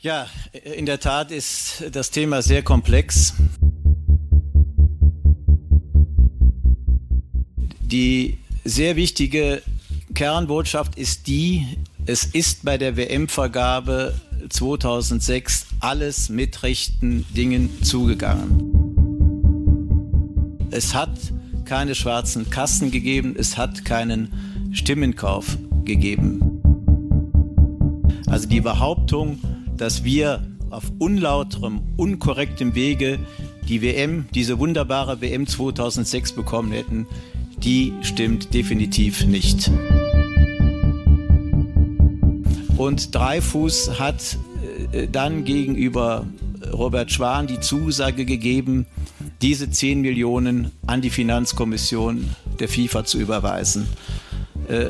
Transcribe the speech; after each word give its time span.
Ja, 0.00 0.28
in 0.76 0.86
der 0.86 1.00
Tat 1.00 1.32
ist 1.32 1.82
das 1.90 2.12
Thema 2.12 2.40
sehr 2.40 2.62
komplex. 2.62 3.34
Die 7.80 8.38
sehr 8.64 8.94
wichtige 8.94 9.60
Kernbotschaft 10.14 10.96
ist 10.96 11.26
die, 11.26 11.66
es 12.06 12.22
ist 12.22 12.64
bei 12.64 12.78
der 12.78 12.96
WM-Vergabe 12.96 14.14
2006 14.48 15.66
alles 15.80 16.28
mit 16.28 16.62
rechten 16.62 17.26
Dingen 17.34 17.82
zugegangen. 17.82 18.70
Es 20.70 20.94
hat 20.94 21.18
keine 21.64 21.96
schwarzen 21.96 22.50
Kassen 22.50 22.92
gegeben, 22.92 23.34
es 23.36 23.56
hat 23.56 23.84
keinen 23.84 24.70
Stimmenkauf 24.70 25.58
gegeben. 25.84 26.60
Also 28.28 28.46
die 28.46 28.60
Behauptung, 28.60 29.40
dass 29.78 30.04
wir 30.04 30.46
auf 30.70 30.84
unlauterem, 30.98 31.80
unkorrektem 31.96 32.74
Wege 32.74 33.18
die 33.68 33.82
WM, 33.82 34.26
diese 34.34 34.58
wunderbare 34.58 35.20
WM 35.20 35.46
2006 35.46 36.32
bekommen 36.32 36.72
hätten, 36.72 37.06
die 37.62 37.92
stimmt 38.02 38.52
definitiv 38.54 39.24
nicht. 39.24 39.70
Und 42.76 43.14
Dreifuß 43.14 43.98
hat 43.98 44.38
äh, 44.92 45.08
dann 45.08 45.44
gegenüber 45.44 46.26
Robert 46.72 47.10
Schwan 47.10 47.46
die 47.46 47.60
Zusage 47.60 48.24
gegeben, 48.24 48.86
diese 49.42 49.70
10 49.70 50.00
Millionen 50.00 50.70
an 50.86 51.00
die 51.00 51.10
Finanzkommission 51.10 52.30
der 52.60 52.68
FIFA 52.68 53.04
zu 53.04 53.18
überweisen. 53.18 53.88
Äh, 54.68 54.86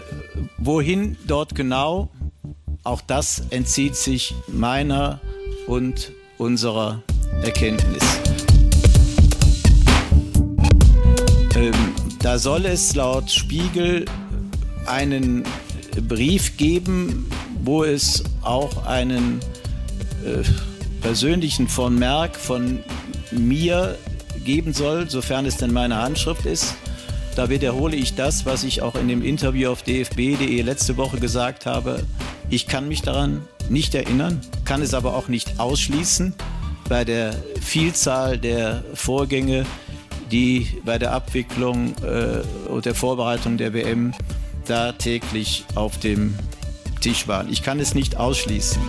wohin 0.58 1.16
dort 1.26 1.54
genau, 1.54 2.10
auch 2.84 3.00
das 3.00 3.42
entzieht 3.50 3.96
sich 3.96 4.34
meiner 4.46 5.20
und 5.66 6.12
unserer 6.38 7.02
Erkenntnis. 7.42 8.02
Ähm, 11.54 11.72
da 12.20 12.38
soll 12.38 12.66
es 12.66 12.94
laut 12.94 13.30
Spiegel 13.30 14.04
einen 14.86 15.44
Brief 16.08 16.56
geben, 16.56 17.28
wo 17.62 17.84
es 17.84 18.24
auch 18.42 18.86
einen 18.86 19.40
äh, 20.24 20.42
persönlichen 21.00 21.68
von 21.68 21.98
Merck 21.98 22.36
von 22.36 22.80
mir 23.30 23.96
geben 24.44 24.72
soll, 24.72 25.10
sofern 25.10 25.46
es 25.46 25.56
denn 25.56 25.72
meine 25.72 25.96
Handschrift 25.96 26.46
ist. 26.46 26.74
Da 27.38 27.50
wiederhole 27.50 27.94
ich 27.94 28.16
das, 28.16 28.46
was 28.46 28.64
ich 28.64 28.82
auch 28.82 28.96
in 28.96 29.06
dem 29.06 29.22
Interview 29.22 29.70
auf 29.70 29.84
dfb.de 29.84 30.60
letzte 30.62 30.96
Woche 30.96 31.20
gesagt 31.20 31.66
habe. 31.66 32.02
Ich 32.50 32.66
kann 32.66 32.88
mich 32.88 33.02
daran 33.02 33.46
nicht 33.68 33.94
erinnern, 33.94 34.40
kann 34.64 34.82
es 34.82 34.92
aber 34.92 35.14
auch 35.14 35.28
nicht 35.28 35.60
ausschließen 35.60 36.34
bei 36.88 37.04
der 37.04 37.36
Vielzahl 37.60 38.38
der 38.38 38.82
Vorgänge, 38.92 39.66
die 40.32 40.66
bei 40.84 40.98
der 40.98 41.12
Abwicklung 41.12 41.94
äh, 42.02 42.40
und 42.68 42.86
der 42.86 42.96
Vorbereitung 42.96 43.56
der 43.56 43.72
WM 43.72 44.14
da 44.66 44.90
täglich 44.90 45.64
auf 45.76 45.96
dem 46.00 46.34
Tisch 47.00 47.28
waren. 47.28 47.48
Ich 47.52 47.62
kann 47.62 47.78
es 47.78 47.94
nicht 47.94 48.16
ausschließen. 48.16 48.82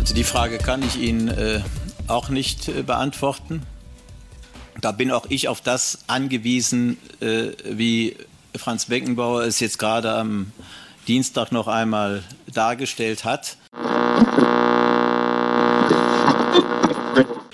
Also 0.00 0.14
die 0.16 0.24
Frage 0.24 0.58
kann 0.58 0.82
ich 0.82 1.00
Ihnen 1.00 1.28
äh, 1.28 1.60
auch 2.08 2.28
nicht 2.28 2.66
äh, 2.66 2.82
beantworten. 2.82 3.62
Da 4.80 4.92
bin 4.92 5.10
auch 5.10 5.26
ich 5.28 5.48
auf 5.48 5.60
das 5.60 6.04
angewiesen, 6.06 6.98
äh, 7.20 7.52
wie 7.64 8.16
Franz 8.56 8.86
Beckenbauer 8.86 9.42
es 9.44 9.60
jetzt 9.60 9.78
gerade 9.78 10.12
am 10.12 10.52
Dienstag 11.06 11.52
noch 11.52 11.68
einmal 11.68 12.22
dargestellt 12.52 13.24
hat. 13.24 13.56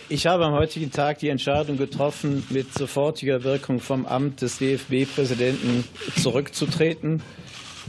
Ich 0.08 0.27
habe 0.27 0.44
am 0.44 0.54
heutigen 0.54 0.90
Tag 0.90 1.20
die 1.20 1.28
Entscheidung 1.28 1.77
getroffen, 1.77 2.44
mit 2.50 2.74
sofortiger 2.74 3.45
Wirkung 3.45 3.80
vom 3.80 4.06
Amt 4.06 4.42
des 4.42 4.58
DFB-Präsidenten 4.58 5.84
zurückzutreten. 6.20 7.22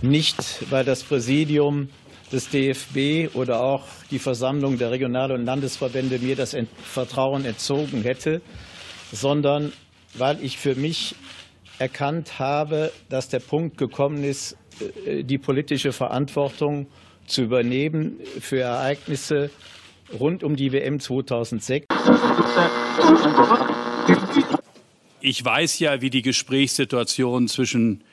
Nicht, 0.02 0.38
weil 0.70 0.86
das 0.86 1.04
Präsidium 1.04 1.90
des 2.32 2.50
DFB 2.50 3.36
oder 3.36 3.62
auch 3.62 3.86
die 4.10 4.20
Versammlung 4.20 4.78
der 4.78 4.92
Regional- 4.92 5.32
und 5.32 5.46
Landesverbände 5.46 6.20
mir 6.20 6.36
das 6.36 6.56
Vertrauen 6.84 7.44
entzogen 7.46 8.04
hätte, 8.04 8.42
sondern 9.12 9.74
weil 10.14 10.44
ich 10.44 10.58
für 10.58 10.76
mich 10.76 11.16
erkannt 11.80 12.40
habe, 12.40 12.92
dass 13.10 13.30
der 13.30 13.40
Punkt 13.40 13.78
gekommen 13.78 14.24
ist, 14.24 14.58
äh, 15.06 15.24
die 15.24 15.38
politische 15.38 15.92
Verantwortung 15.92 16.88
zu 17.28 17.44
übernehmen 17.44 18.20
für 18.40 18.60
Ereignisse 18.60 19.50
rund 20.20 20.44
um 20.44 20.56
die 20.56 20.72
WM 20.72 21.00
2006. 21.00 21.88
Ich 25.22 25.46
weiß 25.46 25.80
ja, 25.80 26.02
wie 26.02 26.10
die 26.10 26.22
Gesprächssituation 26.22 27.48
zwischen 27.48 28.04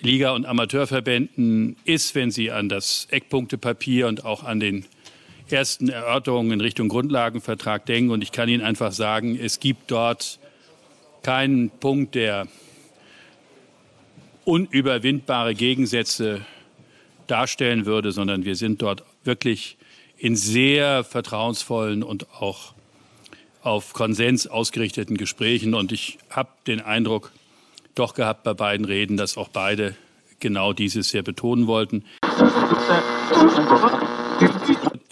Liga- 0.00 0.32
und 0.32 0.44
Amateurverbänden 0.44 1.76
ist, 1.84 2.14
wenn 2.14 2.30
sie 2.30 2.50
an 2.50 2.68
das 2.68 3.06
Eckpunktepapier 3.10 4.08
und 4.08 4.24
auch 4.24 4.42
an 4.42 4.58
den 4.58 4.84
ersten 5.52 5.88
Erörterungen 5.88 6.52
in 6.52 6.60
Richtung 6.60 6.88
Grundlagenvertrag 6.88 7.86
denken. 7.86 8.10
Und 8.10 8.22
ich 8.22 8.32
kann 8.32 8.48
Ihnen 8.48 8.62
einfach 8.62 8.92
sagen, 8.92 9.38
es 9.38 9.60
gibt 9.60 9.90
dort 9.90 10.38
keinen 11.22 11.70
Punkt, 11.70 12.14
der 12.14 12.48
unüberwindbare 14.44 15.54
Gegensätze 15.54 16.44
darstellen 17.26 17.86
würde, 17.86 18.12
sondern 18.12 18.44
wir 18.44 18.56
sind 18.56 18.82
dort 18.82 19.04
wirklich 19.24 19.76
in 20.18 20.36
sehr 20.36 21.04
vertrauensvollen 21.04 22.02
und 22.02 22.26
auch 22.32 22.74
auf 23.62 23.92
Konsens 23.92 24.46
ausgerichteten 24.46 25.16
Gesprächen. 25.16 25.74
Und 25.74 25.92
ich 25.92 26.18
habe 26.30 26.50
den 26.66 26.80
Eindruck, 26.80 27.32
doch 27.94 28.14
gehabt 28.14 28.42
bei 28.42 28.54
beiden 28.54 28.86
Reden, 28.86 29.16
dass 29.16 29.36
auch 29.36 29.48
beide 29.48 29.94
genau 30.40 30.72
dieses 30.72 31.10
sehr 31.10 31.22
betonen 31.22 31.66
wollten. 31.66 32.04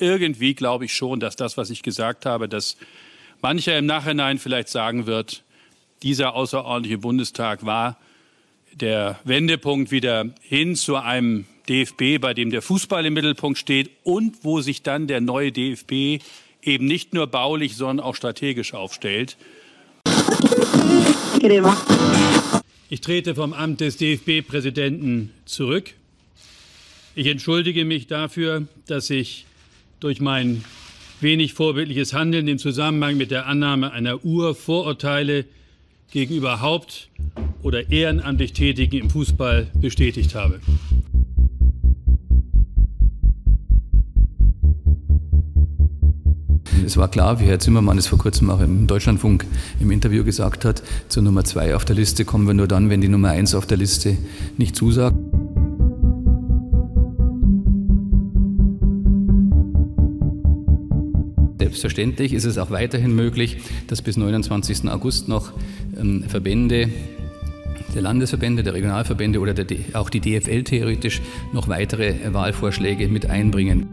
Irgendwie 0.01 0.55
glaube 0.55 0.87
ich 0.87 0.95
schon, 0.95 1.21
dass 1.21 1.37
das, 1.37 1.57
was 1.57 1.71
ich 1.71 1.83
gesagt 1.83 2.27
habe, 2.27 2.49
dass 2.49 2.77
mancher 3.43 3.79
im 3.79 3.87
Nachhinein 3.87 4.39
vielleicht 4.39 4.69
sagen 4.69 5.07
wird, 5.07 5.45
dieser 6.03 6.35
außerordentliche 6.35 6.99
Bundestag 6.99 7.65
war 7.65 7.99
der 8.73 9.19
Wendepunkt 9.25 9.91
wieder 9.91 10.31
hin 10.41 10.77
zu 10.77 10.97
einem 10.97 11.45
DFB, 11.69 12.21
bei 12.21 12.35
dem 12.35 12.51
der 12.51 12.63
Fußball 12.63 13.05
im 13.05 13.15
Mittelpunkt 13.15 13.59
steht 13.59 13.91
und 14.05 14.39
wo 14.43 14.61
sich 14.61 14.83
dann 14.83 15.07
der 15.07 15.21
neue 15.21 15.53
DFB 15.53 16.23
eben 16.63 16.87
nicht 16.87 17.15
nur 17.15 17.27
baulich, 17.27 17.77
sondern 17.77 18.05
auch 18.05 18.15
strategisch 18.15 18.75
aufstellt. 18.75 19.37
Ich 22.89 23.01
trete 23.01 23.35
vom 23.35 23.53
Amt 23.53 23.81
des 23.81 23.97
DFB-Präsidenten 23.97 25.33
zurück. 25.45 25.95
Ich 27.15 27.27
entschuldige 27.27 27.85
mich 27.85 28.07
dafür, 28.07 28.67
dass 28.87 29.11
ich 29.11 29.47
durch 30.01 30.21
mein 30.21 30.65
wenig 31.21 31.55
vorbildliches 31.55 32.15
Handeln 32.15 32.49
im 32.49 32.59
Zusammenhang 32.59 33.17
mit 33.17 33.31
der 33.31 33.47
Annahme 33.47 33.93
einer 33.93 34.25
Uhr 34.25 34.55
Vorurteile 34.55 35.45
gegenüber 36.11 36.61
Haupt- 36.61 37.09
oder 37.63 37.91
ehrenamtlich 37.91 38.53
Tätigen 38.53 38.97
im 38.97 39.11
Fußball 39.11 39.69
bestätigt 39.75 40.35
habe. 40.35 40.61
Es 46.85 46.97
war 46.97 47.09
klar, 47.09 47.39
wie 47.39 47.45
Herr 47.45 47.61
Zimmermann 47.61 47.99
es 47.99 48.09
vor 48.09 48.19
kurzem 48.19 48.51
auch 48.51 48.61
im 48.61 48.87
Deutschlandfunk 48.87 49.47
im 49.79 49.93
Interview 49.93 50.25
gesagt 50.25 50.65
hat, 50.65 50.83
zur 51.09 51.23
Nummer 51.23 51.45
zwei 51.45 51.77
auf 51.77 51.85
der 51.85 51.95
Liste 51.95 52.25
kommen 52.25 52.47
wir 52.47 52.55
nur 52.55 52.67
dann, 52.67 52.91
wenn 52.91 53.01
die 53.01 53.09
Nummer 53.09 53.29
eins 53.29 53.55
auf 53.55 53.67
der 53.67 53.77
Liste 53.77 54.17
nicht 54.57 54.75
zusagt. 54.75 55.17
Selbstverständlich 61.71 62.33
ist 62.33 62.47
es 62.47 62.59
auch 62.59 62.73
weiterhin 62.73 63.15
möglich, 63.15 63.59
dass 63.87 64.03
bis 64.03 64.17
29. 64.17 64.91
August 64.91 65.29
noch 65.29 65.53
ähm, 65.97 66.25
Verbände 66.27 66.91
der 67.95 68.03
Landesverbände, 68.03 68.65
der 68.65 68.75
Regionalverbände 68.75 69.39
oder 69.39 69.55
der, 69.55 69.79
auch 69.93 70.11
die 70.11 70.19
DFL 70.19 70.65
theoretisch 70.65 71.23
noch 71.53 71.69
weitere 71.69 72.35
Wahlvorschläge 72.35 73.07
mit 73.07 73.27
einbringen. 73.27 73.87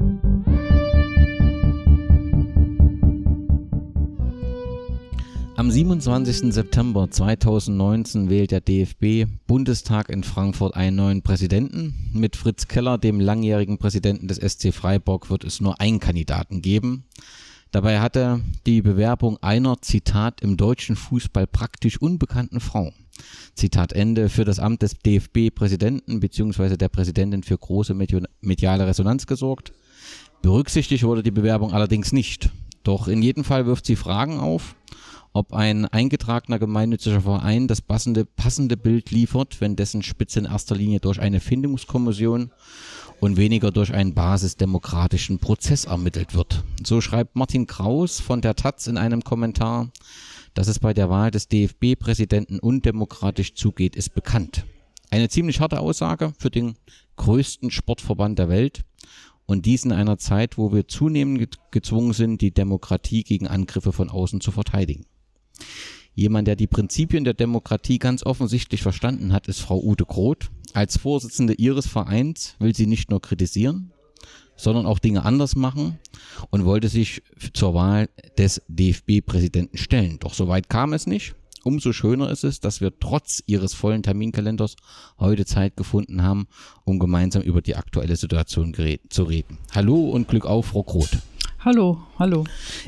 Am 5.56 5.70
27. 5.70 6.52
September 6.52 7.12
2019 7.12 8.32
wählt 8.32 8.50
der 8.50 8.62
DFB 8.62 9.30
Bundestag 9.46 10.10
in 10.10 10.24
Frankfurt 10.24 10.76
einen 10.76 10.96
neuen 10.96 11.22
Präsidenten. 11.22 12.10
Mit 12.12 12.36
Fritz 12.36 12.68
Keller, 12.68 12.98
dem 12.98 13.20
langjährigen 13.20 13.78
Präsidenten 13.78 14.28
des 14.28 14.38
SC 14.38 14.74
Freiburg, 14.74 15.30
wird 15.30 15.44
es 15.44 15.62
nur 15.62 15.80
einen 15.80 16.00
Kandidaten 16.00 16.64
geben. 16.64 17.06
Dabei 17.72 18.00
hatte 18.00 18.42
die 18.66 18.82
Bewerbung 18.82 19.38
einer, 19.42 19.82
Zitat, 19.82 20.42
im 20.42 20.58
deutschen 20.58 20.96
Fußball 20.96 21.48
praktisch 21.48 22.02
unbekannten 22.02 22.60
Frau, 22.60 22.94
Zitat 23.56 23.94
Ende, 23.94 24.30
für 24.30 24.46
das 24.46 24.60
Amt 24.60 24.82
des 24.82 24.98
DFB-Präsidenten 25.00 26.20
bzw. 26.20 26.78
der 26.78 26.90
Präsidentin 26.90 27.44
für 27.44 27.58
große 27.58 27.94
mediale 28.42 28.88
Resonanz 28.88 29.28
gesorgt. 29.28 29.74
Berücksichtigt 30.42 31.04
wurde 31.04 31.24
die 31.24 31.32
Bewerbung 31.32 31.74
allerdings 31.74 32.14
nicht. 32.14 32.50
Doch 32.84 33.08
in 33.08 33.22
jedem 33.22 33.44
Fall 33.44 33.66
wirft 33.66 33.86
sie 33.86 33.98
Fragen 33.98 34.40
auf, 34.40 34.76
ob 35.34 35.54
ein 35.54 35.86
eingetragener 35.86 36.58
gemeinnütziger 36.58 37.22
Verein 37.22 37.68
das 37.68 37.82
passende, 37.82 38.24
passende 38.26 38.78
Bild 38.78 39.12
liefert, 39.12 39.60
wenn 39.60 39.76
dessen 39.76 40.04
Spitze 40.04 40.40
in 40.40 40.46
erster 40.46 40.76
Linie 40.76 41.00
durch 41.00 41.20
eine 41.20 41.40
Findungskommission 41.40 42.52
und 43.20 43.38
weniger 43.38 43.72
durch 43.72 43.94
einen 43.94 44.14
basisdemokratischen 44.14 45.40
Prozess 45.40 45.86
ermittelt 45.86 46.34
wird. 46.36 46.64
So 46.84 47.02
schreibt 47.02 47.36
Martin 47.36 47.68
Kraus 47.68 48.20
von 48.20 48.42
der 48.42 48.56
Taz 48.56 48.88
in 48.88 48.98
einem 48.98 49.24
Kommentar, 49.24 49.90
dass 50.54 50.68
es 50.68 50.80
bei 50.80 50.94
der 50.94 51.10
Wahl 51.10 51.32
des 51.32 51.48
DFB-Präsidenten 51.48 52.60
undemokratisch 52.60 53.54
zugeht, 53.56 53.96
ist 53.96 54.14
bekannt. 54.14 54.66
Eine 55.10 55.30
ziemlich 55.30 55.60
harte 55.60 55.80
Aussage 55.80 56.34
für 56.38 56.50
den 56.50 56.76
größten 57.16 57.72
Sportverband 57.72 58.40
der 58.40 58.50
Welt 58.50 58.84
und 59.46 59.66
dies 59.66 59.86
in 59.86 59.92
einer 59.92 60.18
Zeit, 60.18 60.58
wo 60.58 60.74
wir 60.74 60.88
zunehmend 60.88 61.58
gezwungen 61.72 62.14
sind, 62.14 62.42
die 62.42 62.52
Demokratie 62.52 63.24
gegen 63.24 63.48
Angriffe 63.48 63.94
von 63.94 64.10
außen 64.10 64.42
zu 64.42 64.52
verteidigen. 64.52 65.06
Jemand, 66.18 66.48
der 66.48 66.56
die 66.56 66.66
Prinzipien 66.66 67.26
der 67.26 67.36
Demokratie 67.36 68.00
ganz 68.00 68.26
offensichtlich 68.26 68.82
verstanden 68.82 69.34
hat, 69.34 69.48
ist 69.48 69.60
Frau 69.62 69.80
Ute 69.80 70.04
Groth. 70.04 70.50
Als 70.74 70.98
Vorsitzende 70.98 71.54
ihres 71.54 71.86
Vereins 71.86 72.56
will 72.58 72.76
sie 72.76 72.88
nicht 72.88 73.12
nur 73.12 73.22
kritisieren, 73.22 73.92
sondern 74.56 74.88
auch 74.88 74.98
Dinge 74.98 75.24
anders 75.26 75.56
machen 75.56 76.00
und 76.50 76.66
wollte 76.66 76.90
sich 76.90 77.22
zur 77.54 77.76
Wahl 77.76 78.10
des 78.36 78.64
DFB-Präsidenten 78.68 79.78
stellen. 79.78 80.18
Doch 80.20 80.34
soweit 80.34 80.70
kam 80.70 80.94
es 80.94 81.06
nicht. 81.06 81.36
Umso 81.64 81.94
schöner 81.94 82.32
ist 82.32 82.44
es, 82.44 82.62
dass 82.62 82.82
wir 82.82 82.98
trotz 83.00 83.44
ihres 83.46 83.76
vollen 83.76 84.02
Terminkalenders 84.02 84.76
heute 85.20 85.46
Zeit 85.46 85.78
gefunden 85.78 86.24
haben, 86.24 86.48
um 86.84 86.98
gemeinsam 86.98 87.44
über 87.44 87.62
die 87.62 87.76
aktuelle 87.76 88.16
Situation 88.16 88.76
zu 89.10 89.24
reden. 89.24 89.60
Hallo 89.72 90.10
und 90.10 90.28
Glück 90.28 90.48
auf, 90.48 90.66
Frau 90.68 90.82
Groth. 90.82 91.20
Hallo, 91.68 91.98
hallo. 92.18 92.46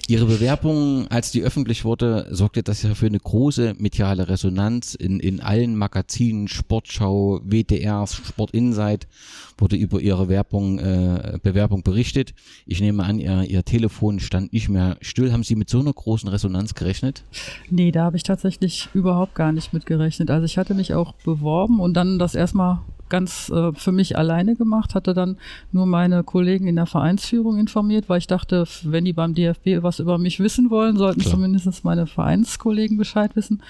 Ihre 0.08 0.26
Bewerbung, 0.26 1.06
als 1.10 1.32
die 1.32 1.44
öffentlich 1.44 1.84
wurde, 1.84 2.28
sorgte 2.32 2.64
das 2.64 2.82
ja 2.82 2.96
für 2.96 3.08
eine 3.08 3.20
große 3.20 3.76
mediale 3.78 4.30
Resonanz 4.30 4.96
in, 4.96 5.20
in 5.20 5.42
allen 5.42 5.76
Magazinen, 5.76 6.48
Sportschau, 6.48 7.42
WDR, 7.44 8.08
Sport 8.08 8.52
Insight 8.52 9.10
wurde 9.58 9.76
über 9.76 10.00
Ihre 10.00 10.30
Werbung, 10.30 10.80
äh, 10.80 11.40
Bewerbung 11.44 11.84
berichtet. 11.84 12.34
Ich 12.66 12.80
nehme 12.80 13.04
an, 13.04 13.20
ihr, 13.20 13.44
ihr 13.44 13.66
Telefon 13.66 14.22
stand 14.22 14.54
nicht 14.54 14.70
mehr 14.70 14.96
still. 15.02 15.34
Haben 15.34 15.44
Sie 15.44 15.58
mit 15.58 15.70
so 15.70 15.82
einer 15.82 15.92
großen 15.92 16.30
Resonanz 16.30 16.74
gerechnet? 16.74 17.26
Nee, 17.70 17.92
da 17.92 18.06
habe 18.06 18.16
ich 18.16 18.24
tatsächlich 18.24 18.88
überhaupt 18.94 19.36
gar 19.36 19.52
nicht 19.52 19.74
mit 19.74 19.88
gerechnet. 19.88 20.32
Also 20.32 20.46
ich 20.46 20.58
hatte 20.58 20.74
mich 20.74 20.94
auch 20.94 21.12
beworben 21.26 21.82
und 21.82 21.96
dann 21.96 22.18
das 22.18 22.34
erstmal 22.34 22.80
ganz 23.10 23.50
äh, 23.50 23.74
für 23.74 23.92
mich 23.92 24.18
alleine 24.18 24.56
gemacht, 24.56 24.96
hatte 24.96 25.14
dann 25.14 25.38
nur 25.72 25.86
meine 25.86 26.24
Kollegen 26.24 26.68
in 26.68 26.76
der 26.76 26.86
Vereinsführung 26.86 27.58
informiert, 27.58 28.08
weil 28.08 28.20
ich 28.20 28.28
dachte, 28.28 28.66
wenn 28.84 29.06
die 29.06 29.14
beim 29.14 29.34
DFB 29.34 29.82
was 29.82 30.00
über 30.00 30.18
mich 30.18 30.40
wissen 30.40 30.70
wollen, 30.70 30.98
sollten 30.98 31.22
Klar. 31.22 31.34
zumindest 31.34 31.84
meine 31.84 32.08
Vereinskollegen 32.08 32.98
Bescheid 32.98 33.36
wissen. 33.36 33.62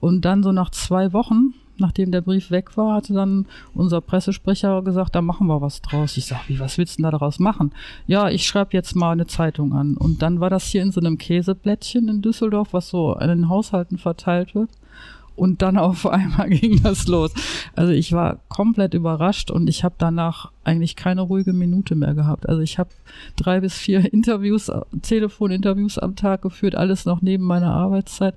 Und 0.00 0.24
dann 0.24 0.42
so 0.42 0.52
nach 0.52 0.70
zwei 0.70 1.12
Wochen, 1.12 1.54
nachdem 1.76 2.12
der 2.12 2.20
Brief 2.20 2.50
weg 2.50 2.76
war, 2.76 2.94
hatte 2.94 3.14
dann 3.14 3.46
unser 3.74 4.00
Pressesprecher 4.00 4.82
gesagt, 4.82 5.14
da 5.14 5.22
machen 5.22 5.46
wir 5.46 5.60
was 5.60 5.82
draus. 5.82 6.16
Ich 6.16 6.26
sage, 6.26 6.42
wie, 6.48 6.60
was 6.60 6.78
willst 6.78 6.94
du 6.94 7.02
denn 7.02 7.04
da 7.04 7.10
daraus 7.10 7.38
machen? 7.38 7.72
Ja, 8.06 8.28
ich 8.28 8.46
schreibe 8.46 8.70
jetzt 8.72 8.94
mal 8.94 9.12
eine 9.12 9.26
Zeitung 9.26 9.72
an. 9.72 9.96
Und 9.96 10.22
dann 10.22 10.40
war 10.40 10.50
das 10.50 10.64
hier 10.64 10.82
in 10.82 10.92
so 10.92 11.00
einem 11.00 11.18
Käseblättchen 11.18 12.08
in 12.08 12.22
Düsseldorf, 12.22 12.72
was 12.72 12.88
so 12.88 13.14
an 13.14 13.28
den 13.28 13.48
Haushalten 13.48 13.98
verteilt 13.98 14.54
wird 14.54 14.70
und 15.38 15.62
dann 15.62 15.76
auf 15.76 16.06
einmal 16.06 16.48
ging 16.50 16.82
das 16.82 17.06
los. 17.06 17.32
Also 17.74 17.92
ich 17.92 18.12
war 18.12 18.40
komplett 18.48 18.94
überrascht 18.94 19.50
und 19.50 19.68
ich 19.68 19.84
habe 19.84 19.94
danach 19.98 20.50
eigentlich 20.64 20.96
keine 20.96 21.22
ruhige 21.22 21.52
Minute 21.52 21.94
mehr 21.94 22.14
gehabt. 22.14 22.48
Also 22.48 22.60
ich 22.60 22.78
habe 22.78 22.90
drei 23.36 23.60
bis 23.60 23.74
vier 23.74 24.12
Interviews, 24.12 24.70
Telefoninterviews 25.02 25.98
am 25.98 26.16
Tag 26.16 26.42
geführt, 26.42 26.74
alles 26.74 27.04
noch 27.04 27.22
neben 27.22 27.44
meiner 27.44 27.72
Arbeitszeit 27.72 28.34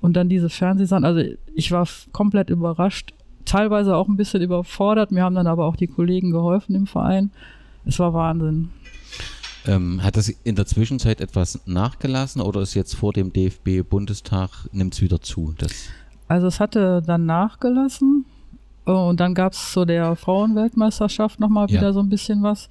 und 0.00 0.16
dann 0.16 0.28
diese 0.28 0.48
Fernsehsachen. 0.48 1.04
Also 1.04 1.22
ich 1.54 1.72
war 1.72 1.86
komplett 2.12 2.50
überrascht, 2.50 3.12
teilweise 3.44 3.96
auch 3.96 4.08
ein 4.08 4.16
bisschen 4.16 4.42
überfordert. 4.42 5.10
Mir 5.10 5.24
haben 5.24 5.34
dann 5.34 5.46
aber 5.46 5.66
auch 5.66 5.76
die 5.76 5.86
Kollegen 5.86 6.30
geholfen 6.30 6.74
im 6.74 6.86
Verein. 6.86 7.30
Es 7.84 7.98
war 7.98 8.14
Wahnsinn. 8.14 8.70
Ähm, 9.66 10.02
hat 10.02 10.16
das 10.16 10.28
in 10.28 10.54
der 10.54 10.66
Zwischenzeit 10.66 11.20
etwas 11.20 11.60
nachgelassen 11.66 12.40
oder 12.40 12.60
ist 12.60 12.74
jetzt 12.74 12.94
vor 12.94 13.12
dem 13.12 13.32
DFB-Bundestag, 13.32 14.50
nimmt 14.72 14.94
es 14.94 15.02
wieder 15.02 15.20
zu? 15.20 15.54
Das 15.58 15.88
also 16.28 16.46
es 16.46 16.60
hatte 16.60 17.02
dann 17.04 17.26
nachgelassen 17.26 18.26
und 18.84 19.20
dann 19.20 19.34
gab 19.34 19.52
es 19.52 19.72
zu 19.72 19.84
der 19.84 20.16
Frauenweltmeisterschaft 20.16 21.40
nochmal 21.40 21.68
wieder 21.68 21.82
ja. 21.82 21.92
so 21.92 22.00
ein 22.00 22.08
bisschen 22.08 22.42
was. 22.42 22.68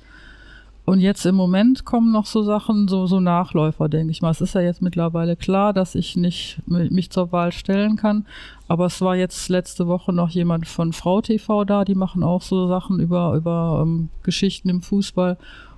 Und 0.86 1.02
jetzt 1.02 1.26
im 1.26 1.36
Moment 1.36 1.84
kommen 1.84 2.14
noch 2.14 2.26
so 2.26 2.44
Sachen, 2.44 2.88
so, 2.88 3.08
so 3.08 3.20
Nachläufer, 3.20 3.90
denke 3.90 4.12
ich 4.12 4.22
mal. 4.22 4.32
Es 4.32 4.40
ist 4.40 4.56
ja 4.56 4.62
jetzt 4.62 4.82
mittlerweile 4.82 5.36
klar, 5.36 5.74
dass 5.74 5.96
ich 5.96 6.16
nicht 6.16 6.62
mich 6.66 7.10
zur 7.10 7.34
Wahl 7.34 7.52
stellen 7.52 7.98
kann. 7.98 8.26
Aber 8.70 8.86
es 8.86 9.02
war 9.02 9.18
jetzt 9.18 9.50
letzte 9.50 9.88
Woche 9.88 10.14
noch 10.14 10.30
jemand 10.30 10.66
von 10.66 10.94
Frau 10.94 11.20
TV 11.20 11.66
da, 11.66 11.84
die 11.84 11.94
machen 11.94 12.24
auch 12.24 12.42
so 12.42 12.68
Sachen 12.68 13.02
über, 13.02 13.34
über 13.36 13.84
ähm, 13.86 14.08
Geschichten 14.24 14.70
im 14.70 14.82
Fußball. 14.82 15.38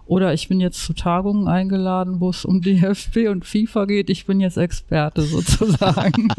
Oder 0.09 0.33
ich 0.33 0.47
bin 0.47 0.59
jetzt 0.59 0.83
zu 0.83 0.93
Tagungen 0.93 1.47
eingeladen, 1.47 2.19
wo 2.19 2.31
es 2.31 2.43
um 2.43 2.61
DFB 2.61 3.29
und 3.29 3.45
FIFA 3.45 3.85
geht. 3.85 4.09
Ich 4.09 4.25
bin 4.25 4.39
jetzt 4.39 4.57
Experte 4.57 5.21
sozusagen. 5.21 6.29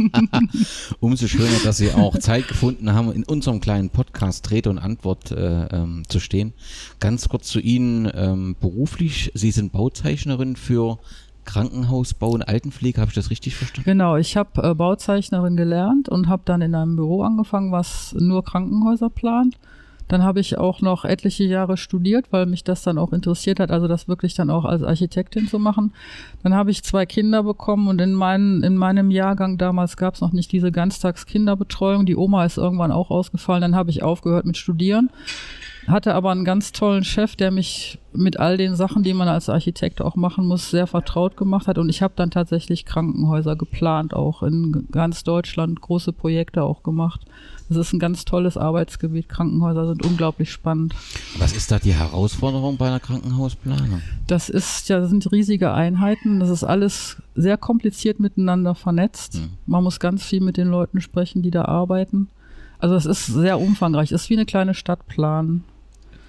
Umso 0.99 1.29
schöner, 1.29 1.57
dass 1.63 1.77
Sie 1.77 1.93
auch 1.93 2.19
Zeit 2.19 2.49
gefunden 2.49 2.93
haben, 2.93 3.13
in 3.13 3.23
unserem 3.23 3.61
kleinen 3.61 3.89
Podcast 3.91 4.51
Rede 4.51 4.71
und 4.71 4.79
Antwort 4.79 5.31
äh, 5.31 5.67
ähm, 5.67 6.03
zu 6.09 6.19
stehen. 6.19 6.53
Ganz 6.99 7.29
kurz 7.29 7.47
zu 7.47 7.61
Ihnen 7.61 8.11
ähm, 8.13 8.57
beruflich. 8.61 9.31
Sie 9.35 9.53
sind 9.53 9.71
Bauzeichnerin 9.71 10.57
für 10.57 10.99
Krankenhausbau 11.45 12.31
und 12.31 12.43
Altenpflege, 12.43 13.01
habe 13.01 13.11
ich 13.11 13.15
das 13.15 13.31
richtig 13.31 13.55
verstanden? 13.55 13.89
Genau, 13.89 14.17
ich 14.17 14.37
habe 14.37 14.69
äh, 14.69 14.75
Bauzeichnerin 14.75 15.57
gelernt 15.57 16.09
und 16.09 16.29
habe 16.29 16.43
dann 16.45 16.61
in 16.61 16.75
einem 16.75 16.97
Büro 16.97 17.23
angefangen, 17.23 17.71
was 17.71 18.17
nur 18.19 18.43
Krankenhäuser 18.45 19.11
plant. 19.11 19.61
Dann 20.11 20.25
habe 20.25 20.41
ich 20.41 20.59
auch 20.59 20.81
noch 20.81 21.05
etliche 21.05 21.45
Jahre 21.45 21.77
studiert, 21.77 22.27
weil 22.33 22.47
mich 22.47 22.65
das 22.65 22.83
dann 22.83 22.99
auch 22.99 23.13
interessiert 23.13 23.61
hat, 23.61 23.71
also 23.71 23.89
das 23.89 24.09
wirklich 24.09 24.35
dann 24.35 24.51
auch 24.51 24.65
als 24.65 24.83
Architektin 24.83 25.47
zu 25.47 25.59
machen. 25.59 25.93
Dann 26.43 26.55
habe 26.55 26.71
ich 26.71 26.83
zwei 26.83 27.07
Kinder 27.07 27.43
bekommen 27.43 27.89
und 27.89 28.01
in, 28.01 28.13
mein, 28.13 28.63
in 28.63 28.77
meinem 28.77 29.11
Jahrgang 29.11 29.57
damals 29.57 29.97
gab 29.97 30.15
es 30.15 30.21
noch 30.21 30.33
nicht 30.33 30.53
diese 30.53 30.73
Ganztagskinderbetreuung. 30.73 32.07
Die 32.07 32.17
Oma 32.17 32.45
ist 32.45 32.59
irgendwann 32.59 32.93
auch 32.93 33.11
ausgefallen. 33.11 33.63
Dann 33.63 33.77
habe 33.77 33.91
ich 33.91 34.03
aufgehört 34.03 34.47
mit 34.47 34.57
Studieren 34.57 35.11
hatte 35.91 36.15
aber 36.15 36.31
einen 36.31 36.45
ganz 36.45 36.73
tollen 36.73 37.05
Chef, 37.05 37.37
der 37.37 37.51
mich 37.51 37.99
mit 38.13 38.39
all 38.39 38.57
den 38.57 38.75
Sachen, 38.75 39.03
die 39.03 39.15
man 39.15 39.29
als 39.29 39.49
Architekt 39.49 40.01
auch 40.01 40.17
machen 40.17 40.47
muss, 40.47 40.71
sehr 40.71 40.87
vertraut 40.87 41.37
gemacht 41.37 41.67
hat. 41.67 41.79
Und 41.79 41.89
ich 41.89 42.03
habe 42.03 42.15
dann 42.17 42.31
tatsächlich 42.31 42.85
Krankenhäuser 42.85 43.57
geplant, 43.57 44.15
auch 44.15 44.43
in 44.43 44.89
ganz 44.91 45.25
Deutschland 45.25 45.81
große 45.81 46.13
Projekte 46.13 46.63
auch 46.63 46.83
gemacht. 46.83 47.23
Das 47.71 47.79
ist 47.79 47.93
ein 47.93 48.01
ganz 48.01 48.25
tolles 48.25 48.57
Arbeitsgebiet. 48.57 49.29
Krankenhäuser 49.29 49.87
sind 49.87 50.05
unglaublich 50.05 50.51
spannend. 50.51 50.93
Was 51.39 51.53
ist 51.53 51.71
da 51.71 51.79
die 51.79 51.95
Herausforderung 51.95 52.77
bei 52.77 52.89
einer 52.89 52.99
Krankenhausplanung? 52.99 54.03
Das 54.27 54.49
ist 54.49 54.89
ja, 54.89 54.99
das 54.99 55.11
sind 55.11 55.31
riesige 55.31 55.73
Einheiten. 55.73 56.41
Das 56.41 56.51
ist 56.51 56.65
alles 56.65 57.19
sehr 57.37 57.57
kompliziert 57.57 58.19
miteinander 58.19 58.75
vernetzt. 58.75 59.35
Hm. 59.35 59.51
Man 59.67 59.85
muss 59.85 60.01
ganz 60.01 60.25
viel 60.25 60.41
mit 60.41 60.57
den 60.57 60.67
Leuten 60.67 61.01
sprechen, 61.01 61.43
die 61.43 61.53
da 61.53 61.67
arbeiten. 61.67 62.29
Also 62.81 62.97
es 62.97 63.07
ist 63.07 63.27
sehr 63.27 63.61
umfangreich. 63.61 64.11
Es 64.11 64.23
ist 64.23 64.31
wie 64.31 64.35
eine 64.35 64.47
kleine 64.47 64.75
Stadt 64.75 65.07
planen. 65.07 65.63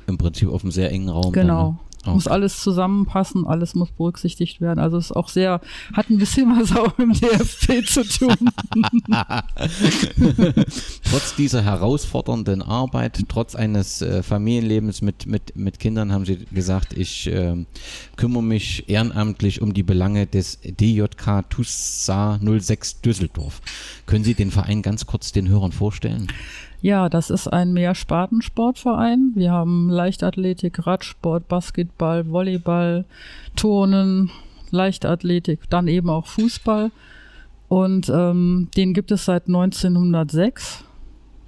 Im 0.06 0.20
Prinzip 0.20 0.48
auf 0.50 0.64
einem 0.64 0.72
sehr 0.72 0.92
engen 0.92 1.10
Raum. 1.10 1.32
Genau. 1.32 1.64
Dann, 1.64 1.74
ne? 1.74 1.80
Okay. 2.04 2.14
Muss 2.14 2.28
alles 2.28 2.62
zusammenpassen, 2.62 3.46
alles 3.46 3.76
muss 3.76 3.92
berücksichtigt 3.92 4.60
werden. 4.60 4.80
Also 4.80 4.98
es 4.98 5.06
ist 5.06 5.12
auch 5.12 5.30
sehr, 5.30 5.62
hat 5.94 6.10
ein 6.10 6.18
bisschen 6.18 6.50
was 6.50 6.76
auch 6.76 6.98
mit 6.98 7.22
dem 7.22 7.30
DFB 7.30 7.86
zu 7.88 8.04
tun. 8.04 8.36
trotz 11.04 11.36
dieser 11.36 11.62
herausfordernden 11.64 12.64
Arbeit, 12.64 13.22
trotz 13.28 13.54
eines 13.56 14.02
äh, 14.02 14.24
Familienlebens 14.24 15.04
mit, 15.04 15.28
mit, 15.28 15.56
mit 15.56 15.80
Kindern 15.80 16.12
haben 16.12 16.26
Sie 16.26 16.38
gesagt, 16.52 16.94
ich 16.94 17.28
äh, 17.28 17.66
kümmere 18.16 18.44
mich 18.44 18.90
ehrenamtlich 18.90 19.62
um 19.62 19.74
die 19.74 19.84
Belange 19.84 20.26
des 20.26 20.60
DJK 20.64 21.48
TUSA 21.50 22.40
06 22.42 23.02
Düsseldorf. 23.02 23.62
Können 24.08 24.24
Sie 24.24 24.34
den 24.34 24.50
Verein 24.50 24.82
ganz 24.82 25.06
kurz 25.06 25.32
den 25.32 25.48
Hörern 25.50 25.72
vorstellen? 25.72 26.28
Ja, 26.82 27.10
das 27.10 27.30
ist 27.30 27.48
ein 27.48 27.74
Mehrspartensportverein. 27.74 29.34
Wir 29.36 29.52
haben 29.52 29.90
Leichtathletik, 29.90 30.88
Radsport, 30.88 31.48
Basketball, 31.48 32.28
Volleyball, 32.28 33.06
Turnen, 33.56 34.32
Leichtathletik, 34.72 35.70
dann 35.70 35.88
eben 35.88 36.10
auch 36.10 36.26
Fußball. 36.26 36.92
Und 37.68 38.10
ähm, 38.10 38.70
den 38.76 38.94
gibt 38.94 39.12
es 39.12 39.26
seit 39.26 39.48
1906 39.48 40.84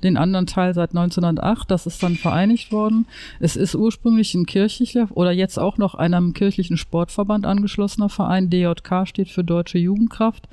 den 0.04 0.18
anderen 0.18 0.46
Teil 0.46 0.74
seit 0.74 0.92
1908. 0.92 1.72
Das 1.72 1.88
ist 1.88 2.04
dann 2.04 2.16
vereinigt 2.16 2.72
worden. 2.72 3.08
Es 3.40 3.56
ist 3.56 3.76
ursprünglich 3.76 4.34
ein 4.36 4.46
kirchlicher 4.46 5.08
oder 5.12 5.32
jetzt 5.32 5.58
auch 5.58 5.78
noch 5.78 5.96
einem 5.96 6.34
kirchlichen 6.34 6.78
Sportverband 6.78 7.46
angeschlossener 7.46 8.10
Verein. 8.10 8.50
DJK 8.50 9.08
steht 9.08 9.30
für 9.30 9.44
Deutsche 9.44 9.78
Jugendkraft. 9.78 10.48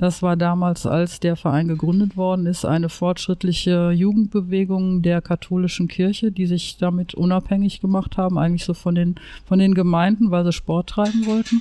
Das 0.00 0.22
war 0.22 0.34
damals, 0.34 0.86
als 0.86 1.20
der 1.20 1.36
Verein 1.36 1.68
gegründet 1.68 2.16
worden 2.16 2.46
ist, 2.46 2.64
eine 2.64 2.88
fortschrittliche 2.88 3.90
Jugendbewegung 3.90 5.02
der 5.02 5.20
katholischen 5.20 5.88
Kirche, 5.88 6.32
die 6.32 6.46
sich 6.46 6.78
damit 6.78 7.12
unabhängig 7.12 7.82
gemacht 7.82 8.16
haben, 8.16 8.38
eigentlich 8.38 8.64
so 8.64 8.72
von 8.72 8.94
den, 8.94 9.16
von 9.44 9.58
den 9.58 9.74
Gemeinden, 9.74 10.30
weil 10.30 10.46
sie 10.46 10.54
Sport 10.54 10.88
treiben 10.88 11.26
wollten. 11.26 11.60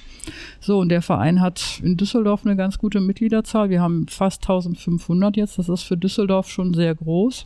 So, 0.62 0.80
und 0.80 0.88
der 0.88 1.02
Verein 1.02 1.42
hat 1.42 1.82
in 1.84 1.98
Düsseldorf 1.98 2.46
eine 2.46 2.56
ganz 2.56 2.78
gute 2.78 3.02
Mitgliederzahl. 3.02 3.70
Wir 3.70 3.82
haben 3.82 4.08
fast 4.08 4.44
1500 4.44 5.36
jetzt. 5.36 5.60
Das 5.60 5.68
ist 5.68 5.84
für 5.84 5.98
Düsseldorf 5.98 6.50
schon 6.50 6.74
sehr 6.74 6.96
groß. 6.96 7.46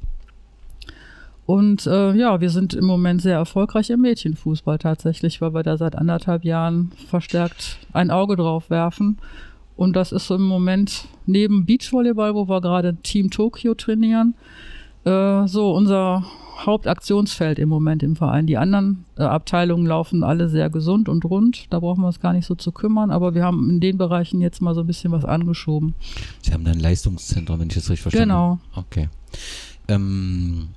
Und 1.48 1.88
äh, 1.88 2.14
ja, 2.14 2.40
wir 2.40 2.52
sind 2.52 2.76
im 2.76 2.86
Moment 2.86 3.24
sehr 3.24 3.38
erfolgreich 3.38 3.90
im 3.90 4.02
Mädchenfußball 4.02 4.78
tatsächlich, 4.78 5.42
weil 5.42 5.56
wir 5.56 5.64
da 5.64 5.76
seit 5.76 5.96
anderthalb 5.96 6.46
Jahren 6.46 6.92
verstärkt 7.08 7.80
ein 7.94 8.12
Auge 8.12 8.36
drauf 8.36 8.70
werfen. 8.70 9.18
Und 9.76 9.96
das 9.96 10.12
ist 10.12 10.30
im 10.30 10.44
Moment 10.44 11.06
neben 11.26 11.66
Beachvolleyball, 11.66 12.36
wo 12.36 12.48
wir 12.48 12.62
gerade 12.62 12.96
Team 12.98 13.30
Tokio 13.32 13.74
trainieren, 13.74 14.36
äh, 15.06 15.48
so 15.48 15.74
unser 15.74 16.26
Hauptaktionsfeld 16.66 17.60
im 17.60 17.70
Moment 17.70 18.04
im 18.04 18.16
Verein. 18.16 18.48
Die 18.48 18.58
anderen 18.58 19.06
äh, 19.18 19.24
Abteilungen 19.24 19.86
laufen 19.86 20.24
alle 20.24 20.50
sehr 20.50 20.70
gesund 20.70 21.10
und 21.10 21.26
rund. 21.26 21.66
Da 21.72 21.80
brauchen 21.80 22.02
wir 22.02 22.08
uns 22.08 22.20
gar 22.20 22.34
nicht 22.34 22.46
so 22.46 22.56
zu 22.56 22.72
kümmern. 22.72 23.12
Aber 23.12 23.34
wir 23.34 23.44
haben 23.44 23.70
in 23.70 23.80
den 23.80 23.98
Bereichen 23.98 24.42
jetzt 24.42 24.62
mal 24.62 24.76
so 24.76 24.82
ein 24.82 24.88
bisschen 24.88 25.12
was 25.12 25.26
angeschoben. 25.26 25.96
Sie 26.42 26.54
haben 26.54 26.64
dann 26.64 26.76
ein 26.76 26.80
Leistungszentrum, 26.80 27.60
wenn 27.60 27.68
ich 27.68 27.76
das 27.76 27.90
richtig 27.90 28.04
verstanden 28.04 28.30
Genau. 28.30 28.60
Okay. 28.76 29.10
Ähm, 29.88 30.70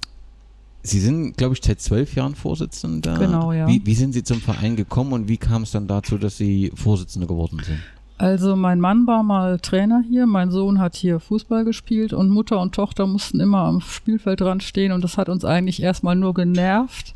Sie 0.83 1.00
sind, 1.00 1.37
glaube 1.37 1.55
ich, 1.55 1.61
seit 1.62 1.81
zwölf 1.81 2.15
Jahren 2.15 2.37
Vorsitzender. 2.37 3.19
Genau, 3.19 3.53
ja. 3.53 3.67
Wie, 3.67 3.85
wie 3.85 3.95
sind 3.95 4.12
Sie 4.12 4.23
zum 4.23 4.41
Verein 4.41 4.76
gekommen 4.76 5.12
und 5.12 5.29
wie 5.29 5.37
kam 5.37 5.65
es 5.65 5.73
dann 5.73 5.88
dazu, 5.88 6.17
dass 6.17 6.37
Sie 6.37 6.71
Vorsitzende 6.75 7.26
geworden 7.26 7.61
sind? 7.65 7.81
Also 8.19 8.57
mein 8.57 8.81
Mann 8.81 9.07
war 9.07 9.23
mal 9.23 9.59
Trainer 9.59 10.03
hier, 10.09 10.27
mein 10.27 10.51
Sohn 10.51 10.81
hat 10.81 10.97
hier 10.97 11.21
Fußball 11.21 11.65
gespielt 11.65 12.15
und 12.15 12.31
Mutter 12.31 12.61
und 12.61 12.75
Tochter 12.75 13.07
mussten 13.07 13.41
immer 13.41 13.59
am 13.65 13.83
Spielfeld 13.83 14.41
dran 14.41 14.61
stehen 14.61 14.93
und 14.93 15.05
das 15.05 15.19
hat 15.19 15.29
uns 15.29 15.45
eigentlich 15.45 15.83
erstmal 15.83 16.17
nur 16.17 16.33
genervt. 16.33 17.15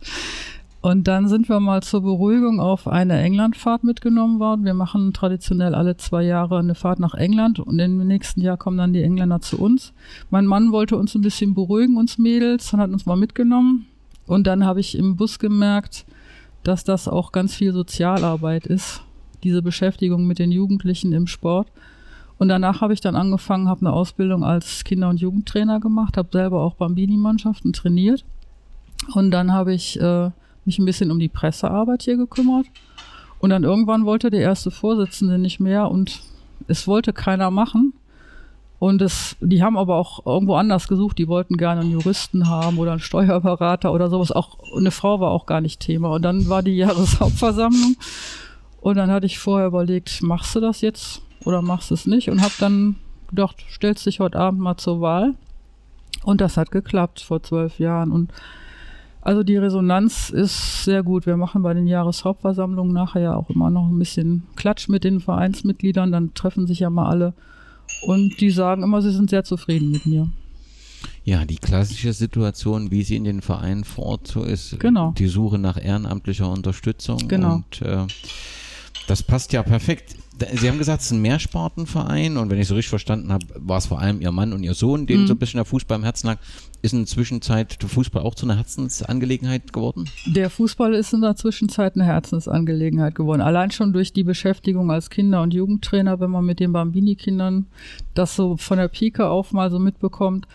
Und 0.83 1.09
dann 1.09 1.29
sind 1.29 1.49
wir 1.49 1.61
mal 1.61 1.83
zur 1.83 2.03
Beruhigung 2.03 2.59
auf 2.59 2.89
eine 2.89 3.21
Englandfahrt 3.21 3.85
mitgenommen 3.85 4.41
worden. 4.41 4.65
Wir 4.65 4.73
machen 4.73 5.13
traditionell 5.13 5.75
alle 5.75 5.99
zwei 5.99 6.23
Jahre 6.23 6.59
eine 6.59 6.75
Fahrt 6.75 7.01
nach 7.01 7.15
England 7.15 7.61
und 7.61 7.79
im 7.79 8.07
nächsten 8.07 8.41
Jahr 8.41 8.57
kommen 8.57 8.79
dann 8.79 8.95
die 8.95 9.03
Engländer 9.03 9.41
zu 9.41 9.59
uns. 9.59 9.93
Mein 10.31 10.47
Mann 10.47 10.73
wollte 10.73 10.97
uns 10.97 11.15
ein 11.15 11.21
bisschen 11.21 11.55
beruhigen, 11.55 11.99
uns 11.99 12.17
Mädels, 12.17 12.73
und 12.73 12.81
hat 12.81 12.91
uns 12.91 13.05
mal 13.05 13.17
mitgenommen. 13.17 13.87
Und 14.27 14.47
dann 14.47 14.65
habe 14.65 14.81
ich 14.81 14.97
im 14.97 15.17
Bus 15.17 15.39
gemerkt, 15.39 16.07
dass 16.63 16.85
das 16.85 17.09
auch 17.09 17.33
ganz 17.33 17.55
viel 17.55 17.73
Sozialarbeit 17.73 18.67
ist, 18.67 19.03
diese 19.43 19.63
Beschäftigung 19.63 20.27
mit 20.27 20.39
den 20.39 20.53
Jugendlichen 20.53 21.13
im 21.13 21.27
Sport. 21.27 21.69
Und 22.39 22.49
danach 22.49 22.81
habe 22.81 22.95
ich 22.95 23.01
dann 23.01 23.17
angefangen, 23.17 23.69
habe 23.69 23.83
eine 23.83 23.93
Ausbildung 23.93 24.45
als 24.45 24.85
Kinder- 24.85 25.11
und 25.11 25.21
Jugendtrainer 25.21 25.79
gemacht, 25.79 26.17
habe 26.17 26.29
selber 26.33 26.63
auch 26.63 26.75
Bambini-Mannschaften 26.75 27.73
trainiert. 27.73 28.25
Und 29.15 29.31
dann 29.31 29.53
habe 29.53 29.75
ich 29.75 30.01
äh, 30.01 30.31
mich 30.65 30.79
ein 30.79 30.85
bisschen 30.85 31.11
um 31.11 31.19
die 31.19 31.29
Pressearbeit 31.29 32.03
hier 32.03 32.17
gekümmert. 32.17 32.67
Und 33.41 33.51
dann 33.51 33.65
irgendwann 33.65 34.05
wollte 34.05 34.31
der 34.31 34.41
erste 34.41 34.71
Vorsitzende 34.71 35.39
nicht 35.39 35.61
mehr 35.61 35.91
und 35.91 36.21
es 36.69 36.87
wollte 36.87 37.13
keiner 37.13 37.51
machen. 37.51 37.95
Und 38.79 39.03
es, 39.03 39.37
die 39.41 39.63
haben 39.63 39.77
aber 39.77 39.97
auch 39.97 40.25
irgendwo 40.25 40.55
anders 40.55 40.89
gesucht. 40.89 41.19
Die 41.19 41.29
wollten 41.29 41.59
gerne 41.59 41.83
einen 41.83 41.91
Juristen 41.91 42.49
haben 42.49 42.79
oder 42.79 42.93
einen 42.93 43.01
Steuerberater 43.01 43.93
oder 43.93 44.09
sowas. 44.09 44.33
Auch 44.33 44.59
eine 44.75 44.91
Frau 44.91 45.21
war 45.21 45.31
auch 45.31 45.45
gar 45.45 45.61
nicht 45.61 45.81
Thema. 45.81 46.15
Und 46.15 46.23
dann 46.23 46.49
war 46.49 46.63
die 46.63 46.77
Jahreshauptversammlung. 46.77 47.97
Und 48.81 48.97
dann 48.97 49.11
hatte 49.11 49.27
ich 49.27 49.39
vorher 49.39 49.67
überlegt, 49.67 50.23
machst 50.23 50.55
du 50.55 50.61
das 50.61 50.81
jetzt 50.81 51.23
oder 51.45 51.63
machst 51.63 51.91
du 51.91 51.95
es 51.95 52.07
nicht? 52.07 52.31
Und 52.31 52.41
habe 52.41 52.55
dann 52.59 52.97
gedacht, 53.29 53.65
stellst 53.71 54.07
dich 54.07 54.21
heute 54.21 54.39
Abend 54.39 54.61
mal 54.61 54.77
zur 54.77 55.01
Wahl. 55.01 55.35
Und 56.25 56.41
das 56.41 56.57
hat 56.57 56.71
geklappt 56.71 57.21
vor 57.21 57.43
zwölf 57.43 57.79
Jahren. 57.79 58.11
Und 58.13 58.33
also 59.23 59.43
die 59.43 59.57
Resonanz 59.57 60.31
ist 60.31 60.85
sehr 60.85 61.03
gut. 61.03 61.27
Wir 61.27 61.37
machen 61.37 61.63
bei 61.63 61.75
den 61.75 61.87
Jahreshauptversammlungen 61.87 62.93
nachher 62.93 63.21
ja 63.23 63.35
auch 63.37 63.51
immer 63.51 63.71
noch 63.71 63.87
ein 63.89 63.99
bisschen 63.99 64.45
Klatsch 64.57 64.89
mit 64.89 65.05
den 65.05 65.21
Vereinsmitgliedern. 65.21 66.11
Dann 66.11 66.35
treffen 66.35 66.67
sich 66.67 66.81
ja 66.81 66.91
mal 66.91 67.09
alle. 67.09 67.35
Und 68.03 68.41
die 68.41 68.51
sagen 68.51 68.83
immer, 68.83 69.03
sie 69.03 69.13
sind 69.13 69.31
sehr 69.31 69.45
zufrieden 69.45 69.91
mit 69.91 70.07
mir. 70.07 70.29
Ja, 71.25 71.45
die 71.45 71.57
klassische 71.57 72.13
Situation, 72.13 72.91
wie 72.91 73.03
sie 73.03 73.17
in 73.17 73.25
den 73.25 73.43
Vereinen 73.43 73.85
vor 73.85 74.07
Ort 74.07 74.27
so 74.27 74.43
ist, 74.43 74.79
Genau. 74.81 75.13
die 75.19 75.27
Suche 75.29 75.59
nach 75.59 75.83
ehrenamtlicher 75.83 76.49
Unterstützung. 76.51 77.29
Genau. 77.29 77.57
Und 77.57 77.83
äh, 77.83 78.07
das 79.11 79.23
passt 79.23 79.53
ja 79.53 79.63
perfekt. 79.63 80.15
Sie 80.55 80.69
haben 80.71 80.79
gesagt, 80.79 81.01
es 81.01 81.07
ist 81.07 81.13
ein 81.13 81.21
Mehrspartenverein 81.21 82.39
und 82.39 82.49
wenn 82.49 82.59
ich 82.59 82.67
so 82.69 82.75
richtig 82.75 82.89
verstanden 82.89 83.31
habe, 83.31 83.45
war 83.57 83.77
es 83.77 83.87
vor 83.87 83.99
allem 83.99 84.23
Ihr 84.23 84.31
Mann 84.33 84.55
und 84.55 84.63
Ihr 84.63 84.73
Sohn, 84.73 85.07
denen 85.07 85.25
Mhm. 85.25 85.27
so 85.27 85.35
ein 85.35 85.39
bisschen 85.39 85.59
der 85.59 85.67
Fußball 85.67 85.99
im 85.99 86.05
Herzen 86.05 86.29
lag. 86.29 86.39
Ist 86.81 86.93
in 86.95 87.01
der 87.01 87.07
Zwischenzeit 87.07 87.83
der 87.83 87.91
Fußball 87.91 88.23
auch 88.23 88.35
zu 88.35 88.47
einer 88.47 88.57
Herzensangelegenheit 88.57 89.73
geworden? 89.75 90.09
Der 90.27 90.49
Fußball 90.49 90.95
ist 90.95 91.13
in 91.13 91.21
der 91.21 91.37
Zwischenzeit 91.37 91.95
eine 91.95 92.05
Herzensangelegenheit 92.07 93.15
geworden. 93.15 93.43
Allein 93.43 93.71
schon 93.71 93.93
durch 93.93 94.15
die 94.15 94.25
Beschäftigung 94.25 94.91
als 94.91 95.11
Kinder- 95.11 95.43
und 95.43 95.53
Jugendtrainer, 95.53 96.21
wenn 96.21 96.31
man 96.31 96.47
mit 96.47 96.59
den 96.59 96.73
Bambini-Kindern 96.73 97.67
das 98.15 98.35
so 98.35 98.57
von 98.57 98.79
der 98.79 98.89
Pike 98.89 99.29
auf 99.29 99.53
mal 99.53 99.71
so 99.71 99.79
mitbekommt. 99.79 100.47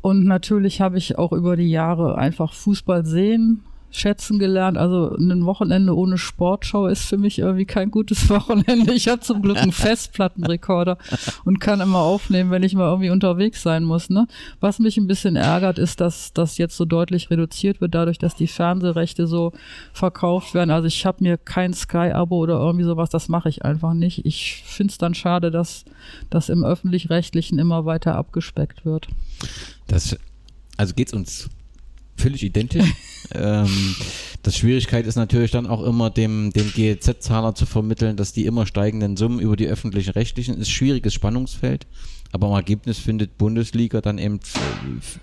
Und 0.00 0.24
natürlich 0.24 0.80
habe 0.80 0.96
ich 0.96 1.18
auch 1.18 1.32
über 1.32 1.56
die 1.56 1.68
Jahre 1.68 2.16
einfach 2.16 2.54
Fußball 2.54 3.04
sehen, 3.04 3.62
schätzen 3.90 4.38
gelernt. 4.38 4.78
Also 4.78 5.14
ein 5.16 5.44
Wochenende 5.44 5.96
ohne 5.96 6.18
Sportschau 6.18 6.86
ist 6.86 7.04
für 7.04 7.18
mich 7.18 7.38
irgendwie 7.38 7.64
kein 7.64 7.90
gutes 7.90 8.28
Wochenende. 8.30 8.92
Ich 8.92 9.08
habe 9.08 9.20
zum 9.20 9.42
Glück 9.42 9.56
einen 9.56 9.72
Festplattenrekorder 9.86 10.98
und 11.44 11.60
kann 11.60 11.80
immer 11.80 12.00
aufnehmen, 12.00 12.50
wenn 12.50 12.62
ich 12.62 12.74
mal 12.74 12.88
irgendwie 12.88 13.10
unterwegs 13.10 13.62
sein 13.62 13.84
muss. 13.84 14.10
Ne? 14.10 14.26
Was 14.60 14.78
mich 14.78 14.96
ein 14.96 15.06
bisschen 15.06 15.36
ärgert, 15.36 15.78
ist, 15.78 16.00
dass 16.00 16.32
das 16.32 16.58
jetzt 16.58 16.76
so 16.76 16.84
deutlich 16.84 17.30
reduziert 17.30 17.80
wird, 17.80 17.94
dadurch, 17.94 18.18
dass 18.18 18.34
die 18.34 18.46
Fernsehrechte 18.46 19.26
so 19.26 19.52
verkauft 19.92 20.54
werden. 20.54 20.70
Also 20.70 20.86
ich 20.86 21.06
habe 21.06 21.22
mir 21.22 21.38
kein 21.38 21.72
Sky-Abo 21.72 22.36
oder 22.36 22.58
irgendwie 22.58 22.84
sowas, 22.84 23.10
das 23.10 23.28
mache 23.28 23.48
ich 23.48 23.64
einfach 23.64 23.94
nicht. 23.94 24.24
Ich 24.26 24.62
finde 24.66 24.92
es 24.92 24.98
dann 24.98 25.14
schade, 25.14 25.50
dass 25.50 25.84
das 26.30 26.48
im 26.48 26.64
öffentlich-rechtlichen 26.64 27.58
immer 27.58 27.84
weiter 27.84 28.14
abgespeckt 28.14 28.84
wird. 28.84 29.08
Das, 29.86 30.16
also 30.76 30.94
geht 30.94 31.08
es 31.08 31.14
uns 31.14 31.50
völlig 32.16 32.42
identisch. 32.42 32.92
ähm, 33.34 33.94
das 34.42 34.56
Schwierigkeit 34.56 35.06
ist 35.06 35.16
natürlich 35.16 35.50
dann 35.50 35.66
auch 35.66 35.82
immer 35.82 36.10
dem, 36.10 36.52
dem 36.52 36.72
GEZ-Zahler 36.72 37.54
zu 37.54 37.66
vermitteln, 37.66 38.16
dass 38.16 38.32
die 38.32 38.46
immer 38.46 38.66
steigenden 38.66 39.16
Summen 39.16 39.40
über 39.40 39.56
die 39.56 39.66
öffentlichen 39.66 40.10
Rechtlichen 40.10 40.56
ist 40.58 40.70
schwieriges 40.70 41.14
Spannungsfeld. 41.14 41.86
Aber 42.32 42.48
im 42.48 42.54
Ergebnis 42.54 42.98
findet 42.98 43.38
Bundesliga 43.38 44.00
dann 44.00 44.18
eben 44.18 44.40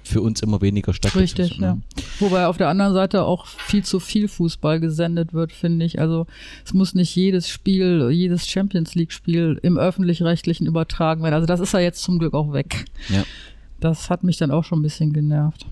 für 0.03 0.21
uns 0.21 0.41
immer 0.41 0.61
weniger 0.61 0.93
statt. 0.93 1.15
Richtig, 1.15 1.59
Ne? 1.59 1.65
ja. 1.65 2.03
Wobei 2.19 2.47
auf 2.47 2.57
der 2.57 2.69
anderen 2.69 2.93
Seite 2.93 3.23
auch 3.23 3.45
viel 3.45 3.83
zu 3.83 3.99
viel 3.99 4.27
Fußball 4.27 4.79
gesendet 4.79 5.33
wird, 5.33 5.51
finde 5.51 5.85
ich. 5.85 5.99
Also 5.99 6.27
es 6.65 6.73
muss 6.73 6.95
nicht 6.95 7.15
jedes 7.15 7.49
Spiel, 7.49 8.09
jedes 8.11 8.47
Champions 8.47 8.95
League-Spiel 8.95 9.59
im 9.61 9.77
öffentlich-rechtlichen 9.77 10.65
übertragen 10.65 11.23
werden. 11.23 11.35
Also 11.35 11.45
das 11.45 11.59
ist 11.59 11.73
ja 11.73 11.79
jetzt 11.79 12.01
zum 12.01 12.19
Glück 12.19 12.33
auch 12.33 12.53
weg. 12.53 12.85
Ja. 13.09 13.23
Das 13.79 14.09
hat 14.09 14.23
mich 14.23 14.37
dann 14.37 14.51
auch 14.51 14.63
schon 14.63 14.79
ein 14.79 14.83
bisschen 14.83 15.13
genervt. 15.13 15.65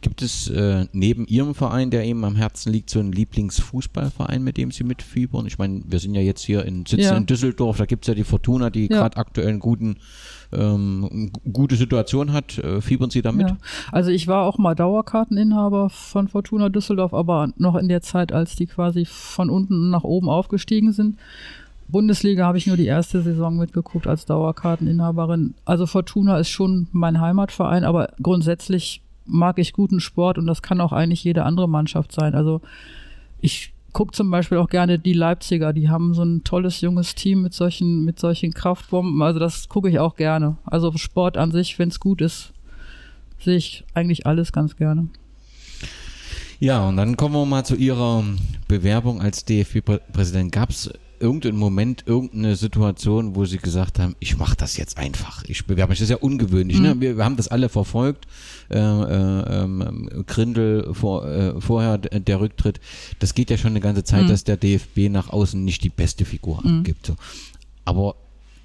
Gibt 0.00 0.22
es 0.22 0.48
äh, 0.48 0.86
neben 0.92 1.26
Ihrem 1.26 1.54
Verein, 1.54 1.90
der 1.90 2.04
Ihnen 2.04 2.24
am 2.24 2.34
Herzen 2.36 2.72
liegt, 2.72 2.90
so 2.90 2.98
einen 2.98 3.12
Lieblingsfußballverein, 3.12 4.42
mit 4.42 4.56
dem 4.56 4.70
Sie 4.72 4.84
mitfiebern? 4.84 5.46
Ich 5.46 5.58
meine, 5.58 5.82
wir 5.86 5.98
sind 5.98 6.14
ja 6.14 6.20
jetzt 6.20 6.42
hier 6.42 6.64
in, 6.64 6.86
sitzen 6.86 7.02
Ja. 7.04 7.16
in 7.16 7.26
Düsseldorf, 7.26 7.76
da 7.78 7.86
gibt 7.86 8.04
es 8.04 8.08
ja 8.08 8.14
die 8.14 8.24
Fortuna, 8.24 8.70
die 8.70 8.82
Ja. 8.90 8.98
gerade 9.00 9.16
aktuell 9.16 9.48
einen 9.48 9.60
guten, 9.60 9.96
ähm, 10.52 11.08
eine 11.12 11.52
gute 11.52 11.76
Situation 11.76 12.32
hat. 12.32 12.58
Äh, 12.58 12.80
fiebern 12.80 13.10
Sie 13.10 13.22
damit? 13.22 13.48
Ja. 13.50 13.56
Also 13.92 14.10
ich 14.10 14.26
war 14.26 14.44
auch 14.44 14.58
mal 14.58 14.74
Dauerkarteninhaber 14.74 15.90
von 15.90 16.28
Fortuna 16.28 16.68
Düsseldorf, 16.68 17.14
aber 17.14 17.52
noch 17.56 17.76
in 17.76 17.88
der 17.88 18.02
Zeit, 18.02 18.32
als 18.32 18.56
die 18.56 18.66
quasi 18.66 19.04
von 19.04 19.50
unten 19.50 19.90
nach 19.90 20.04
oben 20.04 20.28
aufgestiegen 20.28 20.92
sind. 20.92 21.16
Bundesliga 21.88 22.46
habe 22.46 22.58
ich 22.58 22.66
nur 22.66 22.76
die 22.76 22.86
erste 22.86 23.20
Saison 23.20 23.56
mitgeguckt 23.56 24.06
als 24.06 24.24
Dauerkarteninhaberin. 24.24 25.54
Also 25.64 25.86
Fortuna 25.86 26.38
ist 26.38 26.48
schon 26.48 26.86
mein 26.92 27.20
Heimatverein, 27.20 27.84
aber 27.84 28.12
grundsätzlich 28.22 29.02
mag 29.30 29.58
ich 29.58 29.72
guten 29.72 30.00
Sport 30.00 30.38
und 30.38 30.46
das 30.46 30.62
kann 30.62 30.80
auch 30.80 30.92
eigentlich 30.92 31.24
jede 31.24 31.44
andere 31.44 31.68
Mannschaft 31.68 32.12
sein. 32.12 32.34
Also 32.34 32.60
ich 33.40 33.72
gucke 33.92 34.12
zum 34.12 34.30
Beispiel 34.30 34.58
auch 34.58 34.68
gerne 34.68 34.98
die 34.98 35.12
Leipziger, 35.12 35.72
die 35.72 35.88
haben 35.88 36.14
so 36.14 36.22
ein 36.22 36.44
tolles 36.44 36.80
junges 36.80 37.14
Team 37.14 37.42
mit 37.42 37.54
solchen, 37.54 38.04
mit 38.04 38.18
solchen 38.18 38.54
Kraftbomben. 38.54 39.22
Also 39.22 39.40
das 39.40 39.68
gucke 39.68 39.88
ich 39.88 39.98
auch 39.98 40.16
gerne. 40.16 40.56
Also 40.64 40.92
Sport 40.96 41.36
an 41.36 41.50
sich, 41.50 41.78
wenn 41.78 41.88
es 41.88 42.00
gut 42.00 42.20
ist, 42.20 42.52
sehe 43.38 43.56
ich 43.56 43.84
eigentlich 43.94 44.26
alles 44.26 44.52
ganz 44.52 44.76
gerne. 44.76 45.08
Ja, 46.58 46.86
und 46.86 46.98
dann 46.98 47.16
kommen 47.16 47.34
wir 47.34 47.46
mal 47.46 47.64
zu 47.64 47.74
Ihrer 47.74 48.22
Bewerbung 48.68 49.22
als 49.22 49.46
DFB-Präsident. 49.46 50.52
Gab 50.52 50.70
es 50.70 50.92
irgendeinen 51.20 51.58
Moment, 51.58 52.04
irgendeine 52.06 52.56
Situation, 52.56 53.36
wo 53.36 53.44
Sie 53.44 53.58
gesagt 53.58 53.98
haben, 53.98 54.16
ich 54.18 54.36
mache 54.38 54.56
das 54.56 54.76
jetzt 54.76 54.98
einfach, 54.98 55.44
ich 55.44 55.66
bewerbe 55.66 55.90
mich. 55.90 55.98
Das 55.98 56.04
ist 56.04 56.10
ja 56.10 56.16
ungewöhnlich. 56.16 56.80
Ne? 56.80 56.98
Wir, 56.98 57.16
wir 57.16 57.24
haben 57.24 57.36
das 57.36 57.48
alle 57.48 57.68
verfolgt. 57.68 58.26
Äh, 58.70 58.78
äh, 58.78 59.62
ähm, 59.62 60.08
Grindel 60.26 60.94
vor, 60.94 61.26
äh, 61.26 61.60
vorher 61.60 61.98
der 61.98 62.40
Rücktritt. 62.40 62.80
Das 63.18 63.34
geht 63.34 63.50
ja 63.50 63.58
schon 63.58 63.70
eine 63.70 63.80
ganze 63.80 64.04
Zeit, 64.04 64.30
dass 64.30 64.44
der 64.44 64.56
DFB 64.56 65.10
nach 65.10 65.30
außen 65.30 65.62
nicht 65.62 65.84
die 65.84 65.90
beste 65.90 66.24
Figur 66.24 66.58
abgibt. 66.64 67.06
So. 67.06 67.16
Aber 67.84 68.14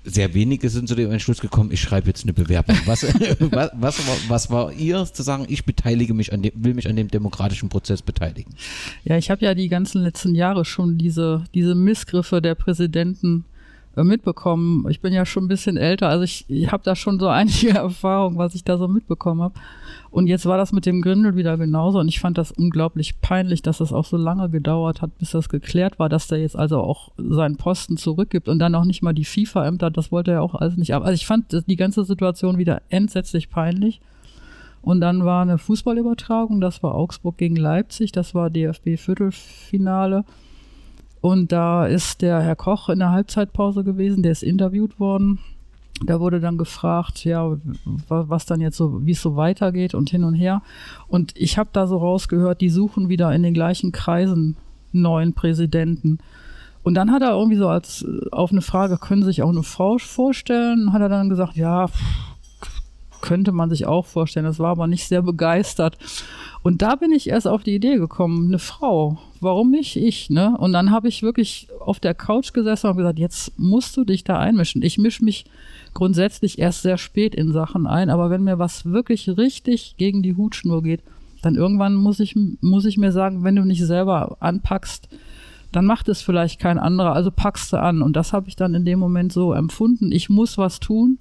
sehr 0.06 0.34
wenige 0.34 0.70
sind 0.70 0.88
zu 0.88 0.96
dem 0.96 1.12
Entschluss 1.12 1.42
gekommen, 1.42 1.72
ich 1.72 1.82
schreibe 1.82 2.08
jetzt 2.08 2.24
eine 2.24 2.34
Bewerbung. 2.34 2.78
Was, 2.86 3.04
was, 3.40 3.72
was, 3.74 4.08
war, 4.08 4.16
was 4.28 4.50
war 4.50 4.74
ihr 4.74 5.06
zu 5.06 5.24
sagen, 5.24 5.46
ich 5.50 5.66
beteilige 5.66 6.14
mich 6.14 6.32
an 6.32 6.42
dem, 6.42 6.52
will 6.56 6.74
mich 6.74 6.88
an 6.88 6.96
dem 6.96 7.10
demokratischen 7.10 7.70
Prozess 7.70 8.02
beteiligen? 8.02 8.54
Ja, 9.04 9.18
ich 9.18 9.30
habe 9.30 9.44
ja 9.44 9.54
die 9.54 9.68
ganzen 9.68 10.02
letzten 10.02 10.36
Jahre 10.36 10.66
schon 10.66 10.98
diese, 10.98 11.44
diese 11.54 11.76
Missgriffe 11.76 12.42
der 12.42 12.56
Präsidenten 12.56 13.46
äh, 13.46 13.55
mitbekommen. 14.04 14.86
Ich 14.90 15.02
bin 15.02 15.14
ja 15.14 15.26
schon 15.26 15.46
ein 15.46 15.48
bisschen 15.48 15.78
älter, 15.78 16.10
also 16.10 16.24
ich, 16.24 16.46
ich 16.50 16.72
habe 16.72 16.84
da 16.84 16.96
schon 16.96 17.20
so 17.20 17.28
einige 17.30 17.70
Erfahrungen, 17.70 18.38
was 18.38 18.56
ich 18.56 18.64
da 18.64 18.78
so 18.78 18.88
mitbekommen 18.88 19.42
habe. 19.42 19.56
Und 20.12 20.28
jetzt 20.28 20.46
war 20.46 20.58
das 20.58 20.72
mit 20.72 20.86
dem 20.86 21.02
Grindel 21.02 21.36
wieder 21.36 21.58
genauso 21.58 22.00
und 22.00 22.08
ich 22.08 22.20
fand 22.20 22.38
das 22.38 22.52
unglaublich 22.52 23.20
peinlich, 23.22 23.62
dass 23.62 23.80
das 23.80 23.92
auch 23.92 24.06
so 24.06 24.18
lange 24.18 24.50
gedauert 24.50 25.02
hat, 25.02 25.18
bis 25.18 25.32
das 25.32 25.50
geklärt 25.50 26.00
war, 26.00 26.10
dass 26.10 26.28
der 26.28 26.40
jetzt 26.40 26.56
also 26.56 26.80
auch 26.80 27.12
seinen 27.18 27.58
Posten 27.58 27.98
zurückgibt 27.98 28.48
und 28.48 28.60
dann 28.60 28.76
auch 28.76 28.86
nicht 28.86 29.02
mal 29.02 29.14
die 29.14 29.26
FIFA-Ämter, 29.26 29.92
das 29.92 30.12
wollte 30.12 30.32
er 30.32 30.42
auch 30.42 30.56
alles 30.56 30.78
nicht 30.78 30.94
ab. 30.94 31.04
Also 31.04 31.16
ich 31.16 31.26
fand 31.26 31.66
die 31.68 31.76
ganze 31.76 32.06
Situation 32.06 32.58
wieder 32.58 32.82
entsetzlich 32.90 33.50
peinlich. 33.50 34.02
Und 34.86 35.02
dann 35.02 35.26
war 35.26 35.42
eine 35.42 35.58
Fußballübertragung, 35.58 36.62
das 36.62 36.84
war 36.84 36.94
Augsburg 36.94 37.38
gegen 37.38 37.56
Leipzig, 37.56 38.12
das 38.12 38.36
war 38.36 38.52
DFB-Viertelfinale. 38.52 40.24
Und 41.26 41.52
da 41.52 41.88
ist 41.88 42.22
der 42.22 42.40
Herr 42.42 42.56
Koch 42.56 42.88
in 42.88 43.00
der 43.00 43.10
Halbzeitpause 43.10 43.84
gewesen, 43.84 44.22
der 44.22 44.32
ist 44.32 44.44
interviewt 44.44 45.00
worden 45.00 45.40
da 46.04 46.20
wurde 46.20 46.40
dann 46.42 46.58
gefragt, 46.58 47.24
ja, 47.24 47.56
was 48.10 48.46
dann 48.46 48.60
jetzt 48.60 48.76
so, 48.76 49.06
wie 49.06 49.12
es 49.12 49.22
so 49.22 49.38
weitergeht 49.38 49.94
und 49.94 50.10
hin 50.10 50.26
und 50.26 50.34
her. 50.34 50.62
Und 51.08 51.32
ich 51.36 51.58
habe 51.58 51.70
da 51.72 51.88
so 51.88 51.98
rausgehört, 51.98 52.60
die 52.60 52.70
suchen 52.70 53.08
wieder 53.08 53.34
in 53.34 53.44
den 53.44 53.54
gleichen 53.54 53.92
Kreisen 53.92 54.58
neuen 54.92 55.34
Präsidenten. 55.34 56.20
Und 56.84 56.96
dann 56.96 57.12
hat 57.12 57.22
er 57.22 57.32
irgendwie 57.32 57.58
so 57.58 57.70
als 57.70 58.06
auf 58.32 58.52
eine 58.52 58.62
Frage, 58.62 58.98
können 58.98 59.22
Sie 59.24 59.28
sich 59.28 59.42
auch 59.42 59.50
eine 59.50 59.64
Frau 59.64 59.98
vorstellen, 59.98 60.92
hat 60.92 61.02
er 61.02 61.10
dann 61.10 61.30
gesagt, 61.30 61.56
ja, 61.56 61.88
könnte 63.26 63.52
man 63.52 63.70
sich 63.70 63.88
auch 63.88 64.06
vorstellen. 64.06 64.46
Das 64.46 64.60
war 64.60 64.70
aber 64.70 64.88
nicht 64.88 65.08
sehr 65.08 65.24
begeistert. 65.24 65.98
Und 66.62 66.82
da 66.84 66.96
bin 66.96 67.12
ich 67.12 67.28
erst 67.28 67.48
auf 67.48 67.64
die 67.64 67.76
Idee 67.76 67.98
gekommen, 67.98 68.48
eine 68.48 68.60
Frau, 68.60 69.18
warum 69.42 69.72
nicht 69.72 69.96
ich, 69.96 70.30
ne? 70.30 70.56
Und 70.58 70.74
dann 70.74 70.92
habe 70.92 71.08
ich 71.08 71.24
wirklich 71.24 71.68
auf 71.80 72.00
der 72.00 72.14
Couch 72.14 72.54
gesessen 72.54 72.90
und 72.90 72.98
gesagt, 72.98 73.20
jetzt 73.20 73.58
musst 73.58 73.98
du 73.98 74.04
dich 74.04 74.24
da 74.24 74.38
einmischen. 74.40 74.84
Ich 74.84 74.98
mische 74.98 75.26
mich 75.26 75.46
grundsätzlich 75.96 76.60
erst 76.60 76.84
sehr 76.84 76.98
spät 76.98 77.34
in 77.34 77.52
Sachen 77.52 77.88
ein, 77.88 78.10
aber 78.10 78.30
wenn 78.30 78.44
mir 78.44 78.60
was 78.60 78.86
wirklich 78.86 79.28
richtig 79.38 79.96
gegen 79.98 80.22
die 80.22 80.36
Hutschnur 80.36 80.84
geht, 80.84 81.02
dann 81.42 81.56
irgendwann 81.56 81.96
muss 81.96 82.20
ich, 82.20 82.36
muss 82.62 82.86
ich 82.86 82.98
mir 82.98 83.12
sagen, 83.12 83.44
wenn 83.44 83.56
du 83.56 83.64
nicht 83.64 83.84
selber 83.84 84.38
anpackst, 84.40 85.10
dann 85.72 85.86
macht 85.86 86.10
es 86.10 86.22
vielleicht 86.22 86.60
kein 86.60 86.78
anderer, 86.78 87.14
also 87.14 87.32
packst 87.32 87.74
du 87.74 87.78
an. 87.78 88.02
Und 88.02 88.16
das 88.16 88.34
habe 88.34 88.48
ich 88.48 88.56
dann 88.56 88.76
in 88.76 88.86
dem 88.86 89.00
Moment 89.00 89.34
so 89.34 89.54
empfunden. 89.54 90.12
Ich 90.12 90.30
muss 90.30 90.58
was 90.58 90.80
tun. 90.80 91.18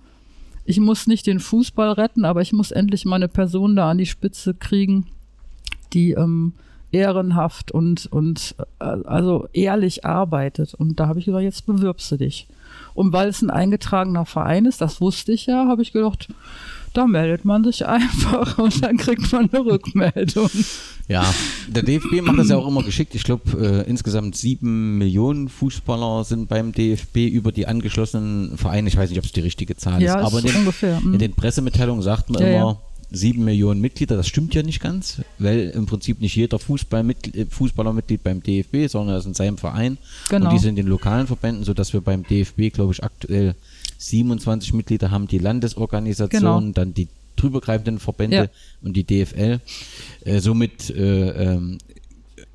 Ich 0.65 0.81
muss 0.81 1.07
nicht 1.07 1.27
den 1.27 1.41
Fußball 1.41 1.93
retten, 1.93 2.25
aber 2.25 2.41
ich 2.41 2.53
muss 2.53 2.71
endlich 2.71 3.05
meine 3.05 3.29
Person 3.29 3.77
da 3.77 3.91
an 3.91 3.99
die 3.99 4.07
Spitze 4.07 4.55
kriegen, 4.55 5.07
die 5.93 6.13
ähm, 6.13 6.55
ehrenhaft 6.91 7.73
und, 7.73 8.07
und 8.07 8.55
äh, 8.79 8.85
also 8.85 9.49
ehrlich 9.53 10.05
arbeitet. 10.05 10.75
Und 10.75 11.01
da 11.01 11.09
habe 11.09 11.19
ich 11.19 11.27
gesagt, 11.27 11.45
jetzt 11.45 11.67
bewirbst 11.67 12.11
du 12.13 12.17
dich. 12.17 12.47
Und 12.95 13.13
weil 13.13 13.29
es 13.29 13.43
ein 13.43 13.51
eingetragener 13.51 14.25
Verein 14.25 14.67
ist, 14.67 14.81
das 14.81 15.01
wusste 15.01 15.33
ich 15.33 15.47
ja, 15.47 15.67
habe 15.67 15.83
ich 15.83 15.93
gedacht, 15.93 16.29
da 16.95 17.07
meldet 17.07 17.45
man 17.45 17.65
sich 17.65 17.85
einfach 17.85 18.59
und 18.59 18.83
dann 18.83 18.97
kriegt 18.97 19.31
man 19.33 19.51
eine 19.53 19.65
Rückmeldung. 19.65 20.49
Ja, 21.09 21.23
der 21.69 21.83
DFB 21.83 22.23
macht 22.23 22.39
das 22.39 22.49
ja 22.49 22.57
auch 22.57 22.67
immer 22.67 22.83
geschickt. 22.83 23.15
Ich 23.15 23.25
glaube, 23.25 23.43
äh, 23.61 23.89
insgesamt 23.89 24.37
sieben 24.37 24.97
Millionen 24.97 25.49
Fußballer 25.49 26.25
sind 26.25 26.49
beim 26.49 26.73
DFB 26.73 27.17
über 27.29 27.53
die 27.53 27.67
angeschlossenen 27.67 28.57
Vereine. 28.57 28.89
Ich 28.89 28.97
weiß 28.97 29.11
nicht, 29.11 29.19
ob 29.19 29.25
es 29.27 29.33
die 29.33 29.41
richtige 29.41 29.77
Zahl 29.77 30.03
ja, 30.03 30.21
ist, 30.21 30.25
aber 30.25 30.39
ist 30.39 30.45
in, 30.47 30.51
den, 30.53 30.61
ungefähr. 30.61 31.03
in 31.05 31.19
den 31.19 31.35
Pressemitteilungen 31.35 32.03
sagt 32.03 32.31
man 32.31 32.41
ja, 32.41 32.49
immer, 32.49 32.57
ja 32.57 32.79
sieben 33.11 33.45
Millionen 33.45 33.81
Mitglieder. 33.81 34.17
Das 34.17 34.29
stimmt 34.29 34.55
ja 34.55 34.63
nicht 34.63 34.81
ganz, 34.81 35.23
weil 35.39 35.71
im 35.71 35.87
Prinzip 35.87 36.21
nicht 36.21 36.37
jeder 36.37 36.57
äh, 36.57 37.47
Fußballer 37.49 37.93
Mitglied 37.93 38.23
beim 38.23 38.43
DFB, 38.43 38.89
sondern 38.89 39.17
er 39.17 39.19
ist 39.19 39.27
in 39.27 39.35
seinem 39.35 39.59
Verein. 39.59 39.99
Genau. 40.29 40.47
Und 40.47 40.53
die 40.53 40.59
sind 40.59 40.71
in 40.71 40.77
den 40.77 40.87
lokalen 40.87 41.27
Verbänden, 41.27 41.65
sodass 41.65 41.93
wir 41.93 42.01
beim 42.01 42.25
DFB, 42.25 42.73
glaube 42.73 42.93
ich, 42.93 43.03
aktuell 43.03 43.55
27 44.09 44.75
Mitglieder 44.75 45.11
haben, 45.11 45.27
die 45.27 45.39
Landesorganisation, 45.39 46.41
genau. 46.41 46.73
dann 46.73 46.95
die 46.95 47.09
drübergreifenden 47.37 47.99
Verbände 47.99 48.37
ja. 48.37 48.47
und 48.83 48.97
die 48.97 49.05
DFL. 49.05 49.61
Äh, 50.25 50.41
somit 50.41 50.91
äh, 50.91 51.55
äh, 51.55 51.79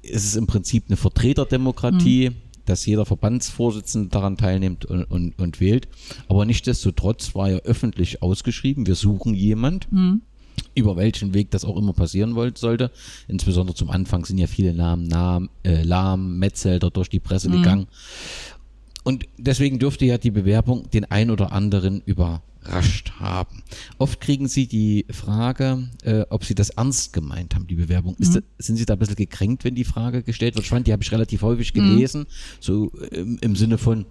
ist 0.01 0.25
es 0.25 0.35
im 0.35 0.47
Prinzip 0.47 0.85
eine 0.88 0.97
Vertreterdemokratie. 0.97 2.29
Mhm 2.29 2.35
dass 2.65 2.85
jeder 2.85 3.07
Verbandsvorsitzende 3.07 4.09
daran 4.09 4.38
teilnimmt 4.38 4.85
und, 4.85 5.03
und, 5.05 5.39
und, 5.39 5.59
wählt. 5.59 5.88
Aber 6.27 6.45
nichtsdestotrotz 6.45 7.33
war 7.33 7.49
ja 7.49 7.57
öffentlich 7.57 8.21
ausgeschrieben, 8.21 8.85
wir 8.85 8.93
suchen 8.93 9.33
jemand. 9.33 9.91
Mhm 9.91 10.21
über 10.75 10.95
welchen 10.97 11.33
Weg 11.33 11.51
das 11.51 11.65
auch 11.65 11.77
immer 11.77 11.93
passieren 11.93 12.35
wollte, 12.35 12.59
sollte. 12.59 12.91
Insbesondere 13.27 13.75
zum 13.75 13.89
Anfang 13.89 14.25
sind 14.25 14.38
ja 14.38 14.47
viele 14.47 14.73
Namen 14.73 15.07
Namen, 15.07 15.49
äh, 15.63 15.83
Lahm, 15.83 16.38
Metzelder 16.38 16.89
durch 16.89 17.09
die 17.09 17.19
Presse 17.19 17.49
mhm. 17.49 17.53
gegangen. 17.53 17.88
Und 19.03 19.25
deswegen 19.38 19.79
dürfte 19.79 20.05
ja 20.05 20.17
die 20.17 20.31
Bewerbung 20.31 20.89
den 20.89 21.05
ein 21.05 21.31
oder 21.31 21.51
anderen 21.51 22.01
überrascht 22.05 23.13
haben. 23.19 23.63
Oft 23.97 24.19
kriegen 24.19 24.47
Sie 24.47 24.67
die 24.67 25.05
Frage, 25.09 25.89
äh, 26.03 26.25
ob 26.29 26.43
Sie 26.45 26.55
das 26.55 26.69
ernst 26.71 27.13
gemeint 27.13 27.55
haben, 27.55 27.67
die 27.67 27.75
Bewerbung. 27.75 28.15
Mhm. 28.19 28.23
Das, 28.33 28.43
sind 28.65 28.75
Sie 28.75 28.85
da 28.85 28.93
ein 28.93 28.99
bisschen 28.99 29.15
gekränkt, 29.15 29.63
wenn 29.63 29.75
die 29.75 29.85
Frage 29.85 30.23
gestellt 30.23 30.55
wird? 30.55 30.65
Ich 30.65 30.69
fand, 30.69 30.88
die 30.88 30.91
habe 30.91 31.03
ich 31.03 31.12
relativ 31.12 31.41
häufig 31.41 31.73
mhm. 31.73 31.79
gelesen, 31.79 32.21
mhm. 32.21 32.25
so 32.59 32.91
im, 33.12 33.38
im 33.39 33.55
Sinne 33.55 33.77
von, 33.77 34.05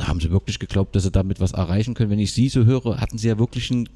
haben 0.00 0.20
Sie 0.20 0.30
wirklich 0.30 0.58
geglaubt, 0.58 0.96
dass 0.96 1.04
Sie 1.04 1.10
damit 1.10 1.40
was 1.40 1.52
erreichen 1.52 1.94
können? 1.94 2.10
Wenn 2.10 2.18
ich 2.18 2.32
Sie 2.32 2.48
so 2.48 2.64
höre, 2.64 3.00
hatten 3.00 3.18
Sie 3.18 3.28
ja 3.28 3.38
wirklich 3.38 3.70
ein 3.70 3.88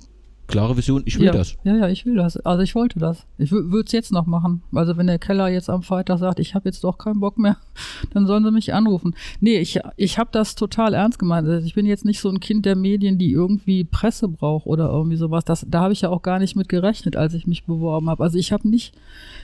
klare 0.51 0.77
Vision, 0.77 1.03
ich 1.07 1.19
will 1.19 1.27
ja, 1.27 1.33
das. 1.33 1.57
Ja, 1.65 1.77
ja, 1.77 1.89
ich 1.89 2.05
will 2.05 2.17
das. 2.17 2.37
Also 2.39 2.63
ich 2.63 2.75
wollte 2.75 2.99
das. 2.99 3.27
Ich 3.39 3.53
würde 3.53 3.85
es 3.87 3.93
jetzt 3.93 4.13
noch 4.13 4.27
machen. 4.27 4.63
Also 4.73 4.97
wenn 4.97 5.07
der 5.07 5.19
Keller 5.19 5.49
jetzt 5.49 5.71
am 5.71 5.83
Freitag 5.83 6.19
sagt, 6.19 6.41
ich 6.41 6.55
habe 6.55 6.69
jetzt 6.69 6.83
doch 6.85 6.99
keinen 6.99 7.21
Bock 7.21 7.39
mehr, 7.39 7.57
dann 8.13 8.27
sollen 8.27 8.45
sie 8.45 8.51
mich 8.51 8.75
anrufen. 8.75 9.15
Nee, 9.41 9.59
ich, 9.59 9.81
ich 9.97 10.19
habe 10.19 10.31
das 10.33 10.57
total 10.57 10.95
ernst 10.95 11.19
gemeint. 11.19 11.49
Also 11.49 11.65
ich 11.65 11.75
bin 11.75 11.87
jetzt 11.87 12.05
nicht 12.05 12.21
so 12.21 12.29
ein 12.29 12.41
Kind 12.41 12.67
der 12.67 12.77
Medien, 12.77 13.17
die 13.19 13.31
irgendwie 13.31 13.85
Presse 13.85 14.29
braucht 14.29 14.67
oder 14.67 14.91
irgendwie 14.91 15.17
sowas. 15.17 15.45
Das, 15.45 15.65
da 15.69 15.83
habe 15.83 15.93
ich 15.93 16.01
ja 16.01 16.11
auch 16.11 16.23
gar 16.23 16.39
nicht 16.39 16.57
mit 16.57 16.69
gerechnet, 16.69 17.17
als 17.17 17.35
ich 17.35 17.47
mich 17.47 17.65
beworben 17.65 18.11
habe. 18.11 18.23
Also 18.23 18.37
ich 18.37 18.53
habe 18.53 18.69
nicht, 18.69 18.95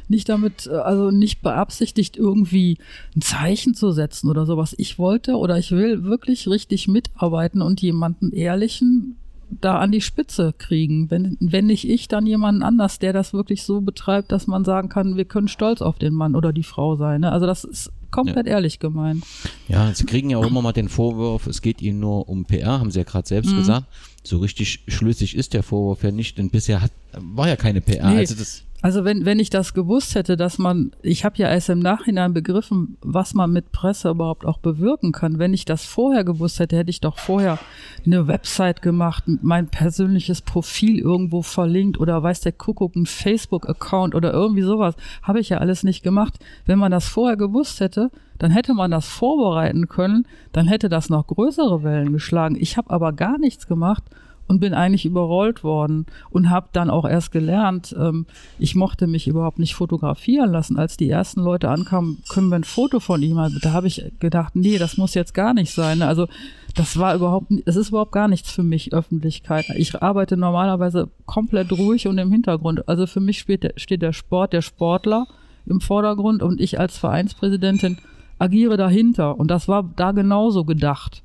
nicht 0.09 0.29
damit, 0.29 0.69
also 0.69 1.11
nicht 1.11 1.41
beabsichtigt, 1.41 2.17
irgendwie 2.17 2.79
ein 3.15 3.21
Zeichen 3.21 3.75
zu 3.75 3.93
setzen 3.93 4.29
oder 4.29 4.45
sowas. 4.45 4.75
Ich 4.77 4.99
wollte 4.99 5.37
oder 5.37 5.57
ich 5.57 5.71
will 5.71 6.05
wirklich 6.05 6.49
richtig 6.49 6.89
mitarbeiten 6.89 7.63
und 7.63 7.81
jemanden 7.81 8.33
ehrlichen 8.33 9.17
da 9.51 9.79
an 9.79 9.93
die 9.93 10.01
Spitze 10.01 10.55
kriegen. 10.57 11.11
Wenn, 11.11 11.37
wenn 11.41 11.67
nicht 11.67 11.89
ich, 11.89 12.09
dann 12.09 12.27
jemand 12.27 12.63
anders, 12.63 12.99
der 12.99 13.13
das 13.13 13.33
wirklich 13.33 13.63
so 13.63 13.81
betreibt, 13.81 14.33
dass 14.33 14.47
man 14.47 14.65
sagen 14.65 14.89
kann, 14.89 15.17
wir 15.17 15.25
können 15.25 15.49
stolz 15.49 15.83
auf 15.83 15.99
den 15.99 16.15
Mann 16.15 16.35
oder 16.35 16.53
die 16.53 16.63
Frau 16.63 16.97
sein. 16.97 17.21
Ne? 17.21 17.33
Also 17.33 17.47
das 17.47 17.65
ist 17.65 17.93
komplett 18.11 18.47
ja. 18.47 18.55
ehrlich 18.55 18.79
gemeint. 18.79 19.25
Ja, 19.69 19.93
Sie 19.95 20.05
kriegen 20.05 20.31
ja 20.31 20.39
auch 20.39 20.47
immer 20.47 20.63
mal 20.63 20.73
den 20.73 20.89
Vorwurf, 20.89 21.47
es 21.47 21.63
geht 21.63 21.83
Ihnen 21.83 22.01
nur 22.01 22.29
um 22.29 22.45
PR, 22.45 22.81
haben 22.81 22.91
Sie 22.91 22.99
ja 22.99 23.05
gerade 23.05 23.27
selbst 23.27 23.53
mhm. 23.53 23.59
gesagt. 23.59 23.87
So 24.23 24.39
richtig 24.39 24.85
schlüssig 24.89 25.37
ist 25.37 25.55
der 25.55 25.63
Vorwurf 25.63 26.03
ja 26.03 26.11
nicht, 26.11 26.39
denn 26.39 26.51
bisher 26.51 26.81
hat, 26.81 26.93
war 27.13 27.49
ja 27.49 27.57
keine 27.57 27.81
PR. 27.81 28.11
Nee. 28.11 28.19
Also 28.19 28.35
das 28.35 28.63
also 28.83 29.05
wenn, 29.05 29.25
wenn 29.25 29.39
ich 29.39 29.51
das 29.51 29.75
gewusst 29.75 30.15
hätte, 30.15 30.37
dass 30.37 30.59
man, 30.59 30.93
ich 31.03 31.25
habe 31.25 31.39
ja 31.39 31.49
erst 31.49 31.71
im 31.71 31.79
Nachhinein 31.79 32.35
begriffen, 32.35 32.99
was 33.01 33.33
man 33.33 33.51
mit 33.51 33.73
Presse 33.73 34.11
überhaupt 34.11 34.45
auch 34.45 34.59
bewirken 34.59 35.13
kann. 35.13 35.39
Wenn 35.39 35.55
ich 35.55 35.65
das 35.65 35.85
vorher 35.87 36.25
gewusst 36.25 36.61
hätte, 36.61 36.77
hätte 36.77 36.91
ich 36.91 37.01
doch 37.01 37.19
vorher 37.19 37.59
eine 38.05 38.29
Website 38.29 38.83
gemacht, 38.83 39.25
mein 39.27 39.69
persönliches 39.69 40.43
Profil 40.43 40.99
irgendwo 40.99 41.43
verlinkt 41.43 41.99
oder 41.99 42.23
weiß 42.23 42.43
der 42.43 42.53
Kuckuck, 42.53 42.95
ein 42.97 43.07
Facebook-Account 43.07 44.15
oder 44.15 44.33
irgendwie 44.33 44.63
sowas. 44.63 44.95
Habe 45.23 45.41
ich 45.41 45.49
ja 45.49 45.59
alles 45.59 45.83
nicht 45.83 46.03
gemacht. 46.03 46.35
Wenn 46.67 46.79
man 46.79 46.93
das 46.93 47.09
vorher 47.09 47.37
gewusst 47.37 47.81
hätte, 47.81 48.11
dann 48.39 48.51
hätte 48.51 48.75
man 48.75 48.91
das 48.91 49.09
vorbereiten 49.09 49.89
können, 49.89 50.27
dann 50.53 50.67
hätte 50.67 50.91
das 50.91 51.09
noch 51.09 51.27
größere 51.27 51.83
Wellen 51.83 52.13
geschlagen. 52.13 52.57
Ich 52.59 52.77
habe 52.77 52.91
aber 52.91 53.15
gar 53.15 53.39
nichts 53.39 53.67
gemacht 53.67 54.05
und 54.49 54.61
bin 54.61 54.75
eigentlich 54.75 55.07
überrollt 55.07 55.65
worden 55.65 56.07
und 56.31 56.51
habe 56.51 56.69
dann 56.73 56.91
auch 56.91 57.05
erst 57.05 57.33
gelernt, 57.33 57.95
ähm, 57.99 58.27
ich 58.59 58.75
mochte 58.75 59.07
mich 59.07 59.27
überhaupt 59.27 59.59
nicht 59.59 59.75
fotografieren 59.75 60.51
lassen. 60.51 60.79
Als 60.79 60.97
die 60.97 61.11
ersten 61.11 61.43
Leute 61.43 61.69
ankamen, 61.69 62.23
können 62.29 62.49
wir 62.49 62.57
ein 62.57 62.65
Foto 62.65 63.01
von 63.01 63.23
ihm 63.23 63.39
haben. 63.39 63.59
Da 63.63 63.73
habe 63.73 63.87
ich 63.87 64.13
gedacht, 64.21 64.55
nee, 64.55 64.79
das 64.79 64.97
muss 64.97 65.15
jetzt 65.15 65.35
gar 65.35 65.55
nicht 65.55 65.73
sein. 65.73 66.03
Also 66.03 66.29
das 66.75 66.99
war 66.99 67.15
überhaupt, 67.15 67.51
es 67.65 67.77
ist 67.77 67.89
überhaupt 67.89 68.13
gar 68.13 68.29
nichts 68.29 68.51
für 68.51 68.63
mich, 68.63 68.93
Öffentlichkeit. 68.93 69.67
Ich 69.77 70.01
arbeite 70.03 70.37
normalerweise 70.37 71.09
komplett 71.25 71.73
ruhig 71.73 72.07
und 72.07 72.19
im 72.19 72.31
Hintergrund. 72.31 72.89
Also 72.89 73.07
für 73.07 73.21
mich 73.21 73.41
steht 73.41 73.63
der, 73.63 73.73
steht 73.77 74.03
der 74.03 74.13
Sport, 74.13 74.53
der 74.53 74.63
Sportler 74.63 75.27
im 75.67 75.81
Vordergrund 75.81 76.43
und 76.43 76.61
ich 76.61 76.79
als 76.79 76.99
Vereinspräsidentin 76.99 77.99
agiere 78.39 78.77
dahinter. 78.77 79.39
Und 79.39 79.51
das 79.51 79.69
war 79.69 79.91
da 79.97 80.13
genauso 80.13 80.65
gedacht. 80.65 81.23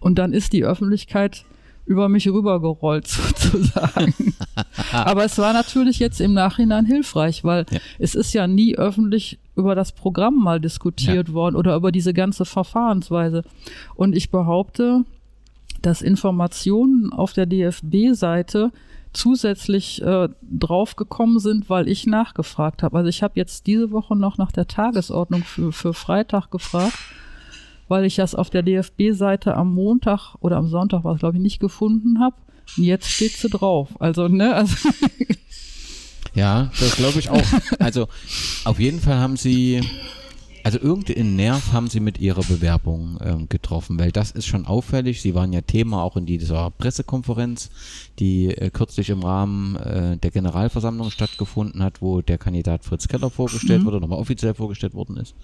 Und 0.00 0.18
dann 0.18 0.32
ist 0.32 0.52
die 0.52 0.64
Öffentlichkeit 0.64 1.44
über 1.86 2.08
mich 2.08 2.28
rübergerollt 2.28 3.06
sozusagen. 3.08 4.34
Aber 4.92 5.24
es 5.24 5.38
war 5.38 5.52
natürlich 5.52 5.98
jetzt 5.98 6.20
im 6.20 6.34
Nachhinein 6.34 6.84
hilfreich, 6.84 7.44
weil 7.44 7.64
ja. 7.70 7.78
es 7.98 8.14
ist 8.14 8.32
ja 8.32 8.46
nie 8.46 8.76
öffentlich 8.76 9.38
über 9.54 9.74
das 9.74 9.92
Programm 9.92 10.36
mal 10.42 10.60
diskutiert 10.60 11.28
ja. 11.28 11.34
worden 11.34 11.56
oder 11.56 11.76
über 11.76 11.92
diese 11.92 12.12
ganze 12.12 12.44
Verfahrensweise. 12.44 13.44
Und 13.94 14.14
ich 14.14 14.30
behaupte, 14.30 15.04
dass 15.80 16.02
Informationen 16.02 17.12
auf 17.12 17.32
der 17.32 17.46
DFB-Seite 17.46 18.72
zusätzlich 19.12 20.02
äh, 20.02 20.28
draufgekommen 20.42 21.38
sind, 21.38 21.70
weil 21.70 21.88
ich 21.88 22.06
nachgefragt 22.06 22.82
habe. 22.82 22.98
Also 22.98 23.08
ich 23.08 23.22
habe 23.22 23.34
jetzt 23.36 23.66
diese 23.66 23.90
Woche 23.90 24.14
noch 24.14 24.36
nach 24.36 24.52
der 24.52 24.66
Tagesordnung 24.66 25.42
für, 25.42 25.72
für 25.72 25.94
Freitag 25.94 26.50
gefragt, 26.50 26.98
weil 27.88 28.04
ich 28.04 28.16
das 28.16 28.34
auf 28.34 28.50
der 28.50 28.62
DFB-Seite 28.62 29.54
am 29.54 29.74
Montag 29.74 30.34
oder 30.40 30.56
am 30.56 30.68
Sonntag 30.68 31.04
war 31.04 31.14
es, 31.14 31.20
glaube 31.20 31.36
ich, 31.36 31.42
nicht 31.42 31.60
gefunden 31.60 32.20
habe. 32.20 32.36
Jetzt 32.76 33.10
steht 33.10 33.32
sie 33.32 33.48
drauf. 33.48 33.90
Also, 34.00 34.28
ne, 34.28 34.54
also. 34.54 34.76
Ja, 36.34 36.70
das 36.78 36.96
glaube 36.96 37.18
ich 37.18 37.30
auch. 37.30 37.46
Also 37.78 38.08
auf 38.64 38.78
jeden 38.78 39.00
Fall 39.00 39.16
haben 39.16 39.36
sie 39.36 39.80
also 40.66 40.80
irgendeinen 40.80 41.36
Nerv 41.36 41.72
haben 41.72 41.88
sie 41.88 42.00
mit 42.00 42.18
ihrer 42.18 42.42
Bewerbung 42.42 43.20
ähm, 43.22 43.48
getroffen, 43.48 44.00
weil 44.00 44.10
das 44.10 44.32
ist 44.32 44.46
schon 44.46 44.66
auffällig. 44.66 45.22
Sie 45.22 45.32
waren 45.32 45.52
ja 45.52 45.60
Thema 45.60 46.02
auch 46.02 46.16
in 46.16 46.26
dieser 46.26 46.72
Pressekonferenz, 46.72 47.70
die 48.18 48.48
äh, 48.48 48.70
kürzlich 48.70 49.10
im 49.10 49.22
Rahmen 49.22 49.76
äh, 49.76 50.16
der 50.16 50.32
Generalversammlung 50.32 51.12
stattgefunden 51.12 51.84
hat, 51.84 52.02
wo 52.02 52.20
der 52.20 52.36
Kandidat 52.38 52.84
Fritz 52.84 53.06
Keller 53.06 53.30
vorgestellt 53.30 53.82
mhm. 53.82 53.86
wurde, 53.86 54.00
nochmal 54.00 54.18
offiziell 54.18 54.54
vorgestellt 54.54 54.94
worden 54.94 55.18
ist. 55.18 55.36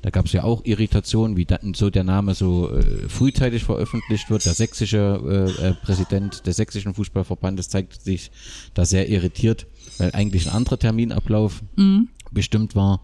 Da 0.00 0.08
gab 0.08 0.24
es 0.24 0.32
ja 0.32 0.42
auch 0.42 0.64
Irritationen, 0.64 1.36
wie 1.36 1.44
dann 1.44 1.74
so 1.74 1.90
der 1.90 2.04
Name 2.04 2.34
so 2.34 2.74
äh, 2.74 3.10
frühzeitig 3.10 3.62
veröffentlicht 3.62 4.30
wird. 4.30 4.46
Der 4.46 4.54
sächsische 4.54 5.20
äh, 5.60 5.66
äh, 5.66 5.74
Präsident 5.74 6.46
des 6.46 6.56
sächsischen 6.56 6.94
Fußballverbandes 6.94 7.68
zeigt 7.68 8.00
sich 8.00 8.30
da 8.72 8.86
sehr 8.86 9.10
irritiert, 9.10 9.66
weil 9.98 10.12
eigentlich 10.12 10.46
ein 10.46 10.54
anderer 10.54 10.78
Terminablauf 10.78 11.60
mhm. 11.76 12.08
bestimmt 12.32 12.74
war. 12.74 13.02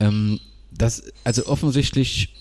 Ähm, 0.00 0.40
das, 0.80 1.02
also 1.24 1.46
offensichtlich 1.46 2.34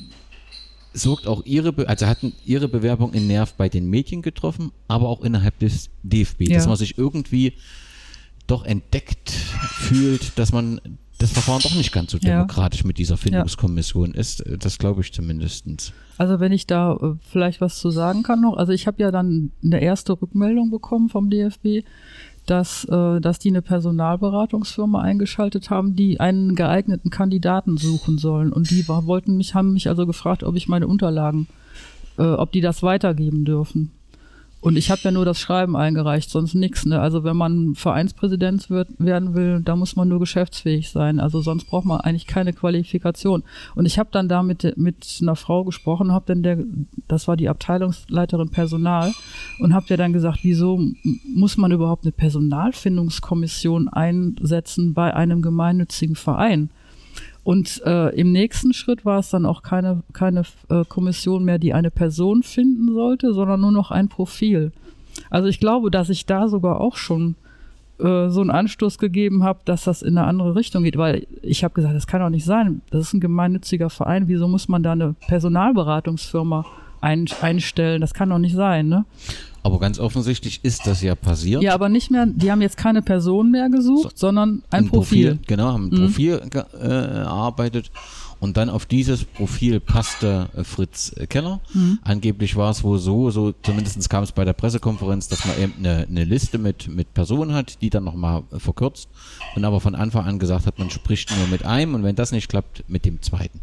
sorgt 0.93 1.27
auch 1.27 1.45
ihre, 1.45 1.73
Be 1.73 1.87
also 1.87 2.07
hatten 2.07 2.33
ihre 2.45 2.67
Bewerbung 2.67 3.13
in 3.13 3.27
Nerv 3.27 3.53
bei 3.53 3.69
den 3.69 3.89
Medien 3.89 4.21
getroffen, 4.21 4.71
aber 4.87 5.07
auch 5.09 5.21
innerhalb 5.21 5.59
des 5.59 5.89
DFB, 6.03 6.41
ja. 6.41 6.55
dass 6.55 6.67
man 6.67 6.77
sich 6.77 6.97
irgendwie 6.97 7.53
doch 8.47 8.65
entdeckt 8.65 9.29
fühlt, 9.29 10.37
dass 10.39 10.51
man 10.51 10.81
das 11.19 11.31
Verfahren 11.33 11.61
doch 11.61 11.75
nicht 11.75 11.91
ganz 11.91 12.11
so 12.11 12.17
demokratisch 12.17 12.81
ja. 12.81 12.87
mit 12.87 12.97
dieser 12.97 13.17
Findungskommission 13.17 14.13
ja. 14.13 14.19
ist. 14.19 14.41
Das 14.57 14.77
glaube 14.77 15.01
ich 15.01 15.11
zumindest. 15.11 15.93
Also 16.17 16.39
wenn 16.39 16.53
ich 16.53 16.65
da 16.65 16.93
äh, 16.93 17.15
vielleicht 17.29 17.59
was 17.59 17.77
zu 17.77 17.91
sagen 17.91 18.23
kann 18.23 18.39
noch, 18.39 18.55
also 18.55 18.71
ich 18.71 18.87
habe 18.87 19.01
ja 19.03 19.11
dann 19.11 19.51
eine 19.61 19.81
erste 19.81 20.13
Rückmeldung 20.19 20.71
bekommen 20.71 21.09
vom 21.09 21.29
DFB, 21.29 21.85
dass, 22.49 22.85
äh, 22.85 23.21
dass 23.21 23.39
die 23.39 23.49
eine 23.49 23.61
Personalberatungsfirma 23.61 25.01
eingeschaltet 25.01 25.69
haben, 25.69 25.95
die 25.95 26.19
einen 26.19 26.55
geeigneten 26.55 27.09
Kandidaten 27.09 27.77
suchen 27.77 28.17
sollen. 28.17 28.51
Und 28.51 28.71
die 28.71 28.87
war, 28.87 29.05
wollten 29.05 29.37
mich, 29.37 29.53
haben 29.55 29.73
mich 29.73 29.87
also 29.87 30.05
gefragt, 30.07 30.43
ob 30.43 30.55
ich 30.55 30.67
meine 30.67 30.87
Unterlagen, 30.87 31.47
äh, 32.17 32.23
ob 32.23 32.51
die 32.51 32.61
das 32.61 32.81
weitergeben 32.81 33.45
dürfen. 33.45 33.91
Und 34.61 34.77
ich 34.77 34.91
habe 34.91 35.01
ja 35.03 35.11
nur 35.11 35.23
das 35.23 35.39
Schreiben 35.39 35.77
eingereicht, 35.77 36.29
sonst 36.29 36.53
nichts. 36.53 36.85
Ne? 36.85 36.99
Also 36.99 37.23
wenn 37.23 37.37
man 37.37 37.75
Vereinspräsident 37.75 38.69
wird, 38.69 38.89
werden 38.97 39.33
will, 39.33 39.61
da 39.63 39.77
muss 39.77 39.95
man 39.95 40.09
nur 40.09 40.19
geschäftsfähig 40.19 40.89
sein. 40.89 41.21
Also 41.21 41.41
sonst 41.41 41.65
braucht 41.65 41.85
man 41.85 42.01
eigentlich 42.01 42.27
keine 42.27 42.51
Qualifikation. 42.51 43.43
Und 43.75 43.85
ich 43.85 43.97
habe 43.97 44.09
dann 44.11 44.27
da 44.27 44.43
mit, 44.43 44.77
mit 44.77 45.19
einer 45.21 45.37
Frau 45.37 45.63
gesprochen, 45.63 46.11
habe 46.11 46.25
dann 46.27 46.43
der, 46.43 46.57
das 47.07 47.27
war 47.27 47.37
die 47.37 47.47
Abteilungsleiterin 47.47 48.49
Personal, 48.49 49.13
und 49.59 49.73
habe 49.73 49.85
der 49.87 49.97
dann 49.97 50.13
gesagt, 50.13 50.39
wieso 50.43 50.79
muss 51.33 51.57
man 51.57 51.71
überhaupt 51.71 52.03
eine 52.03 52.11
Personalfindungskommission 52.11 53.87
einsetzen 53.87 54.93
bei 54.93 55.13
einem 55.13 55.41
gemeinnützigen 55.41 56.15
Verein? 56.15 56.69
Und 57.43 57.81
äh, 57.85 58.09
im 58.09 58.31
nächsten 58.31 58.73
Schritt 58.73 59.05
war 59.05 59.19
es 59.19 59.29
dann 59.29 59.45
auch 59.45 59.63
keine, 59.63 60.03
keine 60.13 60.43
äh, 60.69 60.83
Kommission 60.85 61.45
mehr, 61.45 61.57
die 61.57 61.73
eine 61.73 61.89
Person 61.89 62.43
finden 62.43 62.93
sollte, 62.93 63.33
sondern 63.33 63.61
nur 63.61 63.71
noch 63.71 63.91
ein 63.91 64.07
Profil. 64.07 64.71
Also 65.29 65.47
ich 65.47 65.59
glaube, 65.59 65.89
dass 65.89 66.09
ich 66.09 66.25
da 66.25 66.47
sogar 66.47 66.79
auch 66.79 66.95
schon 66.95 67.35
äh, 67.99 68.29
so 68.29 68.41
einen 68.41 68.51
Anstoß 68.51 68.97
gegeben 68.97 69.43
habe, 69.43 69.59
dass 69.65 69.83
das 69.83 70.01
in 70.01 70.17
eine 70.17 70.27
andere 70.27 70.55
Richtung 70.55 70.83
geht, 70.83 70.97
weil 70.97 71.27
ich 71.41 71.63
habe 71.63 71.73
gesagt, 71.73 71.95
das 71.95 72.07
kann 72.07 72.21
doch 72.21 72.29
nicht 72.29 72.45
sein. 72.45 72.81
Das 72.91 73.01
ist 73.01 73.13
ein 73.13 73.19
gemeinnütziger 73.19 73.89
Verein. 73.89 74.27
Wieso 74.27 74.47
muss 74.47 74.67
man 74.67 74.83
da 74.83 74.93
eine 74.93 75.15
Personalberatungsfirma 75.27 76.65
ein, 77.01 77.25
einstellen? 77.41 78.01
Das 78.01 78.13
kann 78.13 78.29
doch 78.29 78.39
nicht 78.39 78.55
sein, 78.55 78.87
ne? 78.87 79.05
Aber 79.63 79.79
ganz 79.79 79.99
offensichtlich 79.99 80.61
ist 80.63 80.87
das 80.87 81.01
ja 81.01 81.15
passiert. 81.15 81.61
Ja, 81.61 81.73
aber 81.73 81.89
nicht 81.89 82.11
mehr, 82.11 82.25
die 82.25 82.51
haben 82.51 82.61
jetzt 82.61 82.77
keine 82.77 83.01
Person 83.01 83.51
mehr 83.51 83.69
gesucht, 83.69 84.17
so, 84.17 84.27
sondern 84.27 84.63
ein, 84.69 84.85
ein 84.85 84.89
Profil. 84.89 85.31
Profil. 85.31 85.45
Genau, 85.47 85.73
haben 85.73 85.89
ein 85.89 85.99
mhm. 85.99 86.05
Profil 86.05 86.41
äh, 86.53 86.87
erarbeitet 86.87 87.91
und 88.39 88.55
dann 88.57 88.69
auf 88.69 88.85
dieses 88.85 89.25
Profil 89.25 89.79
passte 89.79 90.49
äh, 90.55 90.63
Fritz 90.63 91.13
Keller. 91.27 91.59
Mhm. 91.73 91.99
Angeblich 92.03 92.55
war 92.55 92.71
es 92.71 92.83
wohl 92.83 92.97
so, 92.97 93.29
so 93.31 93.53
zumindest 93.63 94.09
kam 94.09 94.23
es 94.23 94.31
bei 94.31 94.45
der 94.45 94.53
Pressekonferenz, 94.53 95.27
dass 95.27 95.45
man 95.45 95.59
eben 95.59 95.73
eine, 95.79 96.07
eine 96.07 96.23
Liste 96.23 96.57
mit, 96.57 96.87
mit 96.87 97.13
Personen 97.13 97.53
hat, 97.53 97.81
die 97.81 97.89
dann 97.89 98.05
nochmal 98.05 98.43
äh, 98.51 98.59
verkürzt 98.59 99.09
und 99.55 99.65
aber 99.65 99.79
von 99.79 99.95
Anfang 99.95 100.25
an 100.25 100.39
gesagt 100.39 100.65
hat, 100.65 100.79
man 100.79 100.89
spricht 100.89 101.35
nur 101.37 101.47
mit 101.47 101.65
einem 101.65 101.95
und 101.95 102.03
wenn 102.03 102.15
das 102.15 102.31
nicht 102.31 102.49
klappt, 102.49 102.85
mit 102.87 103.05
dem 103.05 103.21
zweiten. 103.21 103.59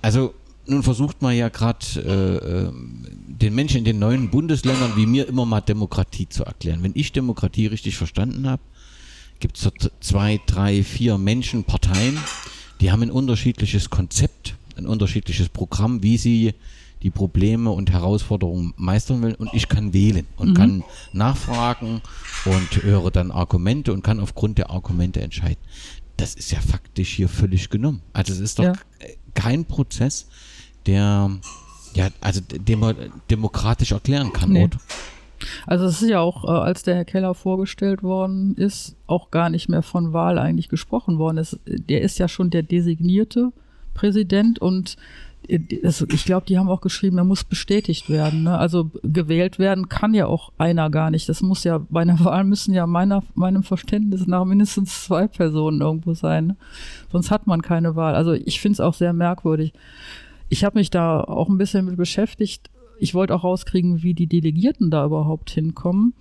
Also 0.00 0.34
nun 0.66 0.82
versucht 0.82 1.22
man 1.22 1.36
ja 1.36 1.48
gerade 1.48 1.84
äh, 1.96 2.66
äh, 2.66 2.72
den 3.26 3.54
Menschen 3.54 3.78
in 3.78 3.84
den 3.84 3.98
neuen 3.98 4.30
Bundesländern 4.30 4.92
wie 4.96 5.06
mir 5.06 5.28
immer 5.28 5.44
mal 5.44 5.60
Demokratie 5.60 6.28
zu 6.28 6.44
erklären. 6.44 6.82
Wenn 6.82 6.92
ich 6.94 7.12
Demokratie 7.12 7.66
richtig 7.66 7.96
verstanden 7.96 8.48
habe, 8.48 8.62
gibt 9.40 9.58
es 9.58 9.68
zwei, 10.00 10.40
drei, 10.46 10.84
vier 10.84 11.18
Menschen, 11.18 11.64
Parteien, 11.64 12.16
die 12.80 12.92
haben 12.92 13.02
ein 13.02 13.10
unterschiedliches 13.10 13.90
Konzept, 13.90 14.54
ein 14.76 14.86
unterschiedliches 14.86 15.48
Programm, 15.48 16.02
wie 16.02 16.16
sie 16.16 16.54
die 17.02 17.10
Probleme 17.10 17.70
und 17.70 17.90
Herausforderungen 17.90 18.72
meistern 18.76 19.22
will 19.22 19.34
und 19.34 19.52
ich 19.52 19.68
kann 19.68 19.92
wählen 19.92 20.26
und 20.36 20.50
mhm. 20.50 20.54
kann 20.54 20.84
nachfragen 21.12 22.00
und 22.44 22.82
höre 22.82 23.10
dann 23.10 23.32
Argumente 23.32 23.92
und 23.92 24.02
kann 24.02 24.20
aufgrund 24.20 24.58
der 24.58 24.70
Argumente 24.70 25.20
entscheiden. 25.20 25.60
Das 26.16 26.34
ist 26.34 26.52
ja 26.52 26.60
faktisch 26.60 27.10
hier 27.10 27.28
völlig 27.28 27.70
genommen. 27.70 28.02
Also 28.12 28.32
es 28.32 28.38
ist 28.38 28.60
doch 28.60 28.64
ja. 28.64 28.74
kein 29.34 29.64
Prozess, 29.64 30.28
der 30.86 31.30
ja, 31.94 32.08
also 32.20 32.40
den 32.40 32.80
man 32.80 32.96
demokratisch 33.30 33.92
erklären 33.92 34.32
kann, 34.32 34.50
nee. 34.50 34.64
oder? 34.64 34.78
Also 35.66 35.86
es 35.86 36.00
ist 36.02 36.08
ja 36.08 36.20
auch, 36.20 36.44
äh, 36.44 36.48
als 36.48 36.82
der 36.82 36.94
Herr 36.94 37.04
Keller 37.04 37.34
vorgestellt 37.34 38.02
worden 38.02 38.54
ist, 38.56 38.96
auch 39.06 39.30
gar 39.30 39.50
nicht 39.50 39.68
mehr 39.68 39.82
von 39.82 40.12
Wahl 40.12 40.38
eigentlich 40.38 40.68
gesprochen 40.68 41.18
worden. 41.18 41.38
Es, 41.38 41.58
der 41.66 42.02
ist 42.02 42.18
ja 42.18 42.28
schon 42.28 42.50
der 42.50 42.62
designierte 42.62 43.52
Präsident 43.94 44.60
und 44.60 44.96
es, 45.48 46.00
ich 46.00 46.24
glaube, 46.24 46.46
die 46.46 46.56
haben 46.56 46.68
auch 46.68 46.80
geschrieben, 46.80 47.18
er 47.18 47.24
muss 47.24 47.42
bestätigt 47.42 48.08
werden. 48.08 48.44
Ne? 48.44 48.56
Also 48.56 48.92
gewählt 49.02 49.58
werden 49.58 49.88
kann 49.88 50.14
ja 50.14 50.26
auch 50.26 50.52
einer 50.56 50.88
gar 50.88 51.10
nicht. 51.10 51.28
Das 51.28 51.42
muss 51.42 51.64
ja, 51.64 51.80
bei 51.90 52.02
einer 52.02 52.20
Wahl 52.24 52.44
müssen 52.44 52.72
ja 52.72 52.86
meiner, 52.86 53.24
meinem 53.34 53.64
Verständnis 53.64 54.28
nach 54.28 54.44
mindestens 54.44 55.04
zwei 55.04 55.26
Personen 55.26 55.80
irgendwo 55.80 56.14
sein. 56.14 56.46
Ne? 56.46 56.56
Sonst 57.10 57.32
hat 57.32 57.48
man 57.48 57.60
keine 57.60 57.96
Wahl. 57.96 58.14
Also 58.14 58.32
ich 58.32 58.60
finde 58.60 58.74
es 58.74 58.80
auch 58.80 58.94
sehr 58.94 59.12
merkwürdig 59.12 59.72
ich 60.52 60.64
habe 60.64 60.78
mich 60.78 60.90
da 60.90 61.22
auch 61.22 61.48
ein 61.48 61.56
bisschen 61.56 61.86
mit 61.86 61.96
beschäftigt. 61.96 62.68
Ich 62.98 63.14
wollte 63.14 63.34
auch 63.34 63.42
rauskriegen, 63.42 64.02
wie 64.02 64.12
die 64.12 64.26
Delegierten 64.26 64.90
da 64.90 65.06
überhaupt 65.06 65.48
hinkommen. 65.48 66.12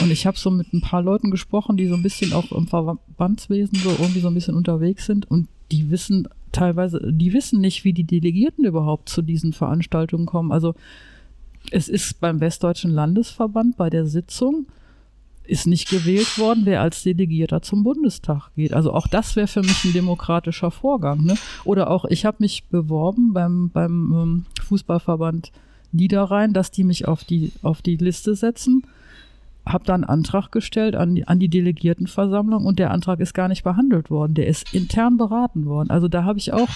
Und 0.00 0.12
ich 0.12 0.28
habe 0.28 0.38
so 0.38 0.48
mit 0.52 0.72
ein 0.72 0.80
paar 0.80 1.02
Leuten 1.02 1.32
gesprochen, 1.32 1.76
die 1.76 1.88
so 1.88 1.96
ein 1.96 2.02
bisschen 2.02 2.32
auch 2.34 2.52
im 2.52 2.68
Verbandswesen 2.68 3.76
so 3.78 3.90
irgendwie 3.90 4.20
so 4.20 4.28
ein 4.28 4.34
bisschen 4.34 4.54
unterwegs 4.54 5.06
sind 5.06 5.28
und 5.28 5.48
die 5.72 5.90
wissen 5.90 6.28
teilweise, 6.52 7.00
die 7.12 7.32
wissen 7.32 7.60
nicht, 7.60 7.82
wie 7.82 7.92
die 7.92 8.04
Delegierten 8.04 8.64
überhaupt 8.64 9.08
zu 9.08 9.22
diesen 9.22 9.52
Veranstaltungen 9.52 10.26
kommen. 10.26 10.52
Also 10.52 10.76
es 11.72 11.88
ist 11.88 12.20
beim 12.20 12.38
Westdeutschen 12.38 12.92
Landesverband 12.92 13.76
bei 13.76 13.90
der 13.90 14.06
Sitzung 14.06 14.66
ist 15.46 15.66
nicht 15.66 15.88
gewählt 15.88 16.38
worden, 16.38 16.62
wer 16.64 16.80
als 16.80 17.02
Delegierter 17.02 17.62
zum 17.62 17.84
Bundestag 17.84 18.50
geht. 18.56 18.72
Also 18.72 18.92
auch 18.92 19.06
das 19.06 19.36
wäre 19.36 19.46
für 19.46 19.60
mich 19.60 19.84
ein 19.84 19.92
demokratischer 19.92 20.70
Vorgang. 20.70 21.24
Ne? 21.24 21.34
Oder 21.64 21.90
auch, 21.90 22.04
ich 22.06 22.24
habe 22.24 22.38
mich 22.40 22.64
beworben 22.64 23.32
beim, 23.32 23.70
beim 23.70 24.12
ähm, 24.12 24.46
Fußballverband 24.62 25.52
Niederrhein, 25.92 26.52
dass 26.52 26.70
die 26.70 26.84
mich 26.84 27.06
auf 27.06 27.24
die, 27.24 27.52
auf 27.62 27.82
die 27.82 27.96
Liste 27.96 28.34
setzen. 28.34 28.82
Habe 29.66 29.84
dann 29.84 30.04
einen 30.04 30.10
Antrag 30.10 30.50
gestellt 30.50 30.96
an 30.96 31.14
die, 31.14 31.26
an 31.26 31.38
die 31.38 31.48
Delegiertenversammlung 31.48 32.64
und 32.64 32.78
der 32.78 32.90
Antrag 32.90 33.20
ist 33.20 33.32
gar 33.32 33.48
nicht 33.48 33.64
behandelt 33.64 34.10
worden. 34.10 34.34
Der 34.34 34.46
ist 34.46 34.74
intern 34.74 35.16
beraten 35.16 35.66
worden. 35.66 35.90
Also 35.90 36.08
da 36.08 36.24
habe 36.24 36.38
ich 36.38 36.52
auch 36.52 36.68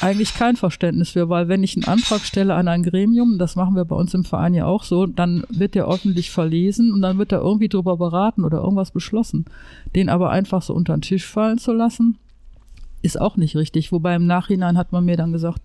eigentlich 0.00 0.34
kein 0.34 0.56
Verständnis 0.56 1.10
für, 1.10 1.28
weil 1.28 1.48
wenn 1.48 1.62
ich 1.62 1.76
einen 1.76 1.84
Antrag 1.84 2.20
stelle 2.22 2.54
an 2.54 2.68
ein 2.68 2.82
Gremium, 2.82 3.38
das 3.38 3.56
machen 3.56 3.76
wir 3.76 3.84
bei 3.84 3.96
uns 3.96 4.14
im 4.14 4.24
Verein 4.24 4.54
ja 4.54 4.66
auch 4.66 4.84
so, 4.84 5.06
dann 5.06 5.44
wird 5.48 5.74
der 5.74 5.86
öffentlich 5.86 6.30
verlesen 6.30 6.92
und 6.92 7.02
dann 7.02 7.18
wird 7.18 7.32
da 7.32 7.38
irgendwie 7.38 7.68
drüber 7.68 7.96
beraten 7.96 8.44
oder 8.44 8.58
irgendwas 8.58 8.90
beschlossen. 8.90 9.44
Den 9.94 10.08
aber 10.08 10.30
einfach 10.30 10.62
so 10.62 10.74
unter 10.74 10.96
den 10.96 11.02
Tisch 11.02 11.26
fallen 11.26 11.58
zu 11.58 11.72
lassen, 11.72 12.18
ist 13.02 13.20
auch 13.20 13.36
nicht 13.36 13.56
richtig. 13.56 13.92
Wobei 13.92 14.14
im 14.14 14.26
Nachhinein 14.26 14.78
hat 14.78 14.92
man 14.92 15.04
mir 15.04 15.16
dann 15.16 15.32
gesagt, 15.32 15.62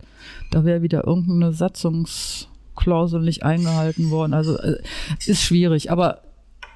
da 0.52 0.66
wäre 0.66 0.82
wieder 0.82 1.06
irgendeine 1.06 1.54
Satzungsklausel 1.54 3.22
nicht 3.22 3.44
eingehalten 3.44 4.10
worden. 4.10 4.34
Also 4.34 4.58
äh, 4.58 4.82
ist 5.26 5.42
schwierig. 5.42 5.92
Aber 5.92 6.22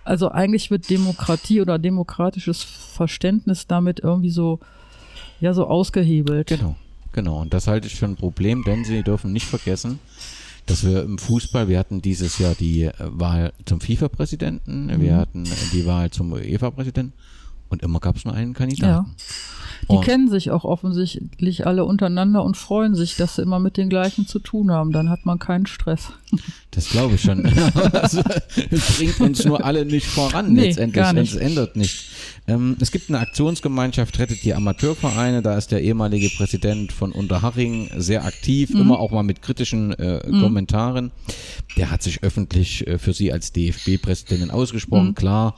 also 0.04 0.30
eigentlich 0.30 0.72
wird 0.72 0.90
Demokratie 0.90 1.62
oder 1.62 1.78
demokratisches 1.78 2.64
Verständnis 2.64 3.68
damit 3.68 4.00
irgendwie 4.00 4.30
so 4.30 4.60
ja 5.40 5.54
so 5.54 5.68
ausgehebelt. 5.68 6.48
Genau. 6.48 6.76
Genau, 7.13 7.41
und 7.41 7.54
das 7.54 7.67
halte 7.67 7.88
ich 7.88 7.95
für 7.95 8.06
ein 8.06 8.15
Problem, 8.15 8.63
denn 8.63 8.86
Sie 8.86 9.04
dürfen 9.04 9.34
nicht 9.34 9.45
vergessen, 9.45 10.00
dass 10.65 10.86
wir 10.86 11.04
im 11.04 11.17
Fußball, 11.17 11.67
wir 11.67 11.78
hatten 11.80 12.02
dieses 12.02 12.38
Jahr 12.38 12.56
die 12.56 12.84
äh, 12.84 12.93
Wahl 13.00 13.52
zum 13.65 13.82
FIFA-Präsidenten, 13.82 14.89
wir 15.02 15.13
Mhm. 15.13 15.17
hatten 15.17 15.43
die 15.74 15.86
Wahl 15.86 16.12
zum 16.12 16.32
UEFA-Präsidenten 16.34 17.13
und 17.71 17.81
immer 17.81 17.99
gab 17.99 18.15
es 18.17 18.25
nur 18.25 18.34
einen 18.34 18.51
Ja. 18.51 18.57
Kandidaten. 18.57 19.15
Die 19.89 19.95
Und- 19.95 20.05
kennen 20.05 20.29
sich 20.29 20.51
auch 20.51 20.63
offensichtlich 20.63 21.65
alle 21.65 21.86
untereinander 21.86 22.43
und 22.43 22.55
freuen 22.55 22.93
sich, 22.93 23.15
dass 23.15 23.36
sie 23.38 23.41
immer 23.41 23.57
mit 23.60 23.77
den 23.77 23.89
gleichen 23.89 24.27
zu 24.27 24.38
tun 24.38 24.69
haben. 24.69 24.91
Dann 24.91 25.10
hat 25.10 25.25
man 25.25 25.39
keinen 25.39 25.65
Stress. 25.65 26.10
Das 26.69 26.89
glaube 26.89 27.15
ich 27.15 27.21
schon. 27.21 27.43
Also, 27.93 28.21
Es 28.69 28.97
bringt 28.97 29.19
uns 29.19 29.43
nur 29.43 29.65
alle 29.65 29.84
nicht 29.86 30.05
voran 30.05 30.53
Nee, 30.53 30.67
letztendlich. 30.67 30.95
gar 31.03 31.13
nicht. 31.13 31.34
Es 31.34 31.39
ändert 31.39 31.75
nicht. 31.75 32.10
Ähm, 32.47 32.77
es 32.79 32.91
gibt 32.91 33.10
eine 33.10 33.19
Aktionsgemeinschaft 33.19 34.19
Rettet 34.19 34.43
die 34.43 34.53
Amateurvereine. 34.53 35.41
Da 35.41 35.57
ist 35.57 35.71
der 35.71 35.81
ehemalige 35.81 36.29
Präsident 36.29 36.91
von 36.91 37.12
Unterhaching 37.12 37.89
sehr 37.97 38.23
aktiv, 38.25 38.69
Mhm. 38.69 38.81
immer 38.81 38.99
auch 38.99 39.10
mal 39.12 39.23
mit 39.23 39.41
kritischen 39.41 39.93
äh, 39.93 40.21
Kommentaren. 40.29 41.12
Der 41.75 41.89
hat 41.89 42.03
sich 42.03 42.21
öffentlich 42.23 42.86
äh, 42.86 42.99
für 42.99 43.13
sie 43.13 43.34
als 43.34 43.51
DFB-Präsidentin 43.51 44.51
ausgesprochen. 44.51 45.10
Mhm. 45.10 45.15
Klar, 45.15 45.55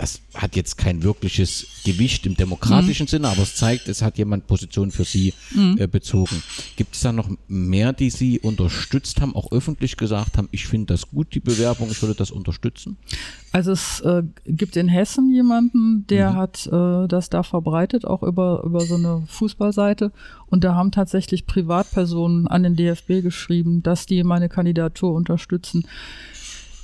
das 0.00 0.22
hat 0.34 0.56
jetzt 0.56 0.78
kein 0.78 1.02
wirkliches 1.02 1.66
Gewicht 1.84 2.24
im 2.24 2.34
demokratischen 2.34 3.04
Mhm. 3.04 3.08
Sinne, 3.08 3.28
aber 3.28 3.42
es 3.42 3.54
zeigt, 3.54 3.86
es 3.86 4.00
hat 4.00 4.16
jemand 4.16 4.46
Position 4.46 4.90
für 4.90 5.04
sie 5.04 5.34
äh, 5.76 5.86
bezogen. 5.86 6.42
Gibt 6.76 6.94
es 6.94 7.02
da 7.02 7.12
noch 7.12 7.28
mehr, 7.48 7.92
die 7.92 8.08
Sie 8.08 8.40
unterstützt 8.40 9.20
haben, 9.20 9.34
auch 9.34 9.52
öffentlich 9.52 9.98
gesagt 9.98 10.38
haben, 10.38 10.48
ich 10.52 10.66
finde 10.66 10.94
das 10.94 11.10
gut, 11.10 11.34
die 11.34 11.40
Bewerbung, 11.40 11.90
ich 11.90 12.00
würde 12.00 12.14
das 12.14 12.30
unterstützen? 12.30 12.96
Also 13.52 13.72
es 13.72 14.00
äh, 14.00 14.22
gibt 14.46 14.76
in 14.76 14.88
Hessen 14.88 15.30
jemanden, 15.34 16.06
der 16.06 16.34
hat 16.34 16.66
äh, 16.66 17.06
das 17.06 17.28
da 17.28 17.42
verbreitet, 17.42 18.06
auch 18.06 18.22
über, 18.22 18.62
über 18.64 18.80
so 18.80 18.94
eine 18.94 19.24
Fußballseite. 19.26 20.12
Und 20.46 20.64
da 20.64 20.74
haben 20.74 20.92
tatsächlich 20.92 21.46
Privatpersonen 21.46 22.46
an 22.46 22.62
den 22.62 22.74
DFB 22.74 23.22
geschrieben, 23.22 23.82
dass 23.82 24.06
die 24.06 24.22
meine 24.24 24.48
Kandidatur 24.48 25.12
unterstützen. 25.12 25.84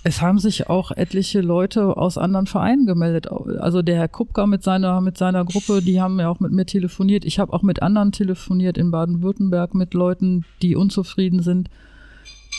Es 0.06 0.22
haben 0.22 0.38
sich 0.38 0.68
auch 0.70 0.92
etliche 0.92 1.40
Leute 1.40 1.96
aus 1.96 2.16
anderen 2.16 2.46
Vereinen 2.46 2.86
gemeldet. 2.86 3.26
Also 3.28 3.82
der 3.82 3.96
Herr 3.96 4.06
Kupka 4.06 4.46
mit 4.46 4.62
seiner, 4.62 5.00
mit 5.00 5.18
seiner 5.18 5.44
Gruppe, 5.44 5.82
die 5.82 6.00
haben 6.00 6.20
ja 6.20 6.28
auch 6.28 6.38
mit 6.38 6.52
mir 6.52 6.64
telefoniert. 6.64 7.24
Ich 7.24 7.40
habe 7.40 7.52
auch 7.52 7.62
mit 7.62 7.82
anderen 7.82 8.12
telefoniert 8.12 8.78
in 8.78 8.92
Baden-Württemberg 8.92 9.74
mit 9.74 9.94
Leuten, 9.94 10.44
die 10.62 10.76
unzufrieden 10.76 11.42
sind. 11.42 11.70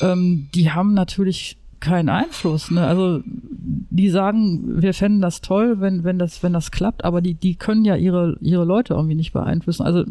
Ähm, 0.02 0.50
die 0.54 0.72
haben 0.72 0.94
natürlich 0.94 1.56
keinen 1.80 2.10
Einfluss. 2.10 2.70
Ne? 2.70 2.86
Also 2.86 3.22
die 3.26 4.10
sagen, 4.10 4.82
wir 4.82 4.94
fänden 4.94 5.22
das 5.22 5.40
toll, 5.40 5.80
wenn, 5.80 6.04
wenn, 6.04 6.20
das, 6.20 6.44
wenn 6.44 6.52
das 6.52 6.72
klappt, 6.72 7.06
aber 7.06 7.22
die, 7.22 7.36
die 7.36 7.56
können 7.56 7.86
ja 7.86 7.96
ihre, 7.96 8.36
ihre 8.42 8.66
Leute 8.66 8.94
irgendwie 8.94 9.16
nicht 9.16 9.32
beeinflussen. 9.32 9.84
Also 9.84 10.04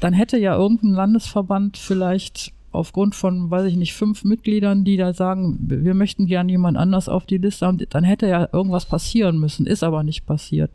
dann 0.00 0.12
hätte 0.12 0.36
ja 0.36 0.54
irgendein 0.54 0.90
Landesverband 0.90 1.78
vielleicht 1.78 2.52
aufgrund 2.72 3.14
von, 3.14 3.50
weiß 3.50 3.64
ich 3.66 3.76
nicht, 3.76 3.94
fünf 3.94 4.24
Mitgliedern, 4.24 4.84
die 4.84 4.96
da 4.96 5.14
sagen, 5.14 5.56
wir 5.60 5.94
möchten 5.94 6.26
gern 6.26 6.48
jemand 6.48 6.76
anders 6.76 7.08
auf 7.08 7.24
die 7.26 7.38
Liste 7.38 7.66
haben, 7.66 7.78
dann 7.90 8.04
hätte 8.04 8.26
ja 8.28 8.48
irgendwas 8.52 8.84
passieren 8.86 9.38
müssen, 9.38 9.66
ist 9.66 9.82
aber 9.82 10.02
nicht 10.02 10.26
passiert. 10.26 10.70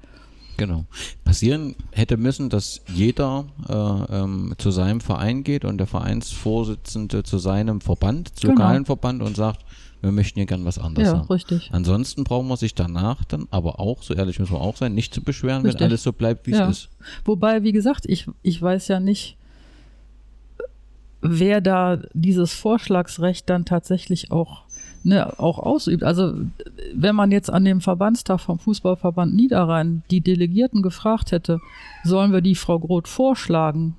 Genau. 0.58 0.86
Passieren 1.23 1.75
hätte 1.91 2.17
müssen, 2.17 2.49
dass 2.49 2.82
jeder 2.93 3.45
äh, 3.67 3.73
ähm, 4.15 4.54
zu 4.58 4.69
seinem 4.71 5.01
Verein 5.01 5.43
geht 5.43 5.65
und 5.65 5.77
der 5.80 5.88
Vereinsvorsitzende 5.88 7.23
zu 7.23 7.38
seinem 7.38 7.82
Verband, 7.82 8.36
zu 8.38 8.47
Genau. 8.47 8.60
lokalen 8.60 8.86
Verband 8.86 9.21
und 9.23 9.36
sagt, 9.36 9.65
wir 10.01 10.12
möchten 10.12 10.39
hier 10.39 10.47
gern 10.47 10.65
was 10.65 10.80
anderes 10.80 11.10
Ja, 11.10 11.19
haben. 11.19 11.27
richtig. 11.27 11.69
Ansonsten 11.71 12.23
brauchen 12.23 12.47
wir 12.47 12.58
sich 12.58 12.73
danach 12.73 13.23
dann 13.25 13.47
aber 13.51 13.80
auch, 13.80 14.01
so 14.01 14.13
ehrlich 14.15 14.39
müssen 14.39 14.54
wir 14.54 14.62
auch 14.62 14.75
sein, 14.77 14.93
nicht 14.95 15.13
zu 15.13 15.21
beschweren, 15.23 15.62
Richtig. 15.62 15.80
wenn 15.82 15.88
alles 15.89 16.04
so 16.04 16.12
bleibt, 16.12 16.47
wie 16.47 16.51
Ja. 16.51 16.69
es 16.69 16.77
ist. 16.86 16.89
Wobei, 17.23 17.63
wie 17.63 17.71
gesagt, 17.71 18.06
ich, 18.08 18.27
ich 18.41 18.60
weiß 18.62 18.88
ja 18.88 18.99
nicht, 18.99 19.38
wer 21.21 21.62
da 21.62 21.99
dieses 22.13 22.53
Vorschlagsrecht 22.53 23.49
dann 23.49 23.65
tatsächlich 23.65 24.31
auch, 24.31 24.63
ne, 25.03 25.39
auch 25.39 25.60
ausübt. 25.60 26.03
Also 26.03 26.34
wenn 26.93 27.15
man 27.15 27.31
jetzt 27.31 27.49
an 27.49 27.65
dem 27.65 27.81
Verbandstag 27.81 28.39
vom 28.39 28.60
Fußballverband 28.60 29.34
Niederrhein 29.34 30.03
die 30.12 30.21
Delegierten 30.21 30.81
gefragt 30.81 31.31
hätte, 31.31 31.60
sollen 32.03 32.34
wir 32.34 32.41
die 32.41 32.55
Frau 32.55 32.79
Groth 32.79 33.07
vorschlagen? 33.07 33.95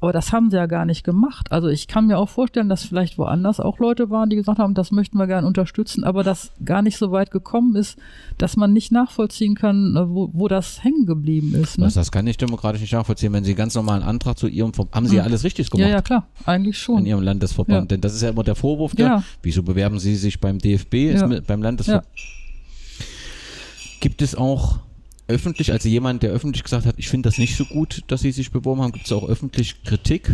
Aber 0.00 0.12
das 0.12 0.32
haben 0.32 0.48
sie 0.50 0.56
ja 0.56 0.66
gar 0.66 0.84
nicht 0.84 1.02
gemacht. 1.02 1.50
Also 1.50 1.66
ich 1.66 1.88
kann 1.88 2.06
mir 2.06 2.18
auch 2.18 2.28
vorstellen, 2.28 2.68
dass 2.68 2.84
vielleicht 2.84 3.18
woanders 3.18 3.58
auch 3.58 3.80
Leute 3.80 4.10
waren, 4.10 4.30
die 4.30 4.36
gesagt 4.36 4.60
haben, 4.60 4.74
das 4.74 4.92
möchten 4.92 5.18
wir 5.18 5.26
gerne 5.26 5.44
unterstützen, 5.46 6.04
aber 6.04 6.22
das 6.22 6.52
gar 6.64 6.82
nicht 6.82 6.96
so 6.98 7.10
weit 7.10 7.32
gekommen 7.32 7.74
ist, 7.74 7.98
dass 8.38 8.56
man 8.56 8.72
nicht 8.72 8.92
nachvollziehen 8.92 9.56
kann, 9.56 9.96
äh, 9.96 10.08
wo, 10.08 10.30
wo 10.32 10.46
das 10.46 10.84
hängen 10.84 11.04
geblieben 11.04 11.52
ist. 11.56 11.78
Ne? 11.78 11.84
Das, 11.86 11.94
das 11.94 12.12
kann 12.12 12.26
ich 12.28 12.36
demokratisch 12.36 12.80
nicht 12.80 12.92
nachvollziehen. 12.92 13.32
Wenn 13.32 13.42
Sie 13.42 13.56
ganz 13.56 13.74
normalen 13.74 14.04
Antrag 14.04 14.38
zu 14.38 14.46
Ihrem 14.46 14.72
Verband, 14.72 14.94
haben 14.94 15.06
Sie 15.06 15.16
ja 15.16 15.24
alles 15.24 15.42
richtig 15.42 15.68
Hm. 15.72 15.80
Ja, 15.80 15.86
gemacht. 15.88 15.98
ja, 15.98 16.02
klar, 16.02 16.26
eigentlich 16.46 16.76
in 16.76 16.80
schon. 16.80 17.04
Ihrem 17.06 17.22
Landesverband. 17.22 17.80
Ja. 17.82 17.86
Denn 17.96 18.00
das 18.00 18.14
ist 18.14 18.22
ja 18.22 18.28
immer 18.28 18.44
der 18.44 18.54
Vorwurf, 18.54 18.94
der, 18.94 19.06
Ja. 19.06 19.22
wieso 19.42 19.64
bewerben 19.64 19.98
Sie 19.98 20.14
sich 20.14 20.40
beim 20.40 20.58
DFB, 20.58 20.94
Ja. 21.14 21.26
mit, 21.26 21.46
beim 21.48 21.60
Landesverband. 21.60 22.06
Gibt 24.00 24.22
es 24.22 24.36
auch 24.36 24.78
öffentlich, 25.28 25.72
also 25.72 25.88
jemand, 25.88 26.22
der 26.22 26.30
öffentlich 26.30 26.64
gesagt 26.64 26.86
hat, 26.86 26.94
ich 26.98 27.08
finde 27.08 27.28
das 27.28 27.38
nicht 27.38 27.56
so 27.56 27.64
gut, 27.64 28.02
dass 28.08 28.22
Sie 28.22 28.32
sich 28.32 28.50
beworben 28.50 28.82
haben, 28.82 28.92
gibt 28.92 29.06
es 29.06 29.12
auch 29.12 29.28
öffentlich 29.28 29.82
Kritik? 29.84 30.32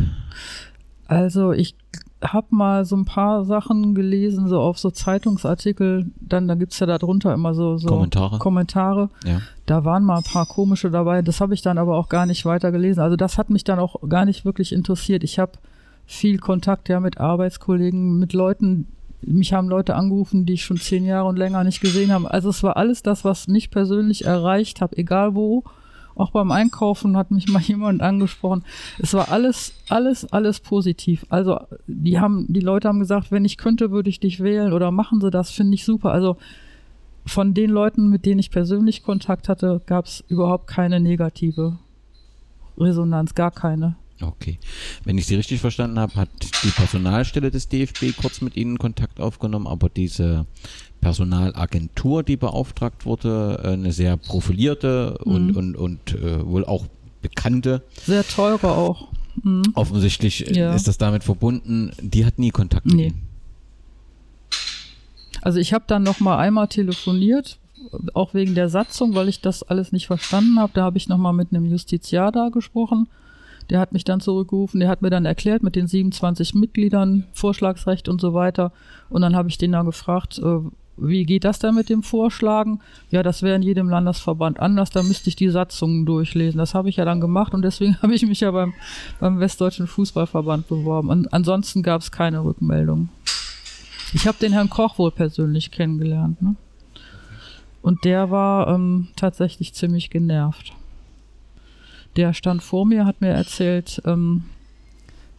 Also 1.06 1.52
ich 1.52 1.74
habe 2.22 2.46
mal 2.50 2.84
so 2.84 2.96
ein 2.96 3.04
paar 3.04 3.44
Sachen 3.44 3.94
gelesen, 3.94 4.48
so 4.48 4.60
auf 4.60 4.78
so 4.78 4.90
Zeitungsartikel, 4.90 6.06
dann 6.20 6.48
da 6.48 6.54
gibt's 6.54 6.78
ja 6.78 6.86
darunter 6.86 7.34
immer 7.34 7.54
so, 7.54 7.76
so 7.76 7.88
Kommentare. 7.88 8.38
Kommentare. 8.38 9.10
Ja. 9.24 9.42
Da 9.66 9.84
waren 9.84 10.04
mal 10.04 10.18
ein 10.18 10.22
paar 10.22 10.46
komische 10.46 10.90
dabei, 10.90 11.22
das 11.22 11.40
habe 11.40 11.54
ich 11.54 11.60
dann 11.60 11.76
aber 11.76 11.96
auch 11.96 12.08
gar 12.08 12.24
nicht 12.24 12.44
weiter 12.46 12.72
gelesen. 12.72 13.00
Also 13.00 13.16
das 13.16 13.36
hat 13.36 13.50
mich 13.50 13.64
dann 13.64 13.78
auch 13.78 14.08
gar 14.08 14.24
nicht 14.24 14.44
wirklich 14.44 14.72
interessiert. 14.72 15.24
Ich 15.24 15.38
habe 15.38 15.52
viel 16.06 16.38
Kontakt 16.38 16.88
ja 16.88 17.00
mit 17.00 17.18
Arbeitskollegen, 17.18 18.18
mit 18.18 18.32
Leuten, 18.32 18.86
mich 19.26 19.52
haben 19.52 19.68
Leute 19.68 19.94
angerufen, 19.94 20.46
die 20.46 20.54
ich 20.54 20.64
schon 20.64 20.76
zehn 20.76 21.04
Jahre 21.04 21.28
und 21.28 21.36
länger 21.36 21.64
nicht 21.64 21.80
gesehen 21.80 22.12
habe. 22.12 22.30
Also 22.30 22.50
es 22.50 22.62
war 22.62 22.76
alles 22.76 23.02
das, 23.02 23.24
was 23.24 23.48
mich 23.48 23.70
persönlich 23.70 24.24
erreicht 24.24 24.80
hat, 24.80 24.96
egal 24.96 25.34
wo. 25.34 25.64
Auch 26.16 26.30
beim 26.30 26.52
Einkaufen 26.52 27.16
hat 27.16 27.30
mich 27.30 27.48
mal 27.48 27.62
jemand 27.62 28.02
angesprochen. 28.02 28.64
Es 28.98 29.14
war 29.14 29.30
alles, 29.30 29.74
alles, 29.88 30.32
alles 30.32 30.60
positiv. 30.60 31.26
Also 31.28 31.60
die 31.86 32.18
haben, 32.18 32.46
die 32.48 32.60
Leute 32.60 32.88
haben 32.88 33.00
gesagt, 33.00 33.32
wenn 33.32 33.44
ich 33.44 33.56
könnte, 33.56 33.90
würde 33.90 34.10
ich 34.10 34.20
dich 34.20 34.40
wählen 34.40 34.72
oder 34.72 34.90
machen 34.90 35.20
sie 35.20 35.30
das, 35.30 35.50
finde 35.50 35.74
ich 35.74 35.84
super. 35.84 36.12
Also 36.12 36.36
von 37.26 37.54
den 37.54 37.70
Leuten, 37.70 38.10
mit 38.10 38.26
denen 38.26 38.38
ich 38.38 38.50
persönlich 38.50 39.02
Kontakt 39.02 39.48
hatte, 39.48 39.80
gab 39.86 40.04
es 40.04 40.22
überhaupt 40.28 40.66
keine 40.66 41.00
negative 41.00 41.78
Resonanz, 42.76 43.34
gar 43.34 43.50
keine. 43.50 43.96
Okay. 44.28 44.58
Wenn 45.04 45.18
ich 45.18 45.26
Sie 45.26 45.34
richtig 45.34 45.60
verstanden 45.60 45.98
habe, 45.98 46.14
hat 46.14 46.28
die 46.62 46.68
Personalstelle 46.70 47.50
des 47.50 47.68
DFB 47.68 48.16
kurz 48.16 48.40
mit 48.40 48.56
Ihnen 48.56 48.78
Kontakt 48.78 49.20
aufgenommen, 49.20 49.66
aber 49.66 49.88
diese 49.88 50.46
Personalagentur, 51.00 52.22
die 52.22 52.36
beauftragt 52.36 53.04
wurde, 53.06 53.60
äh, 53.62 53.68
eine 53.68 53.92
sehr 53.92 54.16
profilierte 54.16 55.18
und, 55.18 55.48
Mhm. 55.48 55.56
und, 55.56 55.76
und 55.76 56.14
äh, 56.14 56.44
wohl 56.46 56.64
auch 56.64 56.86
bekannte, 57.22 57.82
Sehr 58.04 58.26
teure 58.26 58.72
auch. 58.72 59.08
Mhm. 59.42 59.64
offensichtlich 59.74 60.48
äh, 60.50 60.58
Ja. 60.58 60.74
ist 60.74 60.86
das 60.88 60.96
damit 60.98 61.24
verbunden, 61.24 61.90
die 62.00 62.24
hat 62.24 62.38
nie 62.38 62.50
Kontakt 62.50 62.86
mit 62.86 62.94
Nee. 62.94 63.06
Ihnen. 63.08 63.22
Also 65.42 65.58
ich 65.58 65.72
habe 65.74 65.84
dann 65.86 66.02
noch 66.02 66.20
mal 66.20 66.38
einmal 66.38 66.68
telefoniert, 66.68 67.58
auch 68.14 68.32
wegen 68.32 68.54
der 68.54 68.68
Satzung, 68.70 69.14
weil 69.14 69.28
ich 69.28 69.40
das 69.42 69.62
alles 69.62 69.92
nicht 69.92 70.06
verstanden 70.06 70.58
habe. 70.58 70.72
Da 70.74 70.84
habe 70.84 70.96
ich 70.96 71.08
noch 71.08 71.18
mal 71.18 71.32
mit 71.32 71.48
einem 71.52 71.66
Justiziar 71.66 72.32
da 72.32 72.48
gesprochen. 72.48 73.08
Der 73.70 73.80
hat 73.80 73.92
mich 73.92 74.04
dann 74.04 74.20
zurückgerufen, 74.20 74.80
der 74.80 74.88
hat 74.88 75.02
mir 75.02 75.10
dann 75.10 75.24
erklärt 75.24 75.62
mit 75.62 75.76
den 75.76 75.86
27 75.86 76.54
Mitgliedern, 76.54 77.24
Vorschlagsrecht 77.32 78.08
und 78.08 78.20
so 78.20 78.34
weiter. 78.34 78.72
Und 79.08 79.22
dann 79.22 79.34
habe 79.34 79.48
ich 79.48 79.58
den 79.58 79.72
da 79.72 79.82
gefragt, 79.82 80.38
äh, 80.38 80.58
wie 80.96 81.24
geht 81.24 81.44
das 81.44 81.58
denn 81.58 81.74
mit 81.74 81.88
dem 81.88 82.02
Vorschlagen? 82.02 82.80
Ja, 83.10 83.22
das 83.22 83.42
wäre 83.42 83.56
in 83.56 83.62
jedem 83.62 83.88
Landesverband 83.88 84.60
anders, 84.60 84.90
da 84.90 85.02
müsste 85.02 85.28
ich 85.28 85.36
die 85.36 85.48
Satzungen 85.48 86.06
durchlesen. 86.06 86.58
Das 86.58 86.74
habe 86.74 86.88
ich 86.88 86.96
ja 86.96 87.04
dann 87.04 87.20
gemacht 87.20 87.54
und 87.54 87.62
deswegen 87.62 87.96
habe 88.02 88.14
ich 88.14 88.26
mich 88.26 88.40
ja 88.40 88.50
beim, 88.50 88.74
beim 89.20 89.40
Westdeutschen 89.40 89.86
Fußballverband 89.86 90.68
beworben. 90.68 91.08
Und 91.08 91.32
ansonsten 91.32 91.82
gab 91.82 92.02
es 92.02 92.12
keine 92.12 92.44
Rückmeldung. 92.44 93.08
Ich 94.12 94.28
habe 94.28 94.38
den 94.38 94.52
Herrn 94.52 94.70
Koch 94.70 94.98
wohl 94.98 95.10
persönlich 95.10 95.70
kennengelernt. 95.72 96.40
Ne? 96.40 96.54
Und 97.82 98.04
der 98.04 98.30
war 98.30 98.68
ähm, 98.68 99.08
tatsächlich 99.16 99.74
ziemlich 99.74 100.10
genervt. 100.10 100.72
Der 102.16 102.32
stand 102.32 102.62
vor 102.62 102.86
mir, 102.86 103.06
hat 103.06 103.20
mir 103.20 103.28
erzählt, 103.30 104.00
ähm, 104.04 104.44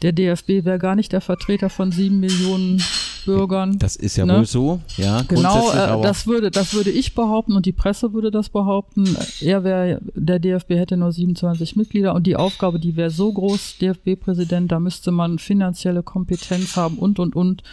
der 0.01 0.11
DFB 0.11 0.65
wäre 0.65 0.77
gar 0.77 0.95
nicht 0.95 1.13
der 1.13 1.21
Vertreter 1.21 1.69
von 1.69 1.91
sieben 1.91 2.19
Millionen 2.19 2.81
Bürgern. 3.25 3.79
Das 3.79 3.95
ist 3.95 4.17
ja 4.17 4.25
Ne? 4.25 4.37
wohl 4.37 4.45
so, 4.45 4.81
ja, 4.97 5.21
Genau, 5.23 5.71
äh, 5.71 6.01
das 6.03 6.27
würde, 6.27 6.51
das 6.51 6.73
würde 6.73 6.91
ich 6.91 7.15
behaupten 7.15 7.53
und 7.53 7.65
die 7.65 7.71
Presse 7.71 8.13
würde 8.13 8.29
das 8.29 8.49
behaupten. 8.49 9.15
Er 9.41 9.63
wäre, 9.63 9.99
der 10.13 10.39
DFB 10.39 10.71
hätte 10.71 10.97
nur 10.97 11.11
27 11.11 11.75
Mitglieder 11.75 12.13
und 12.13 12.27
die 12.27 12.35
Aufgabe, 12.35 12.79
die 12.79 12.95
wäre 12.95 13.09
so 13.09 13.31
groß, 13.33 13.77
DFB-Präsident, 13.79 14.71
da 14.71 14.79
müsste 14.79 15.11
man 15.11 15.39
finanzielle 15.39 16.03
Kompetenz 16.03 16.75
haben 16.75 16.97
und 16.97 17.17
und 17.19 17.35
und. 17.35 17.63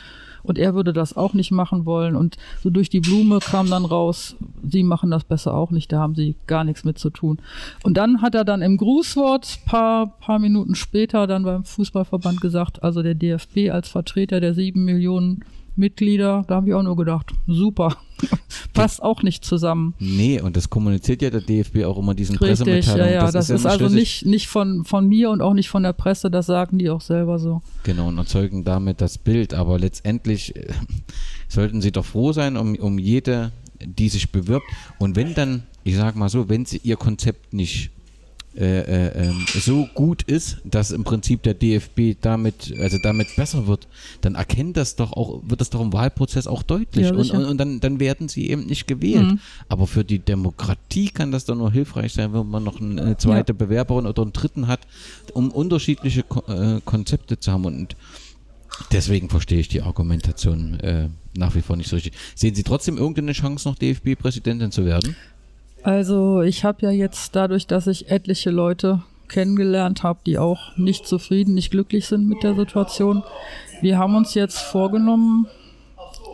Und 0.43 0.59
er 0.59 0.75
würde 0.75 0.93
das 0.93 1.17
auch 1.17 1.35
nicht 1.35 1.51
machen 1.51 1.85
wollen. 1.87 2.17
Und 2.17 2.37
so 2.63 2.71
durch 2.71 2.91
die 2.91 3.01
Blume 3.01 3.39
kam 3.41 3.71
dann 3.71 3.85
raus, 3.85 4.37
sie 4.69 4.83
machen 4.83 5.11
das 5.11 5.25
besser 5.25 5.55
auch 5.55 5.71
nicht, 5.71 5.93
da 5.93 5.99
haben 5.99 6.15
sie 6.15 6.37
gar 6.47 6.65
nichts 6.65 6.85
mit 6.85 6.99
zu 6.99 7.11
tun. 7.11 7.39
Und 7.83 7.97
dann 7.97 8.23
hat 8.23 8.35
er 8.35 8.45
dann 8.45 8.63
im 8.63 8.77
Grußwort 8.77 9.61
paar, 9.67 10.19
paar 10.19 10.39
Minuten 10.39 10.75
später 10.75 11.27
dann 11.27 11.45
beim 11.45 11.65
Fußballverband 11.65 12.41
gesagt, 12.41 12.83
also 12.83 13.03
der 13.03 13.15
DFB 13.15 13.71
als 13.71 13.89
Vertreter 13.89 14.41
der 14.41 14.55
sieben 14.55 14.85
Millionen 14.85 15.45
Mitglieder, 15.77 16.45
da 16.47 16.57
haben 16.57 16.67
wir 16.67 16.79
auch 16.79 16.83
nur 16.83 16.97
gedacht, 16.97 17.33
super. 17.47 17.97
Passt 18.75 19.03
auch 19.03 19.23
nicht 19.23 19.45
zusammen. 19.45 19.95
Nee, 19.99 20.41
und 20.41 20.57
das 20.57 20.71
kommuniziert 20.71 21.23
ja 21.23 21.31
der 21.31 21.41
DFB 21.41 21.85
auch 21.85 21.99
immer 21.99 22.15
diesen 22.15 22.37
Richtig, 22.37 22.65
Pressemitteilungen. 22.65 23.07
ja, 23.07 23.15
ja. 23.15 23.21
Das, 23.23 23.33
Das, 23.33 23.51
ist, 23.51 23.61
immer 23.63 23.71
also 23.71 23.89
nicht, 23.89 24.25
nicht 24.27 24.49
von, 24.49 24.85
von 24.85 25.09
mir 25.09 25.31
und 25.31 25.41
auch 25.41 25.55
nicht 25.55 25.69
von 25.69 25.83
der 25.83 25.93
Presse, 25.93 26.31
das 26.31 26.47
sagen 26.47 26.79
die 26.79 26.89
auch 26.91 27.01
selber 27.01 27.39
so. 27.39 27.63
Genau, 27.83 28.09
und 28.09 28.19
erzeugen 28.19 28.65
damit 28.65 29.01
das 29.01 29.19
Bild. 29.19 29.55
Aber 29.55 29.79
letztendlich 29.79 30.55
äh, 30.57 30.69
sollten 31.49 31.83
sie 31.83 31.93
doch 31.93 32.05
froh 32.05 32.33
sein 32.33 32.57
um, 32.57 32.77
um 32.77 32.99
jede, 32.99 33.53
die 33.85 34.09
sich 34.09 34.31
bewirbt. 34.31 34.67
Und 34.99 35.17
wenn 35.17 35.35
dann, 35.35 35.65
ich 35.85 35.97
sag 35.97 36.15
mal 36.17 36.29
so, 36.29 36.49
wenn 36.49 36.65
sie 36.65 36.81
ihr 36.85 36.97
Konzept 36.97 37.53
nicht 37.53 37.91
äh, 38.55 38.81
äh, 38.81 39.29
ähm, 39.29 39.47
so 39.49 39.89
gut 39.95 40.23
ist, 40.25 40.59
dass 40.65 40.91
im 40.91 41.05
Prinzip 41.05 41.43
der 41.43 41.55
DFB 41.55 42.17
damit, 42.21 42.75
also 42.79 42.99
damit 43.03 43.35
besser 43.35 43.67
wird, 43.67 43.89
dann 44.21 44.35
erkennt 44.35 44.77
das 44.77 44.95
doch 44.95 45.13
auch, 45.13 45.41
wird 45.45 45.63
das 45.63 45.71
doch 45.71 45.81
im 45.81 45.93
Wahlprozess 45.93 46.47
auch 46.47 46.63
deutlich. 46.63 47.07
Ja, 47.07 47.15
und, 47.15 47.31
und, 47.31 47.45
und 47.45 47.59
dann, 47.59 47.81
dann 47.81 47.99
werden 47.99 48.29
sie 48.29 48.51
eben 48.51 48.67
nicht 48.67 48.87
gewählt. 48.87 49.25
Mhm. 49.25 49.41
Aber 49.69 49.87
für 49.87 50.05
die 50.05 50.19
Demokratie 50.19 51.09
kann 51.09 51.33
das 51.33 51.47
doch 51.47 51.55
nur 51.55 51.73
hilfreich 51.73 52.13
sein, 52.13 52.35
wenn 52.35 52.47
man 52.47 52.63
noch 52.63 52.81
eine, 52.81 53.17
zweite 53.17 53.55
Bewerberin 53.55 54.07
oder 54.07 54.23
einen 54.23 54.33
dritten 54.33 54.67
hat, 54.67 54.81
um 55.33 55.51
unterschiedliche 55.51 56.23
Ko 56.23 56.43
äh, 56.53 56.81
Konzepte 56.85 57.41
zu 57.41 57.53
haben. 57.53 57.65
Und 57.65 57.97
deswegen 58.91 59.31
verstehe 59.31 59.61
ich 59.61 59.69
die 59.69 59.83
Argumentation 59.83 60.79
äh, 60.81 61.09
nach 61.37 61.55
wie 61.55 61.63
vor 61.63 61.77
nicht 61.77 61.89
so 61.89 61.97
richtig. 61.97 62.13
Sehen 62.35 62.55
Sie 62.55 62.63
trotzdem 62.63 62.99
irgendeine 62.99 63.33
Chance, 63.33 63.69
noch 63.69 63.77
DFB-Präsidentin 63.77 64.71
zu 64.73 64.85
werden? 64.85 65.17
Also 65.83 66.43
ich 66.43 66.65
habe 66.65 66.83
ja 66.83 66.91
jetzt 66.91 67.35
dadurch, 67.35 67.67
dass 67.67 67.87
ich 67.87 68.11
etliche 68.11 68.51
Leute 68.51 69.03
kennengelernt 69.29 70.03
habe, 70.03 70.21
die 70.25 70.39
auch 70.39 70.77
nicht 70.77 71.07
zufrieden, 71.07 71.55
nicht 71.55 71.71
glücklich 71.71 72.07
sind 72.07 72.29
mit 72.29 72.43
der 72.43 72.55
Situation. 72.55 73.23
Wir 73.81 73.99
haben 73.99 74.15
uns 74.15 74.35
jetzt 74.35 74.59
vorgenommen, 74.59 75.47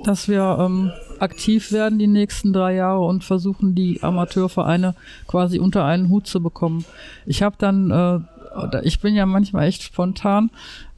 dass 0.04 0.28
wir 0.28 0.58
ähm, 0.60 0.92
aktiv 1.18 1.72
werden 1.72 1.98
die 1.98 2.06
nächsten 2.06 2.52
drei 2.52 2.74
Jahre 2.74 3.00
und 3.00 3.24
versuchen, 3.24 3.74
die 3.74 4.02
Amateurvereine 4.02 4.94
quasi 5.26 5.58
unter 5.58 5.84
einen 5.84 6.08
Hut 6.08 6.26
zu 6.26 6.42
bekommen. 6.42 6.84
Ich 7.24 7.42
habe 7.42 7.56
dann, 7.58 7.90
äh, 7.90 8.80
ich 8.82 9.00
bin 9.00 9.14
ja 9.14 9.26
manchmal 9.26 9.68
echt 9.68 9.82
spontan, 9.82 10.50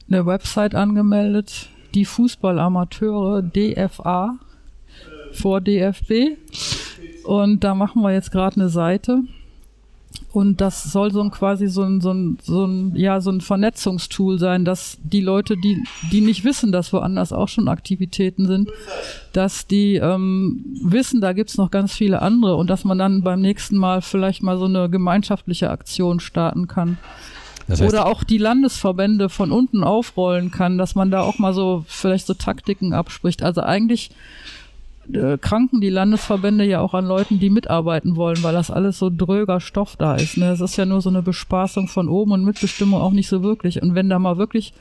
eine 0.09 0.25
Website 0.25 0.75
angemeldet, 0.75 1.69
die 1.93 2.05
Fußballamateure 2.05 3.43
DFA 3.43 4.35
vor 5.31 5.61
DFB. 5.61 6.37
Und 7.23 7.63
da 7.63 7.75
machen 7.75 8.01
wir 8.01 8.11
jetzt 8.11 8.31
gerade 8.31 8.55
eine 8.57 8.69
Seite. 8.69 9.23
Und 10.33 10.61
das 10.61 10.83
soll 10.83 11.11
so 11.11 11.21
ein 11.21 11.31
quasi 11.31 11.67
so 11.67 11.83
ein, 11.83 12.01
so 12.01 12.11
ein, 12.11 12.37
so 12.41 12.65
ein, 12.65 12.95
ja, 12.95 13.21
so 13.21 13.31
ein 13.31 13.41
Vernetzungstool 13.41 14.39
sein, 14.39 14.65
dass 14.65 14.97
die 15.03 15.21
Leute, 15.21 15.55
die, 15.57 15.83
die 16.11 16.21
nicht 16.21 16.43
wissen, 16.43 16.71
dass 16.71 16.93
woanders 16.93 17.33
auch 17.33 17.47
schon 17.47 17.67
Aktivitäten 17.67 18.45
sind, 18.45 18.69
dass 19.33 19.67
die 19.67 19.95
ähm, 19.95 20.65
wissen, 20.81 21.21
da 21.21 21.33
gibt's 21.33 21.57
noch 21.57 21.71
ganz 21.71 21.93
viele 21.93 22.21
andere 22.21 22.55
und 22.55 22.69
dass 22.69 22.85
man 22.85 22.97
dann 22.97 23.23
beim 23.23 23.41
nächsten 23.41 23.77
Mal 23.77 24.01
vielleicht 24.01 24.41
mal 24.43 24.57
so 24.57 24.65
eine 24.65 24.89
gemeinschaftliche 24.89 25.69
Aktion 25.69 26.19
starten 26.19 26.67
kann. 26.67 26.97
Das 27.67 27.81
heißt, 27.81 27.93
Oder 27.93 28.05
auch 28.05 28.23
die 28.23 28.37
Landesverbände 28.37 29.29
von 29.29 29.51
unten 29.51 29.83
aufrollen 29.83 30.51
kann, 30.51 30.77
dass 30.77 30.95
man 30.95 31.11
da 31.11 31.21
auch 31.21 31.39
mal 31.39 31.53
so 31.53 31.85
vielleicht 31.87 32.27
so 32.27 32.33
Taktiken 32.33 32.93
abspricht. 32.93 33.43
Also 33.43 33.61
eigentlich 33.61 34.11
äh, 35.11 35.37
kranken 35.37 35.81
die 35.81 35.89
Landesverbände 35.89 36.63
ja 36.63 36.79
auch 36.79 36.93
an 36.93 37.05
Leuten, 37.05 37.39
die 37.39 37.49
mitarbeiten 37.49 38.15
wollen, 38.15 38.41
weil 38.43 38.53
das 38.53 38.71
alles 38.71 38.99
so 38.99 39.09
dröger 39.09 39.59
Stoff 39.59 39.95
da 39.95 40.15
ist. 40.15 40.37
Ne? 40.37 40.51
Es 40.51 40.61
ist 40.61 40.77
ja 40.77 40.85
nur 40.85 41.01
so 41.01 41.09
eine 41.09 41.21
Bespaßung 41.21 41.87
von 41.87 42.07
oben 42.09 42.31
und 42.31 42.45
Mitbestimmung 42.45 43.01
auch 43.01 43.11
nicht 43.11 43.27
so 43.27 43.43
wirklich. 43.43 43.81
Und 43.81 43.95
wenn 43.95 44.09
da 44.09 44.19
mal 44.19 44.37
wirklich 44.37 44.73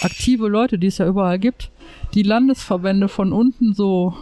aktive 0.00 0.48
Leute, 0.48 0.78
die 0.78 0.88
es 0.88 0.98
ja 0.98 1.06
überall 1.06 1.38
gibt, 1.38 1.70
die 2.14 2.22
Landesverbände 2.22 3.08
von 3.08 3.32
unten 3.32 3.74
so 3.74 4.14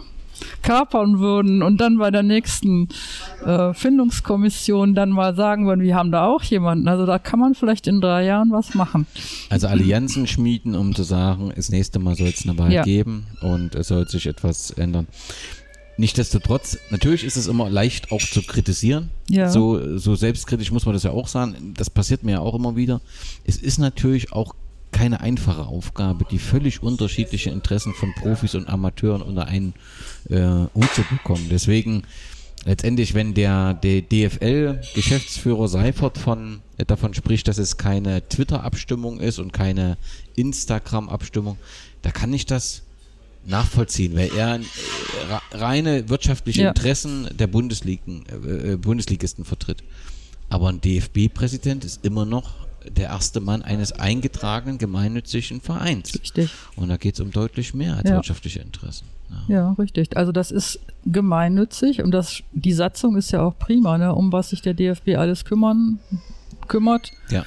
kapern 0.61 1.19
würden 1.19 1.61
und 1.63 1.79
dann 1.81 1.97
bei 1.97 2.11
der 2.11 2.23
nächsten 2.23 2.87
äh, 3.45 3.73
Findungskommission 3.73 4.95
dann 4.95 5.09
mal 5.09 5.35
sagen 5.35 5.65
würden, 5.67 5.81
wir 5.81 5.95
haben 5.95 6.11
da 6.11 6.25
auch 6.25 6.43
jemanden. 6.43 6.87
Also 6.87 7.05
da 7.05 7.19
kann 7.19 7.39
man 7.39 7.55
vielleicht 7.55 7.87
in 7.87 8.01
drei 8.01 8.25
Jahren 8.25 8.51
was 8.51 8.73
machen. 8.75 9.07
also 9.49 9.67
Allianzen 9.67 10.27
schmieden, 10.27 10.75
um 10.75 10.93
zu 10.95 11.03
sagen, 11.03 11.51
das 11.55 11.69
nächste 11.69 11.99
Mal 11.99 12.15
soll 12.15 12.27
es 12.27 12.47
eine 12.47 12.57
Wahl 12.57 12.71
Ja. 12.71 12.83
geben 12.83 13.25
und 13.41 13.75
es 13.75 13.87
soll 13.87 14.07
sich 14.07 14.27
etwas 14.27 14.71
ändern. 14.71 15.07
Nichtsdestotrotz, 15.97 16.77
natürlich 16.89 17.23
ist 17.23 17.37
es 17.37 17.47
immer 17.47 17.69
leicht 17.69 18.11
auch 18.11 18.19
zu 18.21 18.41
kritisieren. 18.41 19.11
Ja. 19.29 19.49
So, 19.49 19.97
so 19.97 20.15
selbstkritisch 20.15 20.71
muss 20.71 20.85
man 20.85 20.93
das 20.93 21.03
ja 21.03 21.11
auch 21.11 21.27
sagen. 21.29 21.73
Das 21.77 21.89
passiert 21.89 22.23
mir 22.23 22.33
ja 22.33 22.39
auch 22.39 22.53
immer 22.55 22.75
wieder. 22.75 22.99
Es 23.45 23.55
ist 23.57 23.77
natürlich 23.77 24.33
auch 24.33 24.55
keine 24.95 25.19
einfache 25.19 25.65
Aufgabe, 25.65 26.25
die 26.31 26.39
völlig 26.39 26.81
unterschiedliche 26.81 27.49
Interessen 27.49 27.93
von 27.93 28.13
Profis 28.15 28.55
und 28.55 28.69
Amateuren 28.69 29.21
unter 29.21 29.45
einen 29.45 29.73
äh, 30.29 30.39
Hut 30.73 30.89
zu 30.95 31.03
bekommen. 31.03 31.47
Deswegen 31.51 32.03
letztendlich, 32.63 33.13
wenn 33.13 33.33
der, 33.33 33.73
der 33.73 34.01
DFL-Geschäftsführer 34.01 35.67
Seifert 35.67 36.17
von, 36.17 36.61
äh, 36.77 36.85
davon 36.85 37.13
spricht, 37.13 37.49
dass 37.49 37.57
es 37.57 37.75
keine 37.75 38.27
Twitter-Abstimmung 38.29 39.19
ist 39.19 39.37
und 39.37 39.51
keine 39.51 39.97
Instagram-Abstimmung, 40.37 41.57
da 42.01 42.11
kann 42.11 42.31
ich 42.33 42.45
das 42.45 42.83
nachvollziehen, 43.45 44.15
weil 44.15 44.31
er 44.33 44.55
äh, 44.55 44.61
reine 45.51 46.07
wirtschaftliche 46.07 46.61
Ja. 46.61 46.69
Interessen 46.69 47.27
der 47.37 47.47
Bundesligen, 47.47 48.23
äh, 48.27 48.73
äh, 48.73 48.77
Bundesligisten 48.77 49.43
vertritt. 49.43 49.83
Aber 50.47 50.69
ein 50.69 50.79
DFB-Präsident 50.79 51.83
ist 51.83 52.05
immer 52.05 52.23
noch 52.25 52.64
der 52.91 53.09
erste 53.09 53.39
Mann 53.39 53.61
eines 53.61 53.91
eingetragenen 53.91 54.77
gemeinnützigen 54.77 55.61
Vereins. 55.61 56.13
Richtig. 56.19 56.49
Und 56.75 56.89
da 56.89 56.97
geht 56.97 57.15
es 57.15 57.19
um 57.19 57.31
deutlich 57.31 57.73
mehr 57.73 57.97
als 57.97 58.09
Ja. 58.09 58.15
wirtschaftliche 58.15 58.59
Interessen. 58.59 59.05
Ja. 59.47 59.55
Ja, 59.55 59.71
richtig. 59.73 60.15
Also 60.17 60.31
das 60.31 60.51
ist 60.51 60.79
gemeinnützig 61.05 62.01
und 62.03 62.11
das, 62.11 62.43
die 62.51 62.73
Satzung 62.73 63.15
ist 63.17 63.31
ja 63.31 63.41
auch 63.41 63.57
prima, 63.57 63.97
ne? 63.97 64.13
um 64.13 64.31
was 64.31 64.49
sich 64.49 64.61
der 64.61 64.73
DFB 64.73 65.15
alles 65.17 65.45
kümmern, 65.45 65.99
kümmert. 66.67 67.11
Ja. 67.29 67.43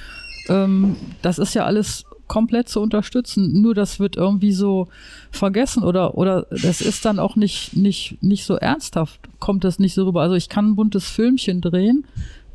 Ähm, 0.49 0.97
das 1.23 1.39
ist 1.39 1.55
ja 1.55 1.65
alles 1.65 2.05
komplett 2.27 2.69
zu 2.69 2.81
unterstützen. 2.81 3.63
Nur 3.63 3.75
das 3.75 4.01
wird 4.01 4.17
irgendwie 4.17 4.53
so 4.53 4.89
vergessen 5.31 5.83
oder, 5.83 6.17
oder 6.19 6.47
das 6.51 6.81
ist 6.81 7.05
dann 7.05 7.19
auch 7.19 7.37
nicht, 7.37 7.77
nicht, 7.77 8.19
nicht 8.23 8.45
so 8.45 8.57
ernsthaft, 8.57 9.19
kommt 9.39 9.65
das 9.65 9.79
nicht 9.79 9.95
so 9.95 10.05
rüber. 10.05 10.21
Also 10.23 10.35
ich 10.35 10.49
kann 10.49 10.71
ein 10.71 10.77
buntes 10.77 11.09
Filmchen 11.09 11.61
drehen 11.61 12.05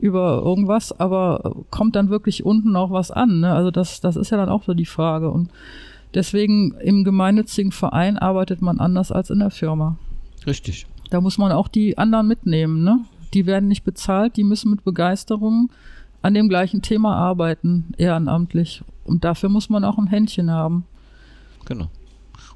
über 0.03 0.41
irgendwas, 0.43 0.91
aber 0.99 1.55
kommt 1.69 1.95
dann 1.95 2.09
wirklich 2.09 2.43
unten 2.43 2.75
auch 2.75 2.91
was 2.91 3.09
an? 3.09 3.39
Ne? 3.39 3.53
Also 3.53 3.71
das, 3.71 4.01
das 4.01 4.17
ist 4.17 4.31
ja 4.31 4.37
dann 4.37 4.49
auch 4.49 4.63
so 4.63 4.73
die 4.73 4.85
Frage. 4.85 5.31
Und 5.31 5.49
deswegen 6.13 6.73
im 6.81 7.05
gemeinnützigen 7.05 7.71
Verein 7.71 8.17
arbeitet 8.17 8.61
man 8.61 8.79
anders 8.79 9.13
als 9.13 9.29
in 9.29 9.39
der 9.39 9.49
Firma. 9.49 9.97
Richtig. 10.45 10.87
Da 11.09 11.21
muss 11.21 11.37
man 11.37 11.53
auch 11.53 11.69
die 11.69 11.97
anderen 11.97 12.27
mitnehmen. 12.27 12.83
Ne? 12.83 12.99
Die 13.33 13.45
werden 13.45 13.69
nicht 13.69 13.85
bezahlt, 13.85 14.35
die 14.35 14.43
müssen 14.43 14.71
mit 14.71 14.83
Begeisterung 14.83 15.69
an 16.21 16.33
dem 16.33 16.49
gleichen 16.49 16.81
Thema 16.81 17.15
arbeiten, 17.15 17.93
ehrenamtlich. 17.97 18.83
Und 19.05 19.23
dafür 19.23 19.47
muss 19.47 19.69
man 19.69 19.85
auch 19.85 19.97
ein 19.97 20.07
Händchen 20.07 20.51
haben. 20.51 20.85
Genau. 21.65 21.87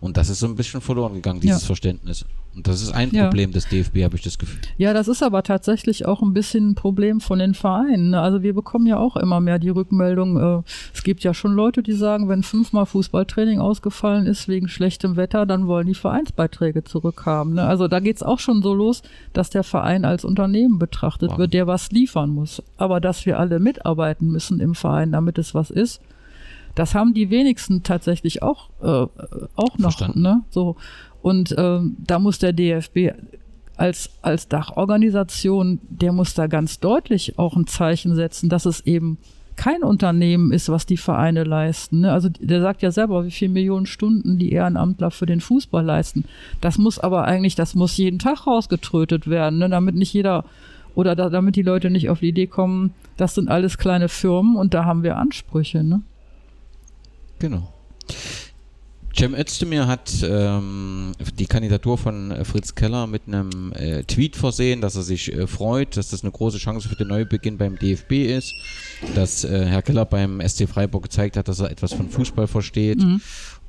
Und 0.02 0.18
das 0.18 0.30
ist 0.30 0.40
so 0.40 0.48
ein 0.48 0.56
bisschen 0.56 0.82
verloren 0.82 1.14
gegangen, 1.14 1.40
dieses 1.40 1.62
Ja. 1.62 1.68
Verständnis. 1.68 2.26
Und 2.58 2.68
das 2.68 2.82
ist 2.82 2.92
ein 2.92 3.12
Ja. 3.12 3.26
Problem 3.26 3.52
des 3.52 3.68
DFB, 3.70 4.04
habe 4.04 4.16
ich 4.16 4.24
das 4.24 4.40
Gefühl. 4.40 4.60
Ja, 4.78 4.92
das 4.92 5.08
ist 5.08 5.22
aber 5.22 5.44
tatsächlich 5.44 6.08
auch 6.08 6.24
ein 6.24 6.34
bisschen 6.34 6.72
ein 6.72 6.76
Problem 6.76 7.22
von 7.22 7.38
den 7.38 7.54
Vereinen. 7.54 8.10
ne? 8.10 8.20
Also 8.20 8.42
wir 8.42 8.56
bekommen 8.56 8.88
ja 8.88 8.98
auch 8.98 9.16
immer 9.16 9.40
mehr 9.40 9.60
die 9.60 9.70
Rückmeldung. 9.70 10.38
Äh, 10.40 10.64
es 10.92 11.04
gibt 11.04 11.24
ja 11.24 11.36
schon 11.36 11.54
Leute, 11.54 11.84
die 11.84 11.94
sagen, 11.94 12.28
wenn 12.30 12.42
fünfmal 12.42 12.88
Fußballtraining 12.88 13.60
ausgefallen 13.60 14.26
ist 14.26 14.48
wegen 14.48 14.68
schlechtem 14.70 15.16
Wetter, 15.18 15.46
dann 15.46 15.68
wollen 15.68 15.86
die 15.86 15.94
Vereinsbeiträge 15.94 16.84
zurückhaben. 16.84 17.54
Ne? 17.54 17.64
Also 17.64 17.88
da 17.88 18.00
geht's 18.00 18.24
auch 18.24 18.40
schon 18.40 18.64
so 18.64 18.74
los, 18.74 19.04
dass 19.34 19.52
der 19.52 19.64
Verein 19.64 20.04
als 20.04 20.26
Unternehmen 20.26 20.80
betrachtet 20.80 21.30
Wow. 21.32 21.38
wird, 21.38 21.54
der 21.54 21.68
was 21.68 21.92
liefern 21.92 22.32
muss. 22.32 22.64
Aber 22.78 23.00
dass 23.00 23.26
wir 23.28 23.38
alle 23.40 23.60
mitarbeiten 23.60 24.32
müssen 24.32 24.60
im 24.60 24.74
Verein, 24.74 25.12
damit 25.12 25.38
es 25.38 25.54
was 25.54 25.70
ist, 25.70 26.02
das 26.78 26.94
haben 26.94 27.14
die 27.14 27.32
wenigsten 27.32 27.82
tatsächlich 27.82 28.44
auch, 28.44 28.70
äh, 28.82 29.08
auch 29.56 29.78
noch. 29.78 29.98
Verstanden. 29.98 30.22
Ne? 30.22 30.44
So. 30.52 30.76
Und 31.24 31.56
ähm, 31.58 31.98
da 32.06 32.20
muss 32.20 32.38
der 32.38 32.54
DFB 32.54 33.14
als, 33.76 34.12
als 34.22 34.48
Dachorganisation, 34.48 35.80
der 35.90 36.12
muss 36.12 36.36
da 36.36 36.46
ganz 36.46 36.80
deutlich 36.80 37.40
auch 37.40 37.56
ein 37.56 37.66
Zeichen 37.66 38.16
setzen, 38.16 38.48
dass 38.48 38.66
es 38.66 38.82
eben 38.82 39.18
kein 39.56 39.82
Unternehmen 39.82 40.52
ist, 40.52 40.70
was 40.70 40.86
die 40.86 40.98
Vereine 40.98 41.44
leisten. 41.44 42.02
Ne? 42.02 42.12
Also 42.12 42.30
der 42.30 42.62
sagt 42.62 42.84
ja 42.84 42.92
selber, 42.92 43.26
wie 43.26 43.32
viele 43.32 43.54
Millionen 43.54 43.88
Stunden 43.88 44.38
die 44.38 44.52
Ehrenamtler 44.52 45.10
für 45.10 45.26
den 45.26 45.42
Fußball 45.42 45.84
leisten. 45.84 46.26
Das 46.62 46.78
muss 46.78 47.00
aber 47.00 47.26
eigentlich, 47.26 47.56
das 47.56 47.74
muss 47.74 47.98
jeden 47.98 48.20
Tag 48.20 48.46
rausgetrötet 48.46 49.28
werden, 49.28 49.58
ne? 49.58 49.68
damit 49.68 49.96
nicht 49.96 50.14
jeder 50.14 50.46
oder 50.94 51.16
da, 51.16 51.30
damit 51.30 51.56
die 51.56 51.64
Leute 51.64 51.90
nicht 51.90 52.10
auf 52.10 52.20
die 52.20 52.30
Idee 52.30 52.48
kommen, 52.48 52.94
das 53.18 53.34
sind 53.34 53.50
alles 53.50 53.80
kleine 53.80 54.10
Firmen 54.10 54.56
und 54.56 54.76
da 54.76 54.86
haben 54.86 55.02
wir 55.02 55.18
Ansprüche. 55.18 55.84
Ne? 55.84 56.02
Genau. 57.40 57.74
Cem 59.18 59.34
Özdemir 59.34 59.88
hat 59.88 60.12
ähm, 60.24 61.12
die 61.40 61.48
Kandidatur 61.48 61.98
von 61.98 62.30
äh, 62.30 62.46
Fritz 62.46 62.76
Keller 62.76 63.08
mit 63.08 63.24
einem 63.26 63.74
äh, 63.74 64.04
Tweet 64.04 64.36
versehen, 64.36 64.80
dass 64.80 64.96
er 64.96 65.02
sich 65.02 65.34
äh, 65.34 65.48
freut, 65.48 65.98
dass 65.98 66.12
das 66.12 66.22
eine 66.22 66.32
große 66.32 66.60
Chance 66.60 66.88
für 66.88 66.96
den 66.96 67.08
Neubeginn 67.08 67.58
beim 67.58 67.80
DFB 67.80 68.12
ist, 68.12 68.54
dass 69.16 69.44
äh, 69.44 69.66
Herr 69.66 69.82
Keller 69.82 70.06
beim 70.06 70.40
SC 70.48 70.70
Freiburg 70.70 71.04
gezeigt 71.04 71.36
hat, 71.36 71.48
dass 71.48 71.60
er 71.60 71.72
etwas 71.72 71.94
von 71.94 72.10
Fußball 72.10 72.46
versteht 72.46 73.00
mhm. 73.00 73.20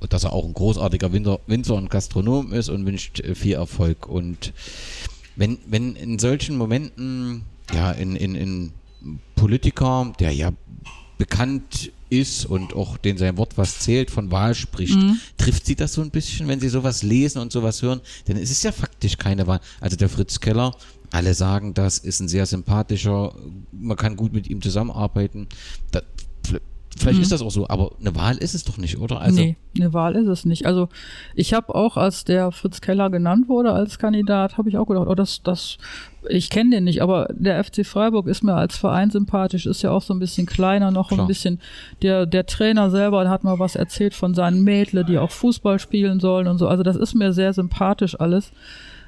und 0.01 0.13
dass 0.13 0.25
er 0.25 0.35
auch 0.35 0.45
ein 0.45 0.53
großartiger 0.53 1.15
Winter, 1.15 1.41
Winzer 1.47 1.77
und 1.77 1.89
Gastronom 1.89 2.53
ist 2.53 2.69
und 2.69 2.85
wünscht 2.85 3.21
äh, 3.21 3.35
viel 3.35 3.55
Erfolg. 3.55 4.07
Und 4.07 4.53
wenn, 5.37 5.57
wenn 5.67 5.97
in 5.97 6.19
solchen 6.19 6.59
Momenten, 6.59 7.45
ja, 7.73 7.93
in, 7.93 8.17
in, 8.17 8.35
in 8.35 8.73
Politiker, 9.35 10.13
der 10.21 10.33
ja 10.33 10.53
bekannt 11.17 11.91
ist 12.11 12.47
und 12.47 12.75
auch 12.75 12.97
den 12.97 13.19
sein 13.19 13.37
Wort 13.37 13.57
was 13.57 13.81
zählt, 13.81 14.11
von 14.11 14.31
Wahl 14.31 14.55
spricht. 14.55 14.97
Mhm. 14.97 15.19
Trifft 15.37 15.67
Sie 15.67 15.77
das 15.77 15.93
so 15.93 16.03
ein 16.03 16.11
bisschen, 16.11 16.49
wenn 16.49 16.61
Sie 16.61 16.69
sowas 16.69 17.03
lesen 17.03 17.41
und 17.41 17.53
sowas 17.53 17.83
hören? 17.83 18.01
Denn 18.27 18.37
es 18.37 18.51
ist 18.51 18.65
ja 18.65 18.73
faktisch 18.73 19.19
keine 19.19 19.47
Wahl. 19.47 19.61
Also 19.81 19.97
der 19.97 20.09
Fritz 20.09 20.41
Keller, 20.41 20.75
alle 21.11 21.35
sagen 21.35 21.75
das, 21.75 21.99
ist 21.99 22.21
ein 22.21 22.29
sehr 22.29 22.47
sympathischer, 22.47 23.35
man 23.73 23.97
kann 23.97 24.17
gut 24.17 24.33
mit 24.33 24.49
ihm 24.49 24.63
zusammenarbeiten. 24.63 25.49
Da, 25.91 26.03
Vielleicht 26.99 27.19
mhm. 27.19 27.23
ist 27.23 27.33
das 27.33 27.43
auch 27.43 27.51
so, 27.51 27.69
aber 27.69 27.93
eine 28.01 28.15
Wahl 28.17 28.39
ist 28.39 28.55
es 28.55 28.65
doch 28.65 28.77
nicht, 28.77 28.99
oder? 28.99 29.21
Also 29.21 29.41
nee, 29.41 29.57
eine 29.77 29.93
Wahl 29.93 30.17
ist 30.17 30.27
es 30.27 30.45
nicht. 30.45 30.67
Also 30.67 30.89
ich 31.35 31.55
habe 31.55 31.75
auch, 31.75 31.97
als 31.97 32.25
der 32.25 32.51
Fritz 32.51 32.81
Keller 32.81 33.11
genannt 33.11 33.49
wurde 33.49 33.73
als 33.73 33.99
Kandidat, 33.99 34.59
habe 34.59 34.69
ich 34.69 34.79
auch 34.79 34.87
gedacht, 34.87 35.07
oh, 35.07 35.15
das, 35.15 35.43
das, 35.43 35.79
ich 36.29 36.51
kenne 36.51 36.71
den 36.71 36.85
nicht, 36.85 37.03
aber 37.03 37.29
der 37.33 37.63
FC 37.63 37.85
Freiburg 37.85 38.27
ist 38.27 38.43
mir 38.43 38.55
als 38.55 38.77
Verein 38.77 39.11
sympathisch, 39.11 39.67
ist 39.67 39.83
ja 39.83 39.91
auch 39.91 40.03
so 40.03 40.15
ein 40.15 40.19
bisschen 40.19 40.47
kleiner 40.47 40.91
noch, 40.91 41.09
Klar. 41.09 41.21
ein 41.21 41.27
bisschen, 41.27 41.61
der, 42.03 42.27
der 42.27 42.47
Trainer 42.47 42.91
selber 42.91 43.29
hat 43.29 43.45
mal 43.45 43.59
was 43.59 43.77
erzählt 43.77 44.15
von 44.15 44.35
seinen 44.35 44.63
Mädle, 44.63 45.05
die 45.05 45.19
auch 45.19 45.31
Fußball 45.31 45.79
spielen 45.79 46.21
sollen 46.21 46.47
und 46.47 46.59
so. 46.59 46.69
Also 46.69 46.83
das 46.83 46.97
ist 46.97 47.15
mir 47.15 47.33
sehr 47.33 47.53
sympathisch 47.53 48.19
alles. 48.19 48.53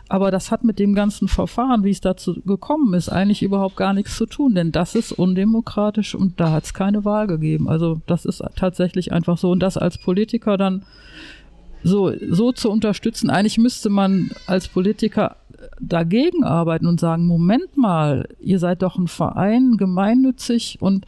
Aber 0.08 0.32
das 0.32 0.50
hat 0.50 0.64
mit 0.64 0.80
dem 0.80 0.96
ganzen 0.96 1.28
Verfahren, 1.28 1.84
wie 1.84 1.90
es 1.90 2.00
dazu 2.00 2.40
gekommen 2.40 2.94
ist, 2.94 3.08
eigentlich 3.10 3.44
überhaupt 3.44 3.76
gar 3.76 3.92
nichts 3.92 4.16
zu 4.16 4.26
tun, 4.26 4.56
denn 4.56 4.72
das 4.72 4.96
ist 4.96 5.12
undemokratisch 5.12 6.16
und 6.16 6.40
da 6.40 6.50
hat 6.50 6.64
es 6.64 6.74
keine 6.74 7.04
Wahl 7.04 7.28
gegeben. 7.28 7.68
Also 7.68 8.00
das 8.08 8.24
ist 8.24 8.42
tatsächlich 8.56 9.12
einfach 9.12 9.38
so. 9.38 9.52
Und 9.52 9.60
das 9.60 9.76
als 9.76 9.98
Politiker 9.98 10.56
dann 10.56 10.82
so, 11.84 12.12
so 12.28 12.50
zu 12.50 12.70
unterstützen, 12.70 13.30
eigentlich 13.30 13.58
müsste 13.58 13.88
man 13.88 14.32
als 14.46 14.66
Politiker 14.66 15.36
dagegen 15.80 16.44
arbeiten 16.44 16.86
und 16.86 17.00
sagen, 17.00 17.26
Moment 17.26 17.76
mal, 17.76 18.28
ihr 18.40 18.58
seid 18.58 18.82
doch 18.82 18.96
ein 18.96 19.08
Verein, 19.08 19.76
gemeinnützig 19.76 20.78
und 20.80 21.06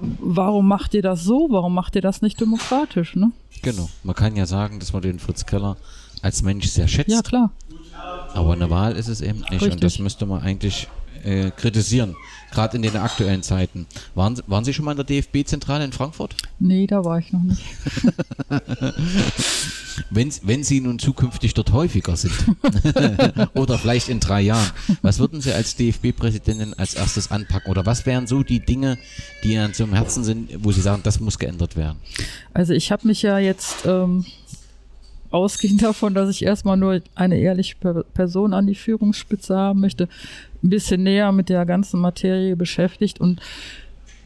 warum 0.00 0.68
macht 0.68 0.94
ihr 0.94 1.02
das 1.02 1.24
so? 1.24 1.48
Warum 1.50 1.74
macht 1.74 1.96
ihr 1.96 2.02
das 2.02 2.22
nicht 2.22 2.40
demokratisch? 2.40 3.16
Ne? 3.16 3.32
Genau. 3.62 3.88
Man 4.02 4.14
kann 4.14 4.36
ja 4.36 4.46
sagen, 4.46 4.78
dass 4.78 4.92
man 4.92 5.02
den 5.02 5.18
Fritz 5.18 5.46
Keller 5.46 5.76
als 6.22 6.42
Mensch 6.42 6.68
sehr 6.68 6.88
schätzt. 6.88 7.10
Ja, 7.10 7.22
klar. 7.22 7.50
Aber 8.34 8.52
eine 8.52 8.70
Wahl 8.70 8.96
ist 8.96 9.08
es 9.08 9.20
eben 9.20 9.40
nicht. 9.40 9.52
Richtig. 9.52 9.72
Und 9.72 9.84
das 9.84 9.98
müsste 9.98 10.26
man 10.26 10.42
eigentlich 10.42 10.88
äh, 11.24 11.50
kritisieren, 11.50 12.16
gerade 12.50 12.76
in 12.76 12.82
den 12.82 12.96
aktuellen 12.96 13.42
Zeiten. 13.42 13.86
Waren, 14.14 14.40
waren 14.46 14.64
Sie 14.64 14.72
schon 14.72 14.84
mal 14.84 14.92
in 14.92 14.96
der 14.96 15.06
DFB-Zentrale 15.06 15.84
in 15.84 15.92
Frankfurt? 15.92 16.34
Nee, 16.58 16.86
da 16.86 17.04
war 17.04 17.18
ich 17.18 17.32
noch 17.32 17.42
nicht. 17.42 17.62
wenn, 20.10 20.32
wenn 20.42 20.64
Sie 20.64 20.80
nun 20.80 20.98
zukünftig 20.98 21.54
dort 21.54 21.72
häufiger 21.72 22.16
sind 22.16 22.34
oder 23.54 23.78
vielleicht 23.78 24.08
in 24.08 24.20
drei 24.20 24.40
Jahren, 24.40 24.70
was 25.02 25.18
würden 25.18 25.40
Sie 25.40 25.52
als 25.52 25.76
DFB-Präsidentin 25.76 26.74
als 26.74 26.94
erstes 26.94 27.30
anpacken? 27.30 27.70
Oder 27.70 27.86
was 27.86 28.06
wären 28.06 28.26
so 28.26 28.42
die 28.42 28.60
Dinge, 28.60 28.98
die 29.44 29.54
Ihnen 29.54 29.74
zum 29.74 29.92
Herzen 29.92 30.24
sind, 30.24 30.64
wo 30.64 30.72
Sie 30.72 30.80
sagen, 30.80 31.02
das 31.02 31.20
muss 31.20 31.38
geändert 31.38 31.76
werden? 31.76 31.98
Also 32.52 32.72
ich 32.72 32.90
habe 32.92 33.06
mich 33.06 33.22
ja 33.22 33.38
jetzt 33.38 33.84
ähm, 33.86 34.24
ausgehend 35.30 35.82
davon, 35.82 36.14
dass 36.14 36.30
ich 36.30 36.44
erstmal 36.44 36.76
nur 36.76 37.00
eine 37.14 37.38
ehrliche 37.38 37.76
Person 37.76 38.52
an 38.52 38.66
die 38.66 38.74
Führungsspitze 38.74 39.56
haben 39.56 39.80
möchte, 39.80 40.08
ein 40.62 40.70
bisschen 40.70 41.02
näher 41.02 41.32
mit 41.32 41.48
der 41.48 41.64
ganzen 41.66 42.00
Materie 42.00 42.56
beschäftigt 42.56 43.20
und 43.20 43.40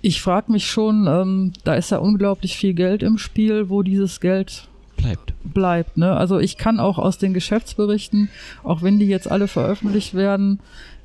ich 0.03 0.21
frage 0.21 0.53
mich 0.53 0.67
schon, 0.67 1.07
ähm, 1.07 1.53
da 1.65 1.75
ist 1.75 1.91
ja 1.91 1.97
unglaublich 1.97 2.59
viel 2.59 2.75
Geld 2.75 3.03
im 3.03 3.17
Spiel, 3.17 3.71
wo 3.71 3.83
dieses 3.83 4.21
Geld 4.21 4.69
bleibt. 4.99 5.33
Bleibt. 5.45 5.97
Ne? 5.97 6.15
Also 6.15 6.39
ich 6.39 6.59
kann 6.59 6.79
auch 6.79 6.99
aus 6.99 7.17
den 7.17 7.33
Geschäftsberichten, 7.33 8.29
auch 8.63 8.83
wenn 8.83 8.99
die 8.99 9.07
jetzt 9.07 9.31
alle 9.31 9.49
veröffentlicht 9.49 10.13
werden, 10.13 10.61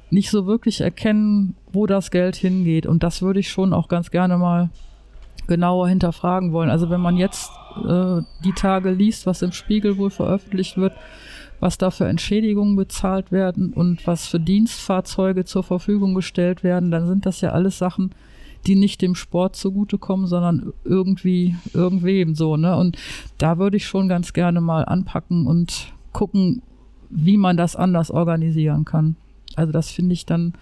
nicht 0.09 0.29
so 0.29 0.45
wirklich 0.47 0.81
erkennen, 0.81 1.55
wo 1.71 1.85
das 1.85 2.11
Geld 2.11 2.35
hingeht. 2.35 2.85
Und 2.85 3.03
das 3.03 3.21
würde 3.21 3.39
ich 3.39 3.49
schon 3.49 3.71
auch 3.71 3.87
ganz 3.87 4.11
gerne 4.11 4.37
mal 4.37 4.69
genauer 5.47 5.87
hinterfragen 5.87 6.51
wollen. 6.51 6.69
Also 6.69 6.89
wenn 6.89 7.01
man 7.01 7.15
jetzt 7.15 7.51
äh, 7.77 8.21
die 8.43 8.53
Tage 8.53 8.91
liest, 8.91 9.25
was 9.25 9.41
im 9.41 9.51
Spiegel 9.51 9.97
wohl 9.97 10.09
veröffentlicht 10.09 10.77
wird, 10.77 10.93
was 11.59 11.77
da 11.77 11.91
für 11.91 12.07
Entschädigungen 12.07 12.75
bezahlt 12.75 13.31
werden 13.31 13.73
und 13.73 14.05
was 14.07 14.27
für 14.27 14.39
Dienstfahrzeuge 14.39 15.45
zur 15.45 15.63
Verfügung 15.63 16.15
gestellt 16.15 16.63
werden, 16.63 16.91
dann 16.91 17.07
sind 17.07 17.25
das 17.25 17.41
ja 17.41 17.51
alles 17.51 17.77
Sachen, 17.77 18.11
die 18.67 18.75
nicht 18.75 19.01
dem 19.01 19.15
Sport 19.15 19.55
zugutekommen, 19.55 20.27
sondern 20.27 20.73
irgendwie 20.83 21.55
irgendwem 21.73 22.35
so, 22.35 22.57
ne? 22.57 22.75
Und 22.75 22.97
da 23.37 23.57
würde 23.57 23.77
ich 23.77 23.87
schon 23.87 24.07
ganz 24.07 24.33
gerne 24.33 24.61
mal 24.61 24.83
anpacken 24.83 25.47
und 25.47 25.93
gucken, 26.11 26.61
wie 27.09 27.37
man 27.37 27.57
das 27.57 27.75
anders 27.75 28.11
organisieren 28.11 28.85
kann. 28.85 29.15
Also 29.55 29.71
das 29.71 29.91
finde 29.91 30.13
ich 30.13 30.25
dann 30.25 30.53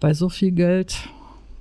bei 0.00 0.14
so 0.14 0.28
viel 0.28 0.52
Geld 0.52 1.08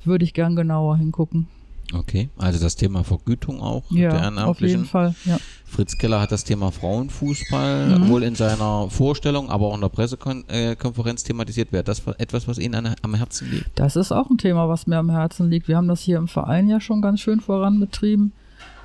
würde 0.04 0.24
ich 0.24 0.34
gern 0.34 0.56
genauer 0.56 0.98
hingucken. 0.98 1.48
Okay, 1.94 2.30
also 2.38 2.60
das 2.60 2.76
Thema 2.76 3.04
Vergütung 3.04 3.62
auch 3.62 3.90
ja, 3.92 4.10
der 4.10 4.20
Ehrenamtlichen. 4.20 4.50
Auf 4.50 4.62
jeden 4.62 4.86
Fall, 4.86 5.16
ja. 5.24 5.38
Fritz 5.66 5.98
Keller 5.98 6.20
hat 6.20 6.32
das 6.32 6.44
Thema 6.44 6.72
Frauenfußball 6.72 8.00
mhm. 8.00 8.10
wohl 8.10 8.24
in 8.24 8.36
seiner 8.36 8.90
Vorstellung, 8.90 9.50
aber 9.50 9.68
auch 9.68 9.76
in 9.76 9.82
der 9.82 9.90
Pressekonferenz 9.90 11.24
thematisiert. 11.24 11.72
Wäre 11.72 11.84
das 11.84 12.06
etwas, 12.18 12.48
was 12.48 12.58
Ihnen 12.58 12.94
am 13.02 13.14
Herzen 13.14 13.50
liegt? 13.52 13.68
Das 13.76 13.96
ist 13.96 14.12
auch 14.12 14.30
ein 14.30 14.38
Thema, 14.38 14.68
was 14.68 14.86
mir 14.86 14.98
am 14.98 15.10
Herzen 15.10 15.50
liegt. 15.50 15.70
Wir 15.70 15.78
haben 15.78 15.88
das 15.88 16.02
hier 16.02 16.18
im 16.18 16.28
Verein 16.28 16.68
ja 16.70 16.82
schon 16.82 17.02
ganz 17.02 17.22
schön 17.22 17.40
voranbetrieben. 17.40 18.34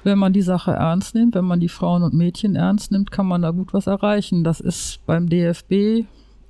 Wenn 0.05 0.19
man 0.19 0.33
die 0.33 0.43
Sache 0.43 0.73
ernst 0.73 1.15
nimmt, 1.15 1.35
wenn 1.35 1.45
man 1.45 1.61
die 1.61 1.69
Frauen 1.69 2.03
und 2.03 2.15
Mädchen 2.15 2.57
ernst 2.57 2.91
nimmt, 2.91 3.11
kann 3.11 3.27
man 3.27 3.43
da 3.43 3.51
gut 3.51 3.73
was 3.73 3.87
erreichen. 3.87 4.43
Das 4.45 4.61
ist 4.61 5.01
beim 5.07 5.29
DFB 5.29 6.05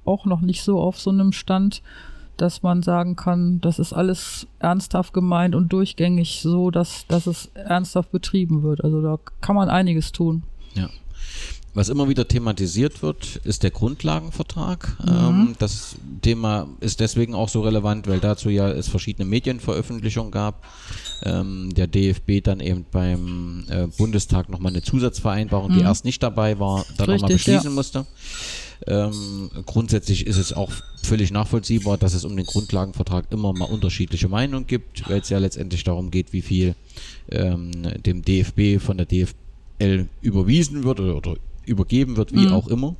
auch 0.04 0.24
noch 0.26 0.40
nicht 0.40 0.62
so 0.62 0.80
auf 0.80 0.98
so 0.98 1.10
einem 1.10 1.32
Stand, 1.32 1.82
dass 2.42 2.62
man 2.62 2.82
sagen 2.82 3.14
kann, 3.14 3.60
das 3.60 3.78
ist 3.78 3.92
alles 3.92 4.48
ernsthaft 4.58 5.14
gemeint 5.14 5.54
und 5.54 5.72
durchgängig 5.72 6.40
so, 6.42 6.72
dass, 6.72 7.06
dass 7.06 7.28
es 7.28 7.46
ernsthaft 7.54 8.10
betrieben 8.10 8.64
wird. 8.64 8.82
Also 8.82 9.00
da 9.00 9.18
kann 9.40 9.54
man 9.54 9.68
einiges 9.68 10.10
tun. 10.10 10.42
Ja. 10.74 10.88
Was 11.74 11.88
immer 11.88 12.06
wieder 12.06 12.28
thematisiert 12.28 13.02
wird, 13.02 13.36
ist 13.44 13.62
der 13.62 13.70
Grundlagenvertrag. 13.70 14.94
Mhm. 15.02 15.08
Ähm, 15.08 15.54
das 15.58 15.96
Thema 16.20 16.68
ist 16.80 17.00
deswegen 17.00 17.34
auch 17.34 17.48
so 17.48 17.62
relevant, 17.62 18.06
weil 18.06 18.20
dazu 18.20 18.50
ja 18.50 18.70
es 18.70 18.88
verschiedene 18.88 19.24
Medienveröffentlichungen 19.24 20.30
gab. 20.30 20.62
Ähm, 21.22 21.72
der 21.74 21.86
DFB 21.86 22.42
dann 22.42 22.60
eben 22.60 22.84
beim 22.90 23.64
äh, 23.70 23.86
Bundestag 23.86 24.50
nochmal 24.50 24.72
eine 24.72 24.82
Zusatzvereinbarung, 24.82 25.70
mhm. 25.70 25.78
die 25.78 25.80
erst 25.80 26.04
nicht 26.04 26.22
dabei 26.22 26.58
war, 26.58 26.84
dann 26.98 27.08
nochmal 27.08 27.30
beschließen 27.30 27.70
ja. 27.70 27.74
musste. 27.74 28.06
Ähm, 28.86 29.50
grundsätzlich 29.64 30.26
ist 30.26 30.36
es 30.36 30.52
auch 30.52 30.72
völlig 31.02 31.30
nachvollziehbar, 31.30 31.96
dass 31.96 32.12
es 32.12 32.26
um 32.26 32.36
den 32.36 32.44
Grundlagenvertrag 32.44 33.26
immer 33.30 33.54
mal 33.54 33.66
unterschiedliche 33.66 34.28
Meinungen 34.28 34.66
gibt, 34.66 35.08
weil 35.08 35.20
es 35.20 35.30
ja 35.30 35.38
letztendlich 35.38 35.84
darum 35.84 36.10
geht, 36.10 36.32
wie 36.32 36.42
viel 36.42 36.74
dem 37.30 38.22
DFB 38.22 38.82
von 38.84 38.98
der 38.98 39.06
DFL 39.06 40.08
überwiesen 40.20 40.82
wird 40.84 41.00
oder, 41.00 41.16
oder 41.16 41.36
übergeben 41.64 42.16
wird, 42.16 42.32
wie 42.32 42.46
mhm. 42.46 42.52
auch 42.52 42.68
immer. 42.68 42.96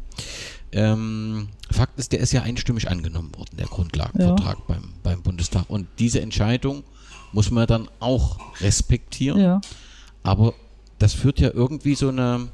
Ähm, 0.72 1.48
Fakt 1.70 1.98
ist, 1.98 2.12
der 2.12 2.20
ist 2.20 2.32
ja 2.32 2.42
einstimmig 2.42 2.90
angenommen 2.90 3.34
worden, 3.36 3.56
der 3.58 3.66
Grundlagenvertrag 3.66 4.58
ja. 4.58 4.64
beim, 4.66 4.94
beim 5.02 5.22
Bundestag. 5.22 5.68
Und 5.68 5.86
diese 5.98 6.20
Entscheidung 6.20 6.84
muss 7.32 7.50
man 7.50 7.66
dann 7.66 7.88
auch 8.00 8.38
respektieren. 8.60 9.40
Ja. 9.40 9.60
Aber 10.22 10.54
das 10.98 11.14
führt 11.14 11.40
ja 11.40 11.50
irgendwie 11.52 11.94
so 11.94 12.08
eine 12.08 12.48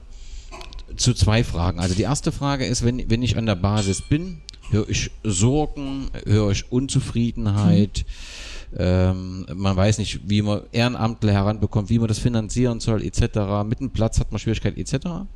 zu 0.96 1.14
zwei 1.14 1.44
Fragen. 1.44 1.80
Also 1.80 1.94
die 1.94 2.02
erste 2.02 2.32
Frage 2.32 2.66
ist, 2.66 2.84
wenn, 2.84 3.08
wenn 3.10 3.22
ich 3.22 3.36
an 3.36 3.46
der 3.46 3.54
Basis 3.54 4.02
bin, 4.02 4.40
höre 4.70 4.88
ich 4.88 5.10
Sorgen, 5.22 6.10
höre 6.24 6.50
ich 6.50 6.70
Unzufriedenheit. 6.72 8.04
Mhm. 8.06 8.78
Ähm, 8.78 9.46
man 9.54 9.76
weiß 9.76 9.98
nicht, 9.98 10.28
wie 10.28 10.42
man 10.42 10.62
Ehrenamtler 10.72 11.32
heranbekommt, 11.32 11.88
wie 11.88 11.98
man 11.98 12.08
das 12.08 12.18
finanzieren 12.18 12.80
soll, 12.80 13.02
etc. 13.02 13.64
Mit 13.66 13.80
dem 13.80 13.90
Platz 13.90 14.20
hat 14.20 14.30
man 14.30 14.38
Schwierigkeiten, 14.38 14.78
etc. 14.78 15.26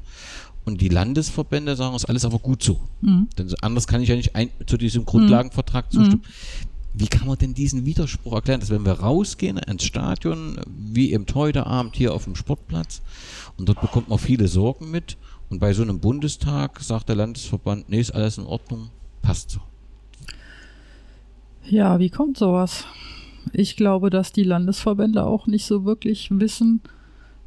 Und 0.64 0.80
die 0.80 0.88
Landesverbände 0.88 1.74
sagen, 1.74 1.94
es 1.96 2.04
ist 2.04 2.08
alles 2.08 2.24
aber 2.24 2.38
gut 2.38 2.62
so. 2.62 2.80
Mhm. 3.00 3.28
Denn 3.36 3.52
anders 3.62 3.86
kann 3.86 4.00
ich 4.00 4.08
ja 4.08 4.16
nicht 4.16 4.36
ein, 4.36 4.50
zu 4.66 4.76
diesem 4.76 5.04
Grundlagenvertrag 5.04 5.92
mhm. 5.92 5.96
zustimmen. 5.96 6.22
Wie 6.94 7.06
kann 7.06 7.26
man 7.26 7.38
denn 7.38 7.54
diesen 7.54 7.86
Widerspruch 7.86 8.34
erklären, 8.34 8.60
dass 8.60 8.70
wenn 8.70 8.84
wir 8.84 8.92
rausgehen 8.92 9.56
ins 9.56 9.84
Stadion, 9.84 10.60
wie 10.66 11.12
eben 11.12 11.24
heute 11.34 11.66
Abend 11.66 11.96
hier 11.96 12.12
auf 12.12 12.24
dem 12.24 12.36
Sportplatz, 12.36 13.00
und 13.56 13.68
dort 13.68 13.80
bekommt 13.80 14.08
man 14.08 14.18
viele 14.18 14.46
Sorgen 14.46 14.90
mit, 14.90 15.16
und 15.48 15.58
bei 15.58 15.72
so 15.72 15.82
einem 15.82 16.00
Bundestag 16.00 16.80
sagt 16.80 17.08
der 17.08 17.16
Landesverband, 17.16 17.88
nee, 17.88 18.00
ist 18.00 18.14
alles 18.14 18.38
in 18.38 18.44
Ordnung, 18.44 18.88
passt 19.20 19.50
so. 19.50 19.60
Ja, 21.64 21.98
wie 21.98 22.10
kommt 22.10 22.38
sowas? 22.38 22.84
Ich 23.52 23.76
glaube, 23.76 24.10
dass 24.10 24.32
die 24.32 24.44
Landesverbände 24.44 25.24
auch 25.24 25.46
nicht 25.46 25.66
so 25.66 25.84
wirklich 25.84 26.28
wissen, 26.30 26.80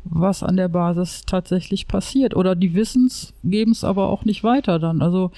was 0.06 0.44
an 0.44 0.56
der 0.56 0.68
Basis 0.68 1.24
tatsächlich 1.26 1.88
passiert. 1.88 2.36
Oder 2.36 2.56
die 2.56 2.76
Wissens 2.76 3.34
geben 3.44 3.72
es 3.72 3.84
aber 3.84 4.10
auch 4.10 4.24
nicht 4.24 4.44
weiter 4.44 4.80
dann. 4.80 5.02
Also 5.02 5.32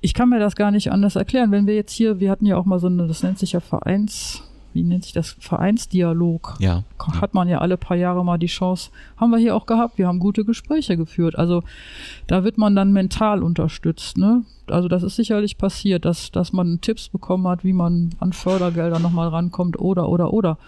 ich 0.00 0.14
kann 0.14 0.28
mir 0.28 0.38
das 0.38 0.56
gar 0.56 0.70
nicht 0.70 0.92
anders 0.92 1.16
erklären. 1.16 1.50
Wenn 1.50 1.66
wir 1.66 1.74
jetzt 1.74 1.92
hier, 1.92 2.20
wir 2.20 2.30
hatten 2.30 2.46
ja 2.46 2.56
auch 2.56 2.64
mal 2.64 2.78
so 2.78 2.86
eine, 2.86 3.06
das 3.06 3.22
nennt 3.22 3.38
sich 3.38 3.52
ja 3.52 3.60
Vereins, 3.60 4.42
wie 4.72 4.84
nennt 4.84 5.02
sich 5.02 5.12
das, 5.12 5.36
Vereinsdialog. 5.40 6.56
Ja. 6.60 6.84
Hat 7.20 7.34
man 7.34 7.48
ja 7.48 7.58
alle 7.58 7.76
paar 7.76 7.96
Jahre 7.96 8.24
mal 8.24 8.38
die 8.38 8.46
Chance. 8.46 8.90
Haben 9.16 9.30
wir 9.30 9.38
hier 9.38 9.56
auch 9.56 9.66
gehabt. 9.66 9.98
Wir 9.98 10.06
haben 10.06 10.20
gute 10.20 10.44
Gespräche 10.44 10.96
geführt. 10.96 11.36
Also 11.36 11.64
da 12.28 12.44
wird 12.44 12.58
man 12.58 12.76
dann 12.76 12.92
mental 12.92 13.42
unterstützt. 13.42 14.18
Ne? 14.18 14.44
Also 14.68 14.86
das 14.86 15.02
ist 15.02 15.16
sicherlich 15.16 15.58
passiert, 15.58 16.04
dass, 16.04 16.30
dass 16.30 16.52
man 16.52 16.80
Tipps 16.80 17.08
bekommen 17.08 17.48
hat, 17.48 17.64
wie 17.64 17.72
man 17.72 18.10
an 18.20 18.32
Fördergelder 18.32 19.00
nochmal 19.00 19.28
rankommt 19.28 19.80
oder, 19.80 20.08
oder, 20.08 20.32
oder. 20.32 20.58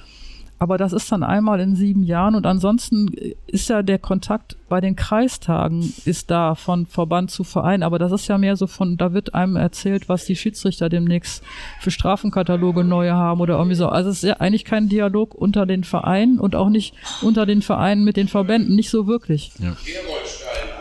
Aber 0.62 0.76
das 0.76 0.92
ist 0.92 1.10
dann 1.10 1.22
einmal 1.22 1.58
in 1.58 1.74
sieben 1.74 2.02
Jahren 2.02 2.34
und 2.34 2.44
ansonsten 2.44 3.10
ist 3.46 3.70
ja 3.70 3.82
der 3.82 3.98
Kontakt 3.98 4.58
bei 4.68 4.82
den 4.82 4.94
Kreistagen 4.94 5.94
ist 6.04 6.30
da 6.30 6.54
von 6.54 6.84
Verband 6.84 7.30
zu 7.30 7.44
Verein. 7.44 7.82
Aber 7.82 7.98
das 7.98 8.12
ist 8.12 8.28
ja 8.28 8.36
mehr 8.36 8.56
so 8.56 8.66
von, 8.66 8.98
da 8.98 9.14
wird 9.14 9.34
einem 9.34 9.56
erzählt, 9.56 10.10
was 10.10 10.26
die 10.26 10.36
Schiedsrichter 10.36 10.90
demnächst 10.90 11.42
für 11.80 11.90
Strafenkataloge 11.90 12.84
neue 12.84 13.14
haben 13.14 13.40
oder 13.40 13.56
irgendwie 13.56 13.74
so. 13.74 13.88
Also 13.88 14.10
es 14.10 14.16
ist 14.16 14.28
ja 14.28 14.34
eigentlich 14.34 14.66
kein 14.66 14.90
Dialog 14.90 15.34
unter 15.34 15.64
den 15.64 15.82
Vereinen 15.82 16.38
und 16.38 16.54
auch 16.54 16.68
nicht 16.68 16.94
unter 17.22 17.46
den 17.46 17.62
Vereinen 17.62 18.04
mit 18.04 18.18
den 18.18 18.28
Verbänden, 18.28 18.76
nicht 18.76 18.90
so 18.90 19.06
wirklich. 19.06 19.52
Ja. 19.60 19.74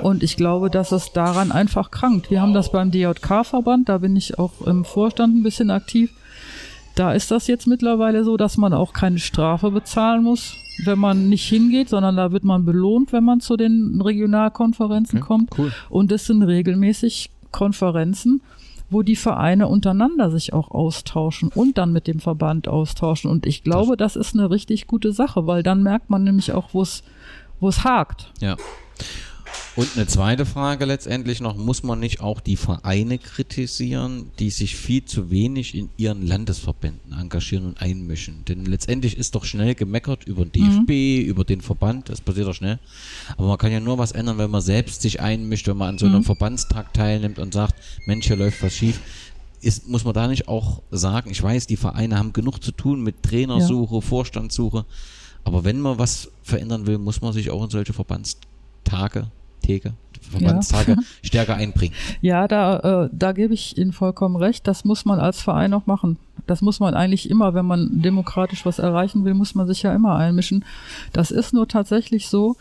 Und 0.01 0.23
ich 0.23 0.35
glaube, 0.35 0.69
dass 0.69 0.91
es 0.91 1.13
daran 1.13 1.53
einfach 1.53 1.89
krankt. 1.89 2.29
Wir 2.29 2.41
haben 2.41 2.53
das 2.53 2.73
beim 2.73 2.91
DJK-Verband, 2.91 3.87
da 3.87 3.99
bin 3.99 4.17
ich 4.17 4.39
auch 4.39 4.59
im 4.65 4.83
Vorstand 4.83 5.37
ein 5.37 5.43
bisschen 5.43 5.71
aktiv. 5.71 6.11
Da 6.99 7.13
ist 7.13 7.31
das 7.31 7.47
jetzt 7.47 7.65
mittlerweile 7.65 8.25
so, 8.25 8.35
dass 8.35 8.57
man 8.57 8.73
auch 8.73 8.91
keine 8.91 9.19
Strafe 9.19 9.71
bezahlen 9.71 10.21
muss, 10.21 10.57
wenn 10.83 10.99
man 10.99 11.29
nicht 11.29 11.47
hingeht, 11.47 11.87
sondern 11.87 12.17
da 12.17 12.33
wird 12.33 12.43
man 12.43 12.65
belohnt, 12.65 13.13
wenn 13.13 13.23
man 13.23 13.39
zu 13.39 13.55
den 13.55 14.01
Regionalkonferenzen 14.01 15.19
okay, 15.19 15.25
kommt. 15.25 15.57
Cool. 15.57 15.71
Und 15.89 16.11
es 16.11 16.25
sind 16.25 16.43
regelmäßig 16.43 17.29
Konferenzen, 17.53 18.41
wo 18.89 19.01
die 19.01 19.15
Vereine 19.15 19.69
untereinander 19.69 20.29
sich 20.29 20.51
auch 20.51 20.71
austauschen 20.71 21.51
und 21.55 21.77
dann 21.77 21.93
mit 21.93 22.05
dem 22.05 22.19
Verband 22.19 22.67
austauschen. 22.67 23.31
Und 23.31 23.45
ich 23.45 23.63
glaube, 23.63 23.95
das 23.95 24.17
ist 24.17 24.33
eine 24.33 24.51
richtig 24.51 24.85
gute 24.85 25.13
Sache, 25.13 25.47
weil 25.47 25.63
dann 25.63 25.81
merkt 25.83 26.09
man 26.09 26.25
nämlich 26.25 26.51
auch, 26.51 26.73
wo 26.73 26.81
es 26.81 27.03
wo 27.61 27.69
es 27.69 27.85
hakt. 27.85 28.33
Ja. 28.41 28.57
Und 29.79 29.95
eine 29.95 30.07
zweite 30.07 30.45
Frage 30.45 30.83
letztendlich 30.83 31.39
noch, 31.39 31.55
muss 31.55 31.83
man 31.83 32.01
nicht 32.01 32.19
auch 32.19 32.41
die 32.41 32.57
Vereine 32.57 33.17
kritisieren, 33.17 34.29
die 34.37 34.49
sich 34.49 34.75
viel 34.75 35.05
zu 35.05 35.31
wenig 35.31 35.73
in 35.73 35.89
ihren 35.95 36.27
Landesverbänden 36.27 37.17
engagieren 37.17 37.65
und 37.65 37.81
einmischen? 37.81 38.43
Denn 38.43 38.65
letztendlich 38.65 39.15
ist 39.15 39.35
doch 39.35 39.45
schnell 39.45 39.75
gemeckert 39.75 40.25
über 40.25 40.43
den 40.43 40.51
DFB, 40.51 41.23
mhm. 41.23 41.29
über 41.29 41.45
den 41.45 41.61
Verband, 41.61 42.09
das 42.09 42.19
passiert 42.19 42.47
doch 42.47 42.53
schnell. 42.53 42.77
Aber 43.37 43.47
man 43.47 43.57
kann 43.57 43.71
ja 43.71 43.79
nur 43.79 43.97
was 43.97 44.11
ändern, 44.11 44.37
wenn 44.37 44.51
man 44.51 44.59
selbst 44.59 45.01
sich 45.01 45.21
einmischt, 45.21 45.65
wenn 45.69 45.77
man 45.77 45.91
an 45.91 45.97
so 45.97 46.07
einem 46.07 46.17
mhm. 46.17 46.23
Verbandstag 46.25 46.93
teilnimmt 46.93 47.39
und 47.39 47.53
sagt, 47.53 47.75
Mensch, 48.05 48.27
hier 48.27 48.35
läuft 48.35 48.61
was 48.61 48.73
schief. 48.73 48.99
Ist, 49.61 49.87
muss 49.87 50.03
man 50.03 50.13
da 50.13 50.27
nicht 50.27 50.49
auch 50.49 50.81
sagen, 50.91 51.31
ich 51.31 51.41
weiß, 51.41 51.67
die 51.67 51.77
Vereine 51.77 52.17
haben 52.17 52.33
genug 52.33 52.61
zu 52.61 52.73
tun 52.73 53.01
mit 53.01 53.23
Trainersuche, 53.23 53.95
ja. 53.95 54.01
Vorstandssuche, 54.01 54.85
aber 55.45 55.63
wenn 55.63 55.79
man 55.79 55.97
was 55.97 56.29
verändern 56.43 56.85
will, 56.85 56.97
muss 56.97 57.21
man 57.21 57.31
sich 57.31 57.49
auch 57.49 57.63
in 57.63 57.69
solche 57.69 57.93
Verbandstage 57.93 59.31
Theke, 59.61 59.93
Verbandstage 60.21 60.91
ja. 60.93 60.97
stärker 61.23 61.55
einbringen. 61.55 61.93
Ja, 62.21 62.47
da, 62.47 63.05
äh, 63.05 63.09
da 63.11 63.31
gebe 63.31 63.53
ich 63.53 63.77
Ihnen 63.77 63.91
vollkommen 63.91 64.35
recht. 64.35 64.67
Das 64.67 64.85
muss 64.85 65.05
man 65.05 65.19
als 65.19 65.41
Verein 65.41 65.73
auch 65.73 65.85
machen. 65.85 66.17
Das 66.47 66.61
muss 66.61 66.79
man 66.79 66.93
eigentlich 66.93 67.29
immer, 67.29 67.53
wenn 67.53 67.65
man 67.65 68.01
demokratisch 68.01 68.65
was 68.65 68.79
erreichen 68.79 69.25
will, 69.25 69.33
muss 69.33 69.55
man 69.55 69.67
sich 69.67 69.83
ja 69.83 69.93
immer 69.93 70.15
einmischen. 70.15 70.65
Das 71.13 71.31
ist 71.31 71.53
nur 71.53 71.67
tatsächlich 71.67 72.27
so, 72.27 72.55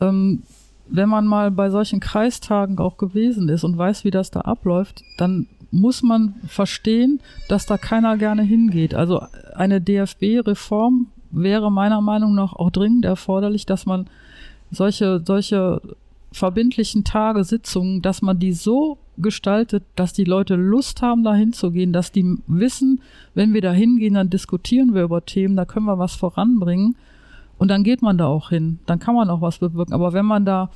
ähm, 0.00 0.42
wenn 0.86 1.08
man 1.08 1.26
mal 1.26 1.50
bei 1.50 1.70
solchen 1.70 2.00
Kreistagen 2.00 2.78
auch 2.78 2.98
gewesen 2.98 3.48
ist 3.48 3.64
und 3.64 3.76
weiß, 3.76 4.04
wie 4.04 4.10
das 4.10 4.30
da 4.30 4.40
abläuft, 4.40 5.02
dann 5.16 5.46
muss 5.70 6.02
man 6.02 6.34
verstehen, 6.46 7.20
dass 7.48 7.66
da 7.66 7.78
keiner 7.78 8.16
gerne 8.16 8.42
hingeht. 8.42 8.94
Also 8.94 9.22
eine 9.54 9.80
DFB-Reform 9.80 11.08
wäre 11.30 11.72
meiner 11.72 12.00
Meinung 12.00 12.34
nach 12.34 12.52
auch 12.52 12.70
dringend 12.70 13.04
erforderlich, 13.04 13.66
dass 13.66 13.86
man 13.86 14.06
solche, 14.70 15.22
solche 15.24 15.80
verbindlichen 16.34 17.04
Tage, 17.04 17.44
Sitzungen, 17.44 18.02
dass 18.02 18.20
man 18.20 18.38
die 18.38 18.52
so 18.52 18.98
gestaltet, 19.16 19.84
dass 19.94 20.12
die 20.12 20.24
Leute 20.24 20.56
Lust 20.56 21.00
haben, 21.00 21.22
da 21.22 21.34
hinzugehen, 21.34 21.92
dass 21.92 22.10
die 22.10 22.38
wissen, 22.48 23.00
wenn 23.34 23.54
wir 23.54 23.62
da 23.62 23.72
hingehen, 23.72 24.14
dann 24.14 24.30
diskutieren 24.30 24.94
wir 24.94 25.04
über 25.04 25.24
Themen, 25.24 25.54
da 25.54 25.64
können 25.64 25.86
wir 25.86 25.98
was 25.98 26.16
voranbringen 26.16 26.96
und 27.58 27.68
dann 27.68 27.84
geht 27.84 28.02
man 28.02 28.18
da 28.18 28.26
auch 28.26 28.50
hin. 28.50 28.80
Dann 28.86 28.98
kann 28.98 29.14
man 29.14 29.30
auch 29.30 29.40
was 29.40 29.58
bewirken. 29.58 29.92
Aber 29.92 30.12
wenn 30.12 30.26
man 30.26 30.44
da 30.44 30.70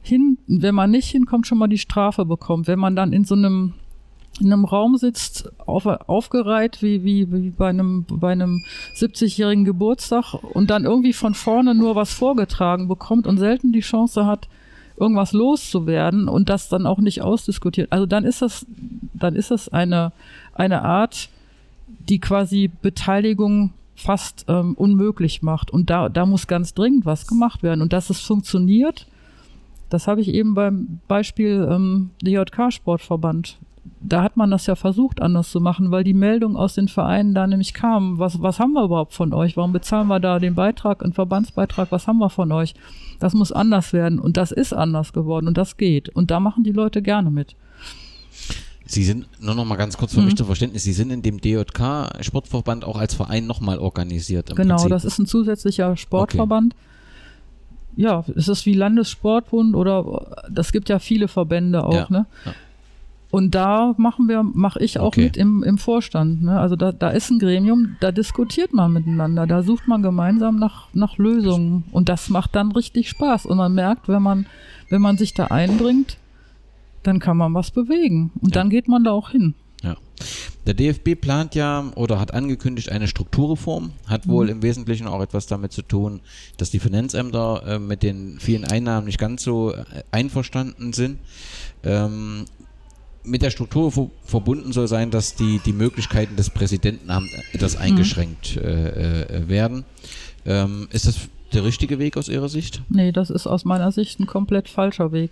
hin, 0.00 0.38
wenn 0.46 0.74
man 0.74 0.90
nicht 0.90 1.10
hinkommt, 1.10 1.46
schon 1.46 1.58
mal 1.58 1.68
die 1.68 1.78
Strafe 1.78 2.24
bekommt, 2.24 2.66
wenn 2.66 2.78
man 2.78 2.96
dann 2.96 3.12
in 3.12 3.24
so 3.24 3.34
einem 3.34 3.74
in 4.40 4.50
einem 4.50 4.64
Raum 4.64 4.96
sitzt, 4.96 5.52
auf, 5.58 5.84
aufgereiht 5.84 6.80
wie, 6.80 7.04
wie, 7.04 7.30
wie 7.30 7.50
bei 7.50 7.68
einem, 7.68 8.06
bei 8.08 8.32
einem 8.32 8.64
70-jährigen 8.96 9.66
Geburtstag 9.66 10.32
und 10.34 10.70
dann 10.70 10.86
irgendwie 10.86 11.12
von 11.12 11.34
vorne 11.34 11.74
nur 11.74 11.96
was 11.96 12.14
vorgetragen 12.14 12.88
bekommt 12.88 13.26
und 13.26 13.36
selten 13.36 13.72
die 13.72 13.80
Chance 13.80 14.24
hat, 14.24 14.48
irgendwas 15.02 15.32
loszuwerden 15.32 16.28
und 16.28 16.48
das 16.48 16.68
dann 16.68 16.86
auch 16.86 16.98
nicht 16.98 17.22
ausdiskutiert. 17.22 17.90
Also 17.90 18.06
dann 18.06 18.24
ist 18.24 18.40
das, 18.40 18.64
dann 19.12 19.34
ist 19.34 19.50
das 19.50 19.68
eine, 19.68 20.12
eine 20.54 20.82
Art, 20.82 21.28
die 22.08 22.20
quasi 22.20 22.70
Beteiligung 22.80 23.72
fast 23.96 24.44
ähm, 24.48 24.74
unmöglich 24.74 25.42
macht. 25.42 25.70
Und 25.70 25.90
da, 25.90 26.08
da 26.08 26.24
muss 26.24 26.46
ganz 26.46 26.72
dringend 26.74 27.04
was 27.04 27.26
gemacht 27.26 27.62
werden. 27.62 27.82
Und 27.82 27.92
dass 27.92 28.10
es 28.10 28.20
funktioniert, 28.20 29.06
das 29.90 30.06
habe 30.06 30.20
ich 30.20 30.28
eben 30.28 30.54
beim 30.54 31.00
Beispiel 31.08 31.68
ähm, 31.70 32.10
DJK-Sportverband 32.22 33.58
da 34.00 34.22
hat 34.22 34.36
man 34.36 34.50
das 34.50 34.66
ja 34.66 34.74
versucht 34.74 35.20
anders 35.20 35.50
zu 35.50 35.60
machen, 35.60 35.90
weil 35.90 36.04
die 36.04 36.14
Meldung 36.14 36.56
aus 36.56 36.74
den 36.74 36.88
Vereinen 36.88 37.34
da 37.34 37.46
nämlich 37.46 37.74
kam, 37.74 38.18
was, 38.18 38.40
was 38.40 38.60
haben 38.60 38.72
wir 38.72 38.84
überhaupt 38.84 39.12
von 39.12 39.32
euch? 39.32 39.56
Warum 39.56 39.72
bezahlen 39.72 40.08
wir 40.08 40.20
da 40.20 40.38
den 40.38 40.54
Beitrag, 40.54 41.02
einen 41.02 41.12
Verbandsbeitrag, 41.12 41.90
was 41.90 42.06
haben 42.06 42.18
wir 42.18 42.30
von 42.30 42.52
euch? 42.52 42.74
Das 43.18 43.34
muss 43.34 43.52
anders 43.52 43.92
werden 43.92 44.18
und 44.18 44.36
das 44.36 44.52
ist 44.52 44.72
anders 44.72 45.12
geworden 45.12 45.48
und 45.48 45.56
das 45.56 45.76
geht 45.76 46.08
und 46.08 46.30
da 46.30 46.40
machen 46.40 46.64
die 46.64 46.72
Leute 46.72 47.02
gerne 47.02 47.30
mit. 47.30 47.56
Sie 48.84 49.04
sind, 49.04 49.26
nur 49.40 49.54
noch 49.54 49.64
mal 49.64 49.76
ganz 49.76 49.96
kurz 49.96 50.12
für 50.12 50.20
mhm. 50.20 50.26
mich 50.26 50.36
zum 50.36 50.46
Verständnis, 50.46 50.82
Sie 50.82 50.92
sind 50.92 51.10
in 51.10 51.22
dem 51.22 51.40
DJK 51.40 52.20
Sportverband 52.20 52.84
auch 52.84 52.98
als 52.98 53.14
Verein 53.14 53.46
nochmal 53.46 53.78
organisiert. 53.78 54.54
genau, 54.54 54.74
Prinzip. 54.74 54.90
das 54.90 55.04
ist 55.04 55.18
ein 55.18 55.26
zusätzlicher 55.26 55.96
Sportverband. 55.96 56.74
Okay. 56.74 56.82
Ja, 57.94 58.24
es 58.34 58.48
ist 58.48 58.64
wie 58.64 58.74
Landessportbund 58.74 59.74
oder 59.74 60.44
das 60.50 60.72
gibt 60.72 60.88
ja 60.88 60.98
viele 60.98 61.28
Verbände 61.28 61.84
auch, 61.84 61.92
ja. 61.92 62.06
ne? 62.08 62.26
Ja. 62.44 62.52
Und 63.32 63.54
da 63.54 63.94
machen 63.96 64.28
wir, 64.28 64.42
mache 64.42 64.78
ich 64.80 64.98
auch 64.98 65.06
okay. 65.06 65.24
mit 65.24 65.38
im, 65.38 65.62
im 65.62 65.78
Vorstand. 65.78 66.42
Ne? 66.42 66.60
Also 66.60 66.76
da, 66.76 66.92
da 66.92 67.08
ist 67.08 67.30
ein 67.30 67.38
Gremium, 67.38 67.96
da 67.98 68.12
diskutiert 68.12 68.74
man 68.74 68.92
miteinander, 68.92 69.46
da 69.46 69.62
sucht 69.62 69.88
man 69.88 70.02
gemeinsam 70.02 70.58
nach, 70.58 70.88
nach 70.92 71.16
Lösungen. 71.16 71.84
Und 71.92 72.10
das 72.10 72.28
macht 72.28 72.54
dann 72.54 72.72
richtig 72.72 73.08
Spaß. 73.08 73.46
Und 73.46 73.56
man 73.56 73.72
merkt, 73.72 74.06
wenn 74.06 74.22
man, 74.22 74.44
wenn 74.90 75.00
man 75.00 75.16
sich 75.16 75.32
da 75.32 75.46
einbringt, 75.46 76.18
dann 77.04 77.20
kann 77.20 77.38
man 77.38 77.54
was 77.54 77.70
bewegen. 77.70 78.32
Und 78.42 78.54
ja. 78.54 78.60
dann 78.60 78.68
geht 78.68 78.86
man 78.86 79.02
da 79.02 79.12
auch 79.12 79.30
hin. 79.30 79.54
Ja. 79.82 79.96
Der 80.66 80.74
DFB 80.74 81.18
plant 81.18 81.54
ja 81.54 81.90
oder 81.94 82.20
hat 82.20 82.34
angekündigt 82.34 82.92
eine 82.92 83.08
Strukturreform, 83.08 83.92
hat 84.06 84.28
wohl 84.28 84.44
mhm. 84.44 84.50
im 84.52 84.62
Wesentlichen 84.62 85.06
auch 85.06 85.22
etwas 85.22 85.46
damit 85.46 85.72
zu 85.72 85.80
tun, 85.80 86.20
dass 86.58 86.70
die 86.70 86.80
Finanzämter 86.80 87.62
äh, 87.66 87.78
mit 87.78 88.02
den 88.02 88.38
vielen 88.40 88.66
Einnahmen 88.66 89.06
nicht 89.06 89.18
ganz 89.18 89.42
so 89.42 89.72
äh, 89.72 89.84
einverstanden 90.10 90.92
sind. 90.92 91.18
Ähm, 91.82 92.44
mit 93.24 93.42
der 93.42 93.50
Struktur 93.50 93.92
verbunden 94.24 94.72
soll 94.72 94.88
sein, 94.88 95.10
dass 95.10 95.34
die, 95.34 95.60
die 95.64 95.72
Möglichkeiten 95.72 96.36
des 96.36 96.50
Präsidenten 96.50 97.12
haben, 97.12 97.28
etwas 97.52 97.76
mhm. 97.76 97.82
eingeschränkt 97.82 98.56
äh, 98.56 99.22
äh, 99.22 99.48
werden. 99.48 99.84
Ähm, 100.44 100.88
ist 100.90 101.06
das 101.06 101.28
der 101.52 101.64
richtige 101.64 101.98
Weg 101.98 102.16
aus 102.16 102.28
Ihrer 102.28 102.48
Sicht? 102.48 102.82
Nee, 102.88 103.12
das 103.12 103.30
ist 103.30 103.46
aus 103.46 103.64
meiner 103.64 103.92
Sicht 103.92 104.18
ein 104.20 104.26
komplett 104.26 104.68
falscher 104.68 105.12
Weg. 105.12 105.30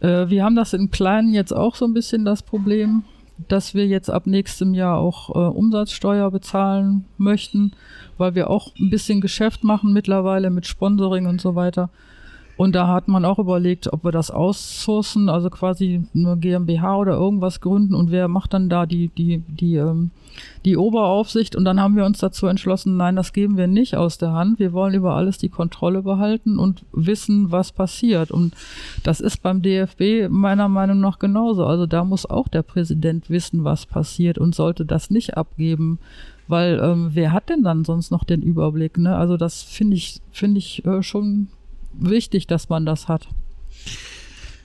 Äh, 0.00 0.28
wir 0.28 0.44
haben 0.44 0.56
das 0.56 0.72
in 0.72 0.90
Kleinen 0.90 1.32
jetzt 1.32 1.52
auch 1.52 1.74
so 1.74 1.84
ein 1.84 1.94
bisschen 1.94 2.24
das 2.24 2.42
Problem, 2.42 3.04
dass 3.48 3.74
wir 3.74 3.86
jetzt 3.86 4.10
ab 4.10 4.26
nächstem 4.26 4.74
Jahr 4.74 4.98
auch 4.98 5.30
äh, 5.30 5.38
Umsatzsteuer 5.38 6.30
bezahlen 6.30 7.04
möchten, 7.18 7.72
weil 8.16 8.34
wir 8.34 8.48
auch 8.48 8.72
ein 8.78 8.90
bisschen 8.90 9.20
Geschäft 9.20 9.64
machen 9.64 9.92
mittlerweile 9.92 10.50
mit 10.50 10.66
Sponsoring 10.66 11.26
und 11.26 11.40
so 11.40 11.54
weiter. 11.54 11.90
Und 12.56 12.74
da 12.74 12.86
hat 12.86 13.08
man 13.08 13.24
auch 13.24 13.38
überlegt, 13.38 13.92
ob 13.92 14.04
wir 14.04 14.12
das 14.12 14.30
aussourcen, 14.30 15.28
also 15.28 15.50
quasi 15.50 16.06
nur 16.12 16.36
GmbH 16.36 16.96
oder 16.98 17.14
irgendwas 17.14 17.60
gründen 17.60 17.94
und 17.94 18.12
wer 18.12 18.28
macht 18.28 18.54
dann 18.54 18.68
da 18.68 18.86
die, 18.86 19.08
die, 19.08 19.42
die, 19.48 19.74
ähm, 19.74 20.12
die 20.64 20.76
Oberaufsicht. 20.76 21.56
Und 21.56 21.64
dann 21.64 21.80
haben 21.80 21.96
wir 21.96 22.04
uns 22.04 22.18
dazu 22.18 22.46
entschlossen, 22.46 22.96
nein, 22.96 23.16
das 23.16 23.32
geben 23.32 23.56
wir 23.56 23.66
nicht 23.66 23.96
aus 23.96 24.18
der 24.18 24.32
Hand. 24.32 24.60
Wir 24.60 24.72
wollen 24.72 24.94
über 24.94 25.14
alles 25.16 25.38
die 25.38 25.48
Kontrolle 25.48 26.02
behalten 26.02 26.58
und 26.58 26.84
wissen, 26.92 27.50
was 27.50 27.72
passiert. 27.72 28.30
Und 28.30 28.54
das 29.02 29.20
ist 29.20 29.42
beim 29.42 29.60
DFB 29.60 30.28
meiner 30.30 30.68
Meinung 30.68 31.00
nach 31.00 31.18
genauso. 31.18 31.66
Also 31.66 31.86
da 31.86 32.04
muss 32.04 32.24
auch 32.24 32.46
der 32.46 32.62
Präsident 32.62 33.30
wissen, 33.30 33.64
was 33.64 33.86
passiert 33.86 34.38
und 34.38 34.54
sollte 34.54 34.84
das 34.84 35.10
nicht 35.10 35.36
abgeben 35.36 35.98
Weil 36.46 36.78
ähm, 36.82 37.10
wer 37.14 37.32
hat 37.32 37.48
denn 37.48 37.62
dann 37.62 37.84
sonst 37.84 38.10
noch 38.10 38.22
den 38.22 38.42
Überblick? 38.42 38.98
Ne? 38.98 39.16
Also 39.16 39.36
das 39.36 39.62
finde 39.62 39.96
ich, 39.96 40.20
finde 40.30 40.58
ich 40.58 40.84
äh, 40.84 41.02
schon 41.02 41.48
wichtig, 41.98 42.46
dass 42.46 42.68
man 42.68 42.86
das 42.86 43.08
hat. 43.08 43.28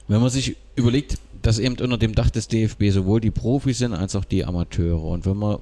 Wenn 0.08 0.22
man 0.22 0.30
sich 0.30 0.56
überlegt, 0.76 1.18
dass 1.42 1.60
eben 1.60 1.78
unter 1.80 1.98
dem 1.98 2.16
Dach 2.16 2.30
des 2.30 2.48
DFB 2.48 2.90
sowohl 2.90 3.22
die 3.22 3.32
Profis 3.32 3.78
sind 3.78 3.94
als 3.94 4.16
auch 4.16 4.26
die 4.26 4.44
Amateure. 4.44 5.04
Und 5.04 5.26
wenn 5.26 5.38
man 5.38 5.60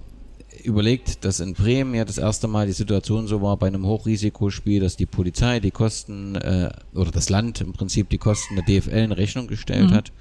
überlegt, 0.64 1.24
dass 1.24 1.40
in 1.40 1.54
Bremen 1.54 1.94
ja 1.94 2.06
das 2.06 2.18
erste 2.18 2.48
Mal 2.48 2.68
die 2.68 2.74
Situation 2.74 3.28
so 3.28 3.42
war 3.42 3.58
bei 3.58 3.68
einem 3.68 3.86
Hochrisikospiel, 3.86 4.80
dass 4.80 4.96
die 4.96 5.06
Polizei 5.06 5.60
die 5.60 5.72
Kosten 5.72 6.36
äh, 6.36 6.72
oder 6.94 7.12
das 7.12 7.30
Land 7.30 7.62
im 7.62 7.74
Prinzip 7.74 8.10
die 8.10 8.18
Kosten 8.18 8.56
der 8.56 8.66
DFL 8.66 8.98
in 8.98 9.12
Rechnung 9.12 9.48
gestellt 9.48 9.92
mhm. 9.92 9.94
hat. 9.94 10.12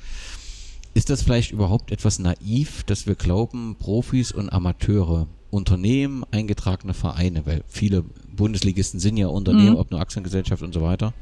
Ist 0.96 1.10
das 1.10 1.20
vielleicht 1.20 1.50
überhaupt 1.50 1.92
etwas 1.92 2.18
naiv, 2.18 2.82
dass 2.84 3.06
wir 3.06 3.16
glauben, 3.16 3.76
Profis 3.78 4.32
und 4.32 4.48
Amateure, 4.48 5.28
Unternehmen, 5.50 6.24
eingetragene 6.30 6.94
Vereine, 6.94 7.44
weil 7.44 7.64
viele 7.68 8.02
Bundesligisten 8.34 8.98
sind 8.98 9.18
ja 9.18 9.26
Unternehmen, 9.26 9.72
mhm. 9.72 9.76
ob 9.76 9.90
nur 9.90 10.00
Aktiengesellschaft 10.00 10.62
und 10.62 10.72
so 10.72 10.80
weiter, 10.80 11.12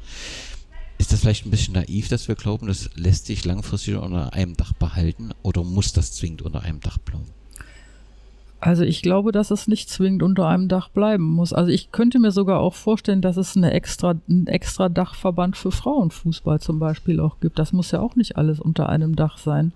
ist 0.97 1.11
das 1.11 1.19
vielleicht 1.19 1.45
ein 1.45 1.51
bisschen 1.51 1.73
naiv, 1.73 2.07
dass 2.07 2.29
wir 2.29 2.35
glauben, 2.35 2.67
das 2.67 2.89
lässt 2.95 3.25
sich 3.25 3.43
langfristig 3.43 3.97
unter 3.97 4.31
einem 4.31 4.55
Dach 4.55 4.71
behalten 4.71 5.31
oder 5.41 5.65
muss 5.65 5.91
das 5.91 6.13
zwingend 6.13 6.41
unter 6.41 6.61
einem 6.61 6.79
Dach 6.79 6.97
bleiben? 6.97 7.25
Also 8.65 8.83
ich 8.83 9.03
glaube, 9.03 9.31
dass 9.31 9.51
es 9.51 9.67
nicht 9.67 9.91
zwingend 9.91 10.23
unter 10.23 10.47
einem 10.47 10.67
Dach 10.67 10.89
bleiben 10.89 11.23
muss. 11.23 11.53
Also 11.53 11.69
ich 11.69 11.91
könnte 11.91 12.17
mir 12.17 12.31
sogar 12.31 12.59
auch 12.61 12.73
vorstellen, 12.73 13.21
dass 13.21 13.37
es 13.37 13.55
eine 13.55 13.71
extra, 13.71 14.15
einen 14.27 14.47
extra 14.47 14.89
Dachverband 14.89 15.55
für 15.55 15.71
Frauenfußball 15.71 16.59
zum 16.59 16.79
Beispiel 16.79 17.19
auch 17.19 17.39
gibt. 17.39 17.59
Das 17.59 17.73
muss 17.73 17.91
ja 17.91 17.99
auch 17.99 18.15
nicht 18.15 18.37
alles 18.37 18.59
unter 18.59 18.89
einem 18.89 19.15
Dach 19.15 19.37
sein. 19.37 19.71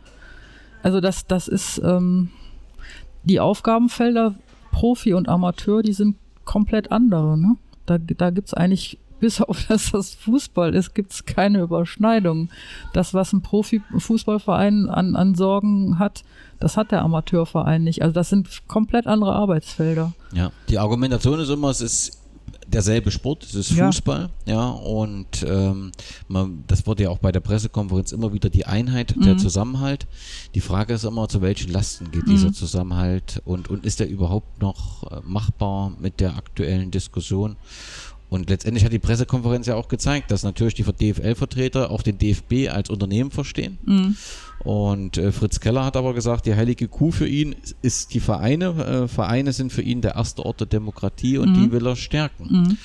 Also 0.82 1.02
das, 1.02 1.28
das 1.28 1.48
ist 1.48 1.80
ähm, 1.86 2.32
die 3.26 3.40
Aufgabenfelder 3.40 4.34
Profi 4.72 5.14
und 5.14 5.30
Amateur, 5.30 5.84
die 5.84 5.94
sind 5.94 6.16
komplett 6.44 6.92
andere. 6.92 7.38
Ne? 7.38 7.58
Da, 7.86 8.00
da 8.00 8.32
gibt 8.32 8.48
es 8.48 8.56
eigentlich 8.56 8.98
bis 9.20 9.42
auf 9.42 9.64
dass 9.68 9.92
das 9.92 10.16
Fußball 10.16 10.74
ist, 10.74 10.94
gibt 10.96 11.14
es 11.14 11.26
keine 11.26 11.60
Überschneidung. 11.60 12.50
Das, 12.94 13.14
was 13.14 13.34
ein 13.34 13.42
Profifußballverein 13.42 14.90
an, 14.90 15.16
an 15.16 15.36
Sorgen 15.36 16.00
hat, 16.00 16.24
das 16.60 16.78
hat 16.78 16.92
der 16.92 17.02
Amateurverein 17.02 17.84
nicht. 17.84 18.02
Also 18.02 18.14
das 18.14 18.30
sind 18.30 18.68
komplett 18.68 19.08
andere 19.08 19.34
Arbeitsfelder. 19.34 20.14
Ja, 20.34 20.52
die 20.68 20.78
Argumentation 20.78 21.40
ist 21.40 21.50
immer, 21.50 21.70
es 21.70 21.82
ist 21.82 22.20
derselbe 22.72 23.12
Sport, 23.12 23.44
es 23.44 23.56
ist 23.56 23.72
Fußball, 23.74 24.30
ja, 24.46 24.54
ja 24.54 24.70
und 24.70 25.44
ähm, 25.48 25.92
man, 26.28 26.64
das 26.68 26.86
wurde 26.86 27.04
ja 27.04 27.10
auch 27.10 27.18
bei 27.18 27.32
der 27.32 27.40
Pressekonferenz 27.40 28.12
immer 28.12 28.34
wieder 28.34 28.50
die 28.50 28.66
Einheit, 28.66 29.16
mhm. 29.16 29.22
der 29.22 29.38
Zusammenhalt. 29.38 30.08
Die 30.56 30.62
Frage 30.62 30.94
ist 30.94 31.04
immer, 31.04 31.28
zu 31.28 31.42
welchen 31.42 31.72
Lasten 31.72 32.12
geht 32.12 32.28
mhm. 32.28 32.32
dieser 32.32 32.54
Zusammenhalt 32.54 33.42
und, 33.46 33.70
und 33.70 33.86
ist 33.86 34.00
der 34.00 34.10
überhaupt 34.10 34.62
noch 34.62 35.12
äh, 35.12 35.22
machbar 35.26 35.92
mit 36.00 36.20
der 36.20 36.36
aktuellen 36.36 36.92
Diskussion? 36.92 37.56
Und 38.30 38.50
letztendlich 38.50 38.86
hat 38.86 38.94
die 38.94 39.00
Pressekonferenz 39.00 39.66
ja 39.66 39.76
auch 39.76 39.88
gezeigt, 39.88 40.30
dass 40.30 40.44
natürlich 40.44 40.76
die 40.76 40.84
DFL-Vertreter 40.84 41.90
auch 41.90 42.04
den 42.04 42.20
DFB 42.20 42.70
als 42.72 42.90
Unternehmen 42.90 43.32
verstehen. 43.32 43.80
Mhm. 43.86 44.18
Und 44.64 45.18
äh, 45.18 45.32
Fritz 45.32 45.60
Keller 45.60 45.84
hat 45.84 45.98
aber 45.98 46.14
gesagt, 46.14 46.46
die 46.46 46.54
heilige 46.54 46.88
Kuh 46.88 47.12
für 47.12 47.28
ihn 47.28 47.56
ist 47.82 48.14
die 48.14 48.20
Vereine. 48.20 48.68
Äh, 48.86 49.08
Vereine 49.08 49.52
sind 49.52 49.72
für 49.72 49.82
ihn 49.82 50.02
der 50.02 50.16
erste 50.16 50.46
Ort 50.46 50.60
der 50.60 50.68
Demokratie 50.68 51.38
und 51.38 51.52
mhm. 51.52 51.64
die 51.64 51.72
will 51.72 51.88
er 51.88 51.96
stärken. 51.96 52.48
Mhm. 52.50 52.78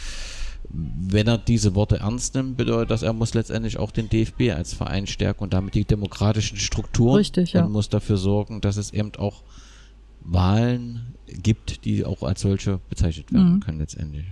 Wenn 0.71 1.29
er 1.29 1.37
diese 1.37 1.75
Worte 1.75 1.99
ernst 1.99 2.35
nimmt, 2.35 2.57
bedeutet 2.57 2.91
das, 2.91 3.03
er 3.03 3.13
muss 3.13 3.35
letztendlich 3.35 3.79
auch 3.79 3.91
den 3.91 4.09
DFB 4.09 4.51
als 4.55 4.73
Verein 4.73 5.07
stärken 5.07 5.45
und 5.45 5.53
damit 5.53 5.75
die 5.75 5.85
demokratischen 5.85 6.57
Strukturen 6.57 7.17
Richtig, 7.17 7.53
ja. 7.53 7.65
und 7.65 7.73
muss 7.73 7.91
dafür 7.91 8.17
sorgen, 8.17 8.61
dass 8.61 8.77
es 8.77 8.93
eben 8.93 9.13
auch 9.17 9.43
Wahlen 10.25 11.15
gibt, 11.27 11.85
die 11.85 12.05
auch 12.05 12.23
als 12.23 12.41
solche 12.41 12.81
bezeichnet 12.89 13.33
werden 13.33 13.55
mhm. 13.55 13.61
können 13.61 13.79
letztendlich. 13.79 14.25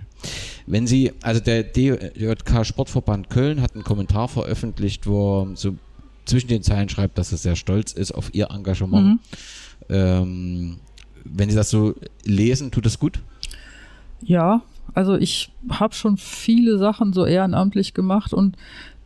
Wenn 0.65 0.87
Sie, 0.87 1.11
also 1.21 1.41
der 1.41 1.63
DJK 1.63 2.65
Sportverband 2.65 3.29
Köln 3.29 3.61
hat 3.61 3.73
einen 3.73 3.83
Kommentar 3.83 4.27
veröffentlicht, 4.27 5.05
wo 5.05 5.43
er 5.43 5.55
so 5.55 5.75
zwischen 6.25 6.47
den 6.47 6.63
Zeilen 6.63 6.87
schreibt, 6.87 7.17
dass 7.17 7.31
er 7.31 7.37
sehr 7.37 7.55
stolz 7.55 7.91
ist 7.91 8.13
auf 8.13 8.33
Ihr 8.33 8.49
Engagement. 8.49 9.05
Mhm. 9.07 9.19
Ähm, 9.89 10.77
wenn 11.25 11.49
Sie 11.49 11.55
das 11.55 11.69
so 11.69 11.95
lesen, 12.23 12.71
tut 12.71 12.85
das 12.85 12.99
gut? 12.99 13.21
Ja, 14.21 14.61
also 14.93 15.15
ich 15.15 15.51
habe 15.69 15.93
schon 15.93 16.17
viele 16.17 16.77
Sachen 16.77 17.13
so 17.13 17.25
ehrenamtlich 17.25 17.93
gemacht 17.93 18.33
und 18.33 18.55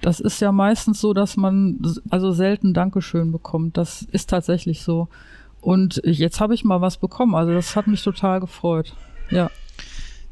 das 0.01 0.19
ist 0.19 0.39
ja 0.41 0.51
meistens 0.51 1.01
so, 1.01 1.13
dass 1.13 1.37
man 1.37 1.79
also 2.09 2.31
selten 2.31 2.73
Dankeschön 2.75 3.31
bekommt. 3.31 3.77
Das 3.77 4.03
ist 4.03 4.29
tatsächlich 4.29 4.83
so. 4.83 5.07
Und 5.61 6.01
jetzt 6.03 6.39
habe 6.39 6.53
ich 6.53 6.63
mal 6.63 6.81
was 6.81 6.97
bekommen. 6.97 7.35
Also 7.35 7.53
das 7.53 7.75
hat 7.75 7.87
mich 7.87 8.03
total 8.03 8.39
gefreut. 8.39 8.93
Ja. 9.29 9.49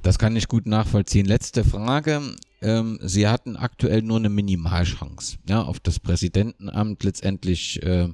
Das 0.01 0.19
kann 0.19 0.35
ich 0.35 0.47
gut 0.47 0.67
nachvollziehen. 0.67 1.25
Letzte 1.25 1.63
Frage. 1.63 2.21
Ähm, 2.61 2.99
Sie 3.01 3.27
hatten 3.27 3.55
aktuell 3.57 4.01
nur 4.01 4.17
eine 4.17 4.29
Minimalchance 4.29 5.37
ja, 5.49 5.63
auf 5.63 5.79
das 5.79 5.99
Präsidentenamt. 5.99 7.03
Letztendlich 7.03 7.81
äh, 7.83 8.09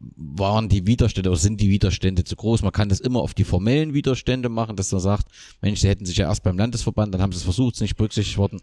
waren 0.00 0.68
die 0.68 0.86
Widerstände 0.86 1.30
oder 1.30 1.38
sind 1.38 1.60
die 1.60 1.70
Widerstände 1.70 2.24
zu 2.24 2.36
groß. 2.36 2.62
Man 2.62 2.72
kann 2.72 2.88
das 2.88 3.00
immer 3.00 3.20
auf 3.20 3.34
die 3.34 3.44
formellen 3.44 3.94
Widerstände 3.94 4.48
machen, 4.48 4.76
dass 4.76 4.92
man 4.92 5.00
sagt, 5.00 5.28
Mensch, 5.60 5.80
sie 5.80 5.88
hätten 5.88 6.06
sich 6.06 6.16
ja 6.16 6.28
erst 6.28 6.44
beim 6.44 6.56
Landesverband, 6.56 7.12
dann 7.12 7.20
haben 7.20 7.32
sie 7.32 7.38
es 7.38 7.44
versucht, 7.44 7.74
es 7.74 7.78
ist 7.78 7.82
nicht 7.82 7.96
berücksichtigt 7.96 8.38
worden. 8.38 8.60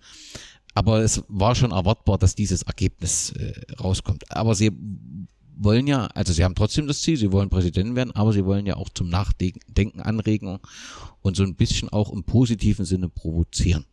Aber 0.74 1.00
es 1.00 1.24
war 1.28 1.56
schon 1.56 1.72
erwartbar, 1.72 2.18
dass 2.18 2.36
dieses 2.36 2.64
Ergebnis 2.64 3.32
äh, 3.32 3.54
rauskommt. 3.82 4.32
Aber 4.32 4.56
sie 4.56 4.72
wollen 5.58 5.88
ja, 5.88 6.08
also 6.08 6.34
sie 6.34 6.44
haben 6.44 6.56
trotzdem 6.56 6.88
das 6.88 7.02
Ziel, 7.02 7.18
sie 7.18 7.32
wollen 7.32 7.50
Präsident 7.50 7.96
werden, 7.96 8.12
aber 8.16 8.34
sie 8.34 8.46
wollen 8.46 8.66
ja 8.66 8.76
auch 8.76 8.90
zum 8.90 9.10
Nachdenken 9.10 10.02
anregen 10.02 10.60
und 11.22 11.36
so 11.36 11.44
ein 11.44 11.56
bisschen 11.56 11.90
auch 11.90 12.12
im 12.12 12.24
positiven 12.24 12.86
Sinne 12.86 13.10
provozieren. 13.10 13.86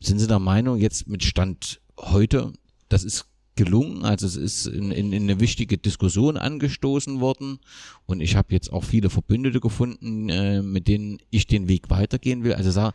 Sind 0.00 0.18
Sie 0.18 0.26
der 0.26 0.38
Meinung, 0.38 0.78
jetzt 0.78 1.06
mit 1.08 1.22
Stand 1.22 1.80
heute, 1.98 2.52
das 2.88 3.04
ist 3.04 3.26
gelungen, 3.54 4.04
also 4.04 4.26
es 4.26 4.36
ist 4.36 4.66
in, 4.66 4.90
in, 4.90 5.12
in 5.12 5.24
eine 5.24 5.38
wichtige 5.38 5.76
Diskussion 5.76 6.38
angestoßen 6.38 7.20
worden 7.20 7.58
und 8.06 8.20
ich 8.20 8.36
habe 8.36 8.54
jetzt 8.54 8.72
auch 8.72 8.84
viele 8.84 9.10
Verbündete 9.10 9.60
gefunden, 9.60 10.30
äh, 10.30 10.62
mit 10.62 10.88
denen 10.88 11.18
ich 11.28 11.46
den 11.46 11.68
Weg 11.68 11.90
weitergehen 11.90 12.42
will. 12.42 12.54
Also 12.54 12.70
sag, 12.70 12.94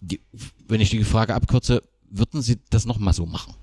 die, 0.00 0.22
wenn 0.66 0.80
ich 0.80 0.88
die 0.88 1.04
Frage 1.04 1.34
abkürze, 1.34 1.82
würden 2.08 2.40
Sie 2.40 2.58
das 2.70 2.86
nochmal 2.86 3.12
so 3.12 3.26
machen? 3.26 3.54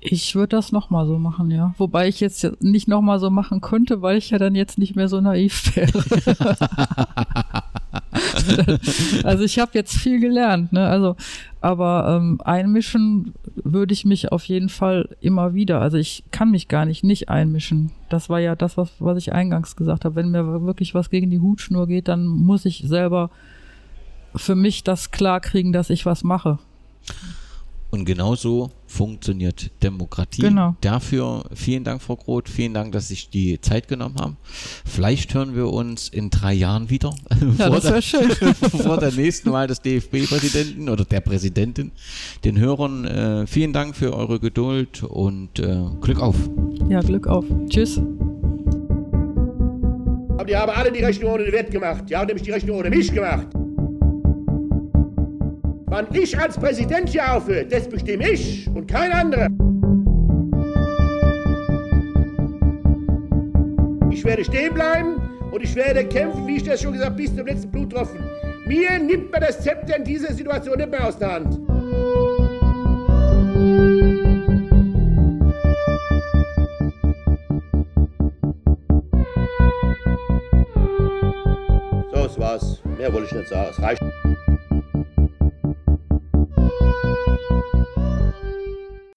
Ich 0.00 0.34
würde 0.34 0.56
das 0.56 0.72
nochmal 0.72 1.06
so 1.06 1.18
machen, 1.18 1.50
ja. 1.50 1.74
Wobei 1.78 2.08
ich 2.08 2.20
jetzt 2.20 2.46
nicht 2.60 2.88
nochmal 2.88 3.18
so 3.18 3.30
machen 3.30 3.60
könnte, 3.60 4.02
weil 4.02 4.18
ich 4.18 4.30
ja 4.30 4.38
dann 4.38 4.54
jetzt 4.54 4.78
nicht 4.78 4.96
mehr 4.96 5.08
so 5.08 5.20
naiv 5.20 5.76
wäre. 5.76 5.92
also 9.24 9.44
ich 9.44 9.58
habe 9.58 9.72
jetzt 9.74 9.96
viel 9.96 10.20
gelernt, 10.20 10.72
ne? 10.72 10.86
Also, 10.86 11.16
aber 11.60 12.16
ähm, 12.16 12.40
einmischen 12.44 13.34
würde 13.56 13.92
ich 13.92 14.04
mich 14.04 14.30
auf 14.30 14.44
jeden 14.44 14.68
Fall 14.68 15.16
immer 15.20 15.54
wieder. 15.54 15.80
Also 15.80 15.96
ich 15.96 16.24
kann 16.30 16.50
mich 16.50 16.68
gar 16.68 16.84
nicht 16.84 17.04
nicht 17.04 17.28
einmischen. 17.28 17.90
Das 18.08 18.28
war 18.28 18.40
ja 18.40 18.54
das, 18.54 18.76
was, 18.76 18.90
was 18.98 19.18
ich 19.18 19.32
eingangs 19.32 19.76
gesagt 19.76 20.04
habe. 20.04 20.16
Wenn 20.16 20.30
mir 20.30 20.64
wirklich 20.64 20.94
was 20.94 21.10
gegen 21.10 21.30
die 21.30 21.40
Hutschnur 21.40 21.86
geht, 21.86 22.08
dann 22.08 22.26
muss 22.26 22.64
ich 22.64 22.84
selber 22.86 23.30
für 24.34 24.54
mich 24.54 24.84
das 24.84 25.10
klar 25.10 25.40
kriegen, 25.40 25.72
dass 25.72 25.90
ich 25.90 26.06
was 26.06 26.22
mache. 26.22 26.58
Und 27.90 28.04
genauso 28.04 28.70
funktioniert 28.88 29.70
Demokratie. 29.82 30.42
Genau. 30.42 30.74
Dafür 30.80 31.44
vielen 31.54 31.84
Dank, 31.84 32.02
Frau 32.02 32.16
Groth. 32.16 32.48
Vielen 32.48 32.74
Dank, 32.74 32.92
dass 32.92 33.08
Sie 33.08 33.14
sich 33.14 33.30
die 33.30 33.60
Zeit 33.60 33.86
genommen 33.86 34.16
haben. 34.18 34.36
Vielleicht 34.84 35.34
hören 35.34 35.54
wir 35.54 35.68
uns 35.68 36.08
in 36.08 36.30
drei 36.30 36.54
Jahren 36.54 36.90
wieder. 36.90 37.14
Ja, 37.58 37.70
das 37.70 37.84
wäre 37.84 38.02
schön. 38.02 38.30
vor 38.70 38.98
der 38.98 39.12
nächsten 39.12 39.52
Wahl 39.52 39.66
des 39.66 39.80
DFB-Präsidenten 39.82 40.88
oder 40.88 41.04
der 41.04 41.20
Präsidentin. 41.20 41.92
Den 42.44 42.58
Hörern 42.58 43.04
äh, 43.04 43.46
vielen 43.46 43.72
Dank 43.72 43.94
für 43.94 44.14
eure 44.14 44.40
Geduld 44.40 45.02
und 45.02 45.58
äh, 45.58 45.76
Glück 46.00 46.20
auf. 46.20 46.36
Ja, 46.88 47.00
Glück 47.00 47.26
auf. 47.26 47.44
Tschüss. 47.68 47.98
Aber 50.38 50.44
die 50.44 50.56
haben 50.56 50.70
alle 50.70 50.90
die 50.90 51.04
Rechnung 51.04 51.32
ohne 51.32 51.44
den 51.44 51.52
Wert 51.52 51.70
gemacht. 51.70 52.04
Die 52.08 52.16
haben 52.16 52.26
nämlich 52.26 52.44
die 52.44 52.52
Rechnung 52.52 52.78
ohne 52.78 52.90
mich 52.90 53.12
gemacht. 53.12 53.48
Wann 55.90 56.06
ich 56.12 56.38
als 56.38 56.58
Präsident 56.58 57.08
hier 57.08 57.34
aufhöre, 57.34 57.64
das 57.64 57.88
bestimme 57.88 58.30
ich 58.30 58.68
und 58.68 58.86
kein 58.86 59.10
anderer. 59.10 59.48
Ich 64.12 64.22
werde 64.22 64.44
stehen 64.44 64.74
bleiben 64.74 65.16
und 65.50 65.62
ich 65.62 65.74
werde 65.74 66.04
kämpfen, 66.04 66.46
wie 66.46 66.56
ich 66.56 66.62
das 66.62 66.82
schon 66.82 66.92
gesagt 66.92 67.12
habe, 67.12 67.22
bis 67.22 67.34
zum 67.34 67.46
letzten 67.46 67.70
Bluttropfen. 67.70 68.20
Mir 68.66 68.98
nimmt 68.98 69.32
man 69.32 69.40
das 69.40 69.62
Zepter 69.62 69.96
in 69.96 70.04
dieser 70.04 70.34
Situation 70.34 70.76
nicht 70.76 70.90
mehr 70.90 71.06
aus 71.06 71.18
der 71.18 71.32
Hand. 71.32 71.54
So, 82.12 82.22
das 82.24 82.38
war's. 82.38 82.82
Mehr 82.98 83.10
wollte 83.10 83.26
ich 83.28 83.32
nicht 83.32 83.48
sagen. 83.48 83.68
Es 83.70 83.82
reicht. 83.82 84.07